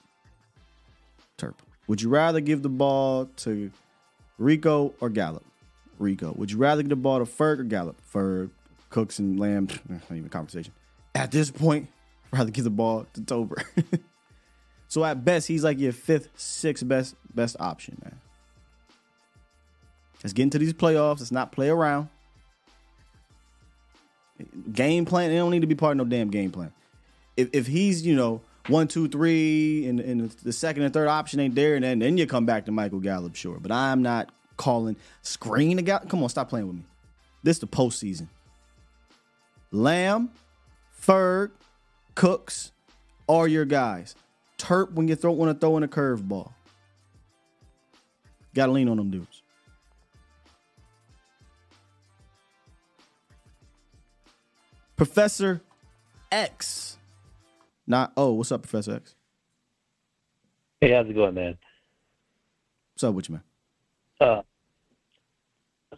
[1.36, 1.66] Turpin.
[1.88, 3.72] Would you rather give the ball to
[4.38, 5.44] Rico or Gallup?
[5.98, 6.32] Rico.
[6.36, 7.96] Would you rather give the ball to Ferg or Gallup?
[8.14, 8.50] Ferg,
[8.90, 9.66] Cooks, and Lamb.
[9.88, 10.72] Not even conversation.
[11.14, 11.88] At this point,
[12.32, 13.64] I'd rather give the ball to Tolbert.
[14.88, 18.20] so at best, he's like your fifth, sixth best best option, man.
[20.22, 21.20] Let's get into these playoffs.
[21.20, 22.08] Let's not play around.
[24.72, 25.30] Game plan.
[25.30, 26.72] they don't need to be part of no damn game plan.
[27.36, 31.40] If if he's you know one, two, three, and, and the second and third option
[31.40, 33.58] ain't there, and then, then you come back to Michael Gallup, sure.
[33.58, 36.08] But I'm not calling screen a Gallup.
[36.08, 36.84] Come on, stop playing with me.
[37.42, 38.28] This the postseason.
[39.72, 40.30] Lamb,
[41.00, 41.50] Ferg,
[42.14, 42.72] Cooks
[43.28, 44.14] are your guys.
[44.58, 46.52] Terp when you throw want to throw in a curveball.
[48.54, 49.42] Got to lean on them dudes.
[54.96, 55.62] Professor
[56.30, 56.98] X.
[57.86, 59.14] Not oh, what's up, Professor X?
[60.80, 61.56] Hey, how's it going, man?
[62.92, 63.42] What's up with you, man?
[64.20, 64.42] Uh,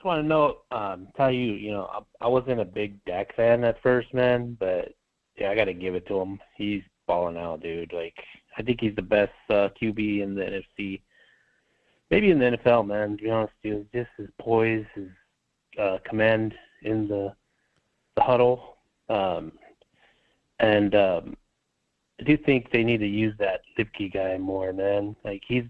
[0.03, 3.37] just want to know, um, tell you, you know, I, I wasn't a big Dak
[3.37, 4.93] fan at first, man, but
[5.39, 6.41] yeah, I got to give it to him.
[6.57, 7.93] He's balling out, dude.
[7.93, 8.17] Like,
[8.59, 11.03] I think he's the best uh, QB in the NFC,
[12.11, 13.17] maybe in the NFL, man.
[13.17, 15.09] To be honest you, just his poise, his
[15.79, 16.53] uh, command
[16.83, 17.33] in the
[18.17, 19.53] the huddle, um,
[20.59, 21.37] and um,
[22.21, 25.15] I do think they need to use that Luepke guy more, man.
[25.25, 25.65] Like he's.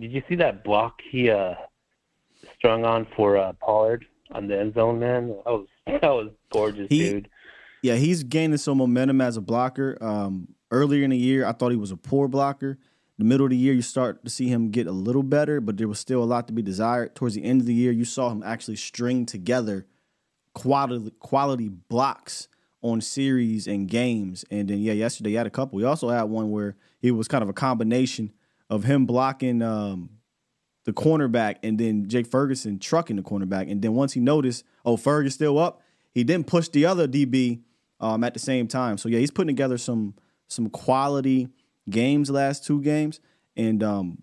[0.00, 1.54] Did you see that block he uh
[2.64, 5.28] strung on for uh, Pollard on the end zone, man?
[5.44, 7.28] That was that was gorgeous, He- dude.
[7.82, 9.98] Yeah, he's gaining some momentum as a blocker.
[10.00, 12.78] Um, earlier in the year, I thought he was a poor blocker.
[13.18, 15.76] The middle of the year, you start to see him get a little better, but
[15.76, 17.14] there was still a lot to be desired.
[17.14, 19.84] Towards the end of the year, you saw him actually string together
[20.54, 22.48] quality quality blocks
[22.80, 24.46] on series and games.
[24.50, 25.76] And then yeah, yesterday he had a couple.
[25.76, 28.32] We also had one where it was kind of a combination
[28.70, 30.08] of him blocking um,
[30.84, 33.70] the cornerback and then Jake Ferguson trucking the cornerback.
[33.70, 35.80] And then once he noticed, oh, Ferg is still up,
[36.12, 37.62] he didn't push the other DB
[38.00, 38.98] um, at the same time.
[38.98, 40.14] So yeah, he's putting together some
[40.46, 41.48] some quality
[41.88, 43.20] games last two games.
[43.56, 44.22] And um,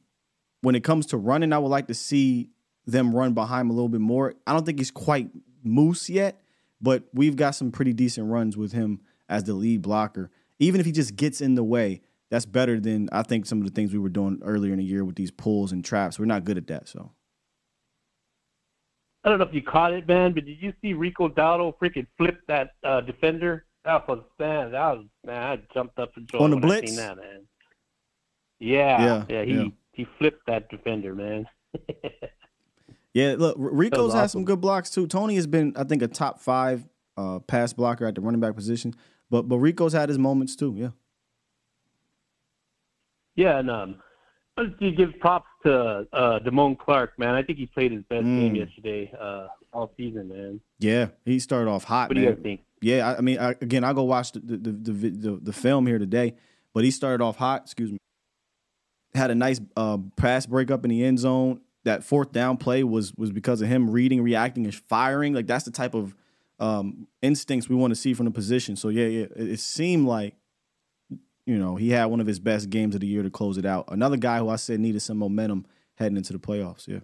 [0.62, 2.50] when it comes to running, I would like to see
[2.86, 4.36] them run behind him a little bit more.
[4.46, 5.30] I don't think he's quite
[5.64, 6.42] moose yet,
[6.80, 10.30] but we've got some pretty decent runs with him as the lead blocker.
[10.60, 12.02] Even if he just gets in the way,
[12.32, 14.86] that's better than I think some of the things we were doing earlier in the
[14.86, 16.18] year with these pulls and traps.
[16.18, 16.88] We're not good at that.
[16.88, 17.12] So
[19.24, 22.08] I don't know if you caught it, man, but did you see Rico Dowdle freaking
[22.18, 23.66] flip that uh, defender?
[23.84, 25.44] That was man, that was man.
[25.44, 26.96] I jumped up and On the blitz?
[26.96, 27.46] that, man.
[28.60, 29.68] Yeah, Yeah, yeah, he yeah.
[29.92, 31.48] he flipped that defender, man.
[33.14, 35.06] yeah, look, Rico's was had some good blocks too.
[35.06, 36.88] Tony has been, I think, a top five
[37.18, 38.96] uh, pass blocker at the running back position,
[39.30, 40.76] but but Rico's had his moments too.
[40.78, 40.90] Yeah.
[43.36, 43.96] Yeah, and um,
[44.58, 47.36] I just to give props to uh, Damone Clark, man.
[47.36, 48.58] I think he played his best game Mm.
[48.58, 50.60] yesterday, uh, all season, man.
[50.80, 52.10] Yeah, he started off hot.
[52.10, 52.36] What do you man.
[52.36, 52.62] guys think?
[52.82, 55.54] Yeah, I, I mean, I, again, I'll go watch the the, the the the the
[55.54, 56.34] film here today,
[56.74, 57.62] but he started off hot.
[57.64, 57.98] Excuse me.
[59.14, 61.62] Had a nice uh, pass breakup in the end zone.
[61.84, 65.34] That fourth down play was was because of him reading, reacting, and firing.
[65.34, 66.16] Like that's the type of
[66.60, 68.76] um, instincts we want to see from the position.
[68.76, 70.36] So yeah, yeah, it, it seemed like
[71.46, 73.66] you know he had one of his best games of the year to close it
[73.66, 73.86] out.
[73.90, 75.66] Another guy who I said needed some momentum
[75.96, 76.88] heading into the playoffs.
[76.88, 77.00] Yeah,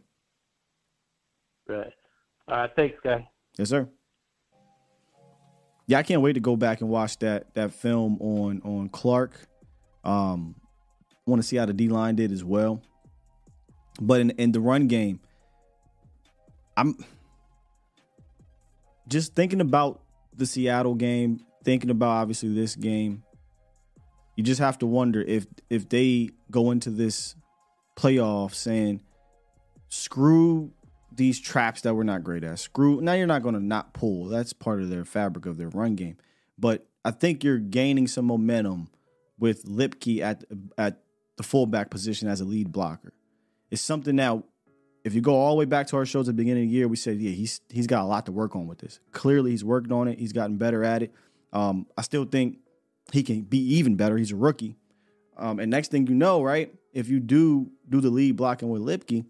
[1.68, 1.94] Right.
[2.48, 3.28] All right, thanks, guy.
[3.58, 3.90] yes, sir.
[5.88, 9.34] Yeah, I can't wait to go back and watch that that film on on Clark.
[10.04, 10.56] Um,
[11.26, 12.82] want to see how the D line did as well.
[14.00, 15.20] But in in the run game,
[16.76, 16.96] I'm
[19.08, 20.02] just thinking about
[20.36, 23.24] the Seattle game, thinking about obviously this game.
[24.38, 27.36] You just have to wonder if if they go into this
[27.98, 29.02] playoff saying,
[29.90, 30.72] "Screw
[31.12, 32.60] these traps that we're not great at.
[32.60, 34.26] Screw now you're not going to not pull.
[34.26, 36.18] That's part of their fabric of their run game.
[36.58, 38.90] But I think you're gaining some momentum
[39.40, 40.46] with Luepke at
[40.78, 41.02] at
[41.36, 43.14] the fullback position as a lead blocker.
[43.70, 44.44] It's something now.
[45.04, 46.76] If you go all the way back to our shows at the beginning of the
[46.76, 49.00] year, we said, yeah, he's he's got a lot to work on with this.
[49.12, 50.20] Clearly, he's worked on it.
[50.20, 51.14] He's gotten better at it.
[51.54, 52.60] Um, I still think
[53.12, 54.18] he can be even better.
[54.18, 54.78] He's a rookie.
[55.38, 58.82] Um, and next thing you know, right, if you do do the lead blocking with
[58.82, 59.26] Luepke,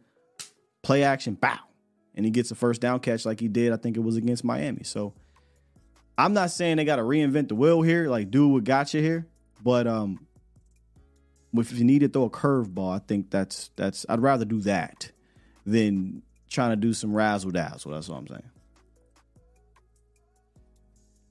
[0.81, 1.59] play action, bow,
[2.15, 3.73] and he gets a first down catch like he did.
[3.73, 4.83] I think it was against Miami.
[4.83, 5.13] So
[6.17, 9.01] I'm not saying they got to reinvent the wheel here, like do what got you
[9.01, 9.27] here,
[9.63, 10.25] but um,
[11.55, 15.11] if you need to throw a curveball, I think that's that's I'd rather do that
[15.65, 17.91] than trying to do some razzle dazzle.
[17.91, 18.49] That's what I'm saying.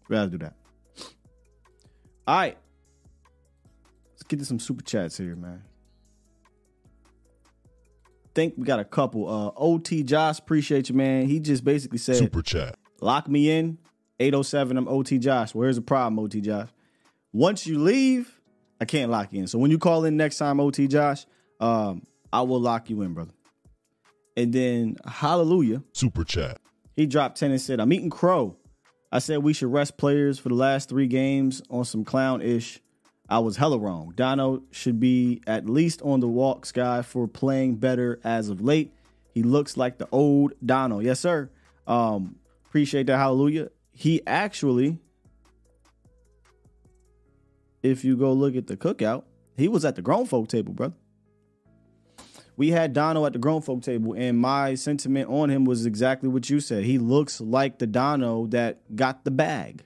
[0.08, 0.54] Rather do that.
[2.26, 2.58] All right.
[4.12, 5.62] Let's get to some super chats here, man.
[8.34, 9.28] Think we got a couple.
[9.28, 11.26] Uh OT Josh, appreciate you, man.
[11.26, 12.76] He just basically said Super chat.
[13.00, 13.78] Lock me in.
[14.18, 14.76] 807.
[14.76, 15.54] I'm OT Josh.
[15.54, 16.68] Where's the problem, OT Josh?
[17.32, 18.40] Once you leave,
[18.80, 19.46] I can't lock you in.
[19.46, 21.26] So when you call in next time, OT Josh,
[21.60, 23.32] um, I will lock you in, brother.
[24.36, 25.82] And then hallelujah.
[25.92, 26.58] Super chat.
[26.94, 28.56] He dropped 10 and said, I'm eating crow.
[29.16, 32.82] I said we should rest players for the last three games on some clown ish.
[33.30, 34.12] I was hella wrong.
[34.14, 38.92] Dono should be at least on the walk sky for playing better as of late.
[39.32, 40.98] He looks like the old Dono.
[40.98, 41.48] Yes, sir.
[41.86, 42.36] Um,
[42.66, 43.16] appreciate that.
[43.16, 43.70] Hallelujah.
[43.90, 44.98] He actually,
[47.82, 49.24] if you go look at the cookout,
[49.56, 50.94] he was at the grown folk table, brother.
[52.56, 56.28] We had Dono at the grown folk table, and my sentiment on him was exactly
[56.28, 56.84] what you said.
[56.84, 59.84] He looks like the Dono that got the bag.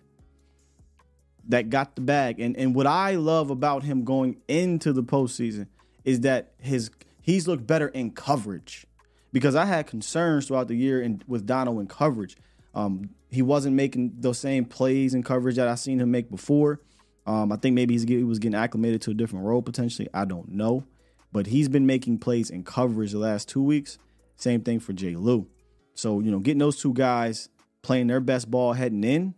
[1.49, 2.39] That got the bag.
[2.39, 5.67] And and what I love about him going into the postseason
[6.05, 6.91] is that his
[7.21, 8.87] he's looked better in coverage.
[9.33, 12.37] Because I had concerns throughout the year in, with Dono in coverage.
[12.75, 16.81] Um, he wasn't making those same plays in coverage that I seen him make before.
[17.27, 20.09] Um, I think maybe he was getting acclimated to a different role potentially.
[20.13, 20.85] I don't know,
[21.33, 23.99] but he's been making plays in coverage the last two weeks.
[24.37, 25.47] Same thing for Jay Lou.
[25.95, 27.49] So you know, getting those two guys
[27.83, 29.35] playing their best ball heading in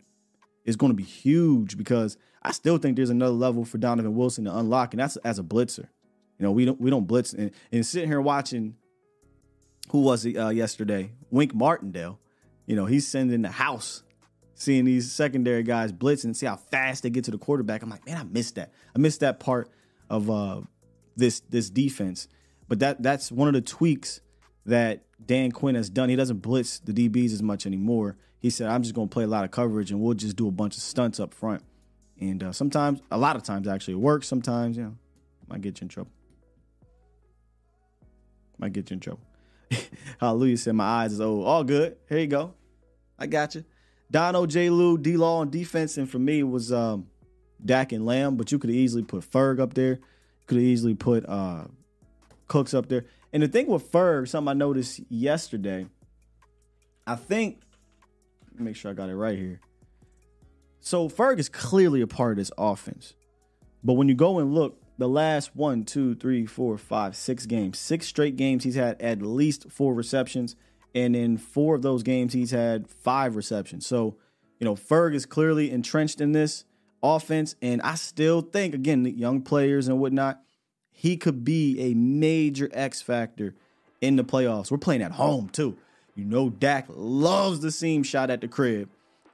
[0.65, 4.45] is going to be huge because I still think there's another level for Donovan Wilson
[4.45, 5.87] to unlock, and that's as a blitzer.
[6.39, 8.75] You know, we don't we don't blitz and, and sitting here watching
[9.89, 11.11] who was it uh, yesterday?
[11.29, 12.19] Wink Martindale.
[12.65, 14.03] You know, he's sending the house,
[14.55, 17.83] seeing these secondary guys blitz and see how fast they get to the quarterback.
[17.83, 18.71] I'm like, man, I missed that.
[18.95, 19.69] I missed that part
[20.09, 20.61] of uh,
[21.15, 22.27] this this defense.
[22.67, 24.21] But that that's one of the tweaks
[24.65, 26.09] that Dan Quinn has done.
[26.09, 28.17] He doesn't blitz the DBs as much anymore.
[28.39, 30.47] He said, I'm just going to play a lot of coverage and we'll just do
[30.47, 31.63] a bunch of stunts up front.
[32.19, 34.27] And uh, sometimes, a lot of times, actually, it works.
[34.27, 34.95] Sometimes, you know,
[35.47, 36.11] might get you in trouble.
[38.57, 39.21] Might get you in trouble.
[40.19, 41.45] Hallelujah said my eyes is old.
[41.45, 41.97] All good.
[42.07, 42.53] Here you go.
[43.17, 43.65] I got you.
[44.11, 44.69] Dono, J.
[44.69, 47.07] Lou, D Law on defense, and for me it was um,
[47.63, 49.99] Dak and Lamb, but you could easily put Ferg up there.
[50.45, 51.65] Could easily put uh,
[52.47, 53.05] Cooks up there.
[53.31, 55.87] And the thing with Ferg, something I noticed yesterday,
[57.07, 57.61] I think,
[58.59, 59.59] make sure I got it right here.
[60.79, 63.13] So Ferg is clearly a part of this offense.
[63.83, 67.79] But when you go and look, the last one, two, three, four, five, six games,
[67.79, 70.55] six straight games, he's had at least four receptions.
[70.93, 73.87] And in four of those games, he's had five receptions.
[73.87, 74.17] So,
[74.59, 76.65] you know, Ferg is clearly entrenched in this
[77.03, 77.55] offense.
[77.61, 80.41] And I still think, again, the young players and whatnot,
[80.91, 83.53] he could be a major X factor
[84.01, 84.71] in the playoffs.
[84.71, 85.77] We're playing at home, too.
[86.15, 88.89] You know, Dak loves the seam shot at the crib.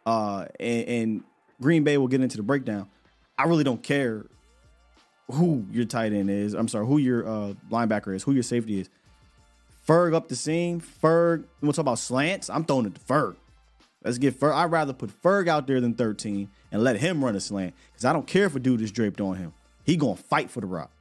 [0.05, 1.23] Uh, and, and
[1.61, 2.89] Green Bay will get into the breakdown.
[3.37, 4.25] I really don't care
[5.31, 6.53] who your tight end is.
[6.53, 8.89] I'm sorry, who your uh, linebacker is, who your safety is.
[9.87, 10.81] Ferg up the seam.
[10.81, 12.49] Ferg, we'll talk about slants.
[12.49, 13.35] I'm throwing it to Ferg.
[14.03, 14.53] Let's get Ferg.
[14.53, 18.05] I'd rather put Ferg out there than 13 and let him run a slant because
[18.05, 19.53] I don't care if a dude is draped on him.
[19.83, 20.91] He gonna fight for the rock.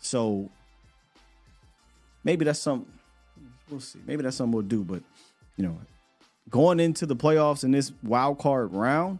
[0.00, 0.50] So
[2.24, 2.86] maybe that's some.
[3.70, 4.00] We'll see.
[4.06, 4.84] Maybe that's something we'll do.
[4.84, 5.02] But
[5.56, 5.78] you know,
[6.50, 9.18] going into the playoffs in this wild card round,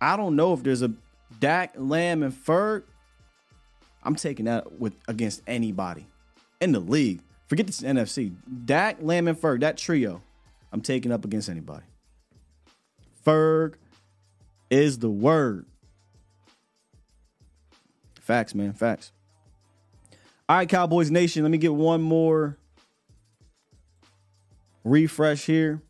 [0.00, 0.92] I don't know if there's a
[1.38, 2.82] Dak, Lamb, and Ferg.
[4.02, 6.06] I'm taking that with against anybody
[6.60, 7.20] in the league.
[7.52, 8.34] Forget this NFC.
[8.64, 10.22] Dak, Lamb, and Ferg, that trio,
[10.72, 11.84] I'm taking up against anybody.
[13.26, 13.74] Ferg
[14.70, 15.66] is the word.
[18.18, 18.72] Facts, man.
[18.72, 19.12] Facts.
[20.48, 21.42] All right, Cowboys Nation.
[21.42, 22.56] Let me get one more
[24.82, 25.82] refresh here.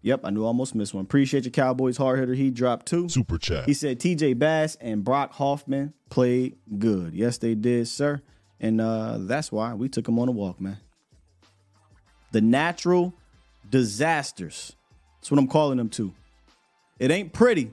[0.00, 1.04] Yep, I knew I almost missed one.
[1.04, 2.32] Appreciate your Cowboys hard hitter.
[2.32, 3.10] He dropped two.
[3.10, 3.66] Super chat.
[3.66, 7.12] He said TJ Bass and Brock Hoffman played good.
[7.12, 8.22] Yes, they did, sir.
[8.60, 10.78] And uh, that's why we took him on a walk, man.
[12.32, 13.14] The natural
[13.68, 14.74] disasters.
[15.20, 16.12] That's what I'm calling them too.
[16.98, 17.72] It ain't pretty,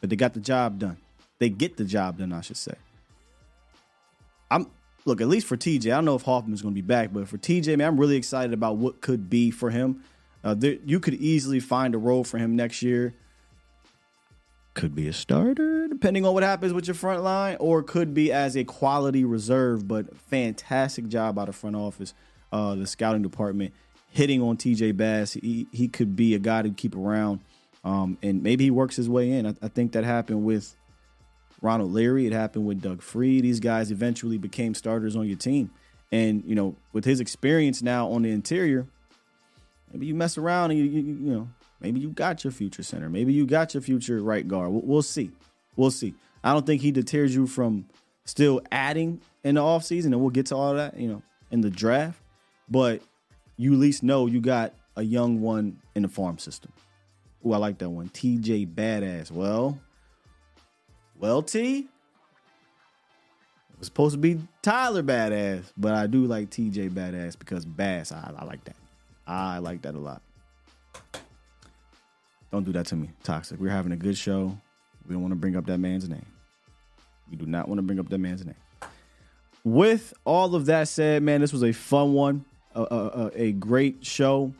[0.00, 0.98] but they got the job done.
[1.38, 2.74] They get the job done, I should say.
[4.50, 4.70] I'm
[5.04, 7.26] look, at least for TJ, I don't know if Hoffman's going to be back, but
[7.26, 10.04] for TJ, man, I'm really excited about what could be for him.
[10.44, 13.14] Uh, there, you could easily find a role for him next year.
[14.74, 18.32] Could be a starter, depending on what happens with your front line, or could be
[18.32, 19.86] as a quality reserve.
[19.86, 22.14] But fantastic job out of front office,
[22.52, 23.74] uh, the scouting department,
[24.10, 25.34] hitting on TJ Bass.
[25.34, 27.40] He he could be a guy to keep around,
[27.84, 29.46] um, and maybe he works his way in.
[29.46, 30.74] I, I think that happened with
[31.62, 32.26] Ronald Leary.
[32.26, 33.40] It happened with Doug Free.
[33.40, 35.70] These guys eventually became starters on your team.
[36.10, 38.86] And, you know, with his experience now on the interior,
[39.90, 41.48] maybe you mess around and you, you, you know,
[41.82, 43.10] maybe you got your future center.
[43.10, 44.70] Maybe you got your future right guard.
[44.70, 45.30] We'll, we'll see.
[45.76, 46.14] We'll see.
[46.44, 47.86] I don't think he deters you from
[48.24, 51.70] still adding in the offseason, and we'll get to all that, you know, in the
[51.70, 52.20] draft.
[52.68, 53.02] But
[53.56, 56.72] you at least know you got a young one in the farm system.
[57.46, 58.08] Ooh, I like that one.
[58.08, 59.30] TJ Badass.
[59.30, 59.78] Well,
[61.18, 61.78] well, T.
[61.78, 61.86] It
[63.78, 68.32] was supposed to be Tyler Badass, but I do like TJ Badass because Bass, I,
[68.38, 68.76] I like that.
[69.26, 70.22] I like that a lot.
[72.52, 73.58] Don't do that to me, Toxic.
[73.58, 74.56] We're having a good show.
[75.08, 76.26] We don't want to bring up that man's name.
[77.30, 78.54] We do not want to bring up that man's name.
[79.64, 84.04] With all of that said, man, this was a fun one, a, a, a great
[84.04, 84.52] show.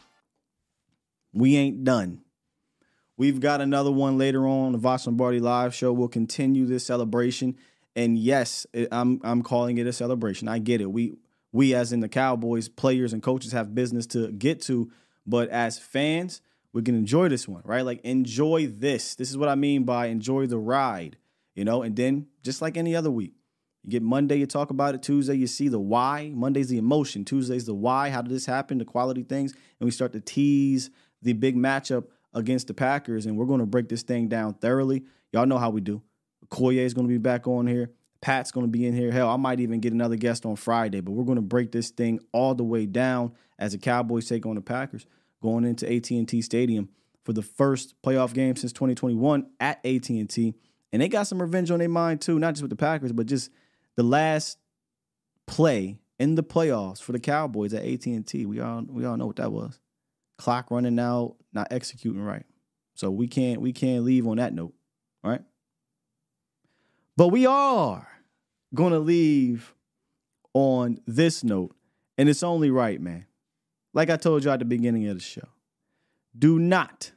[1.35, 2.23] We ain't done.
[3.19, 5.93] We've got another one later on the Vox Lombardi live show.
[5.93, 7.57] We'll continue this celebration.
[7.95, 10.49] And yes, it, I'm I'm calling it a celebration.
[10.49, 10.91] I get it.
[10.91, 11.17] We
[11.53, 14.91] we as in the Cowboys players and coaches have business to get to,
[15.27, 16.41] but as fans,
[16.73, 17.85] we can enjoy this one, right?
[17.85, 19.15] Like enjoy this.
[19.15, 21.17] This is what I mean by enjoy the ride,
[21.55, 21.83] you know?
[21.83, 23.35] And then just like any other week,
[23.85, 25.03] you get Monday, you talk about it.
[25.03, 26.31] Tuesday, you see the why.
[26.35, 27.25] Monday's the emotion.
[27.25, 28.11] Tuesday's the why.
[28.11, 28.79] How did this happen?
[28.79, 29.53] The quality things.
[29.53, 30.91] And we start to tease
[31.21, 32.05] the big matchup
[32.35, 35.05] against the Packers, and we're going to break this thing down thoroughly.
[35.33, 36.01] Y'all know how we do.
[36.49, 37.91] Koye is going to be back on here.
[38.21, 39.11] Pat's going to be in here.
[39.11, 41.91] Hell, I might even get another guest on Friday, but we're going to break this
[41.91, 45.07] thing all the way down as the Cowboys take on the Packers
[45.43, 46.89] going into AT&T Stadium
[47.25, 50.55] for the first playoff game since 2021 at AT&T.
[50.93, 53.27] And they got some revenge on their mind too, not just with the Packers, but
[53.27, 53.51] just
[53.97, 54.59] the last
[55.47, 58.47] play in the playoffs for the Cowboys at AT&T.
[58.47, 59.79] We all we all know what that was.
[60.39, 62.47] Clock running out, not executing right.
[62.95, 64.75] So we can't we can't leave on that note,
[65.25, 65.43] right?
[67.17, 68.09] But we are
[68.75, 69.75] going to leave
[70.55, 71.75] on this note,
[72.17, 73.27] and it's only right, man.
[73.95, 75.49] Like I told you at the beginning of the show,
[76.39, 77.13] do not,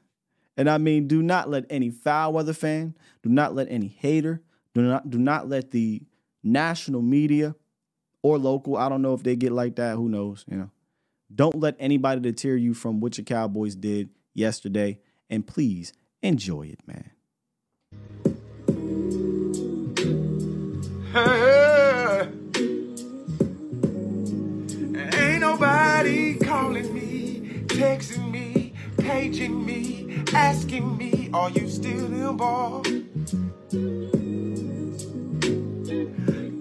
[0.57, 4.41] and I mean do not let any foul weather fan, do not let any hater,
[4.73, 6.01] do not do not let the
[6.43, 7.55] national media
[8.21, 10.71] or local, I don't know if they get like that, who knows, you know.
[11.33, 14.99] Don't let anybody deter you from what your Cowboys did yesterday,
[15.29, 17.11] and please enjoy it, man.
[21.13, 21.64] Hey,
[27.75, 32.81] texting me, paging me, asking me, are you still in ball?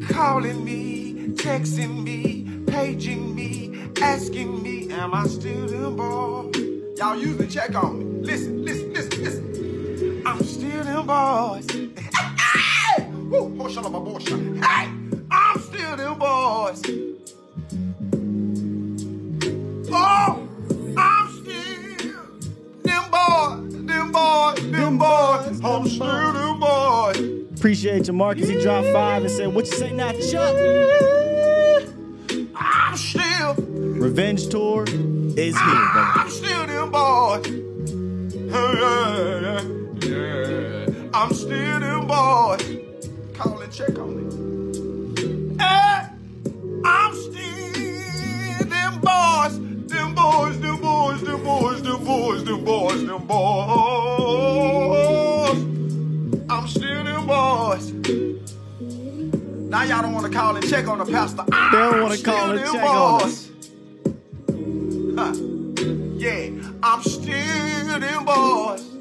[0.08, 6.50] Calling me, texting me, paging me, asking me, am I still in ball?
[6.96, 8.26] Y'all usually check on me.
[8.26, 10.22] Listen, listen, listen, listen.
[10.26, 11.66] I'm still in boys.
[12.96, 13.04] Hey!
[13.08, 13.56] Woo!
[13.60, 14.18] Oh, shut up, boy.
[14.18, 14.90] Hey!
[15.30, 17.13] I'm still in boys.
[25.04, 25.60] Boys.
[25.64, 27.58] I'm still them boys.
[27.58, 28.48] Appreciate you, Marcus.
[28.48, 30.54] He dropped five and said, What you say now, Chuck?
[32.56, 36.20] I'm still, Revenge tour is here, brother.
[36.20, 37.46] I'm still them boys.
[38.54, 39.60] Yeah,
[40.02, 41.10] yeah.
[41.12, 42.62] I'm still them boys.
[43.34, 44.24] Call and check on me.
[45.58, 46.08] Hey,
[46.84, 49.58] I'm still them boys.
[49.88, 51.73] Them boys, them boys, them boys,
[52.04, 53.40] boys, them boys, them boys.
[56.50, 57.92] I'm still them boys.
[59.70, 61.44] Now y'all don't want to call and check on the pastor.
[61.46, 63.50] They don't want to call and check on us.
[65.16, 65.32] Huh.
[66.16, 66.50] Yeah,
[66.82, 68.93] I'm still them boys.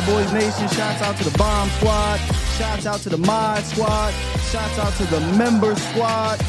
[0.00, 0.66] Cowboys Nation.
[0.68, 2.18] Shouts out to the Bomb Squad.
[2.56, 4.14] Shouts out to the Mod Squad.
[4.50, 6.40] Shouts out to the Member Squad.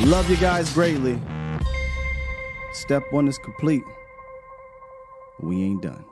[0.00, 1.18] Love you guys greatly.
[2.74, 3.82] Step one is complete.
[5.40, 6.04] We ain't done.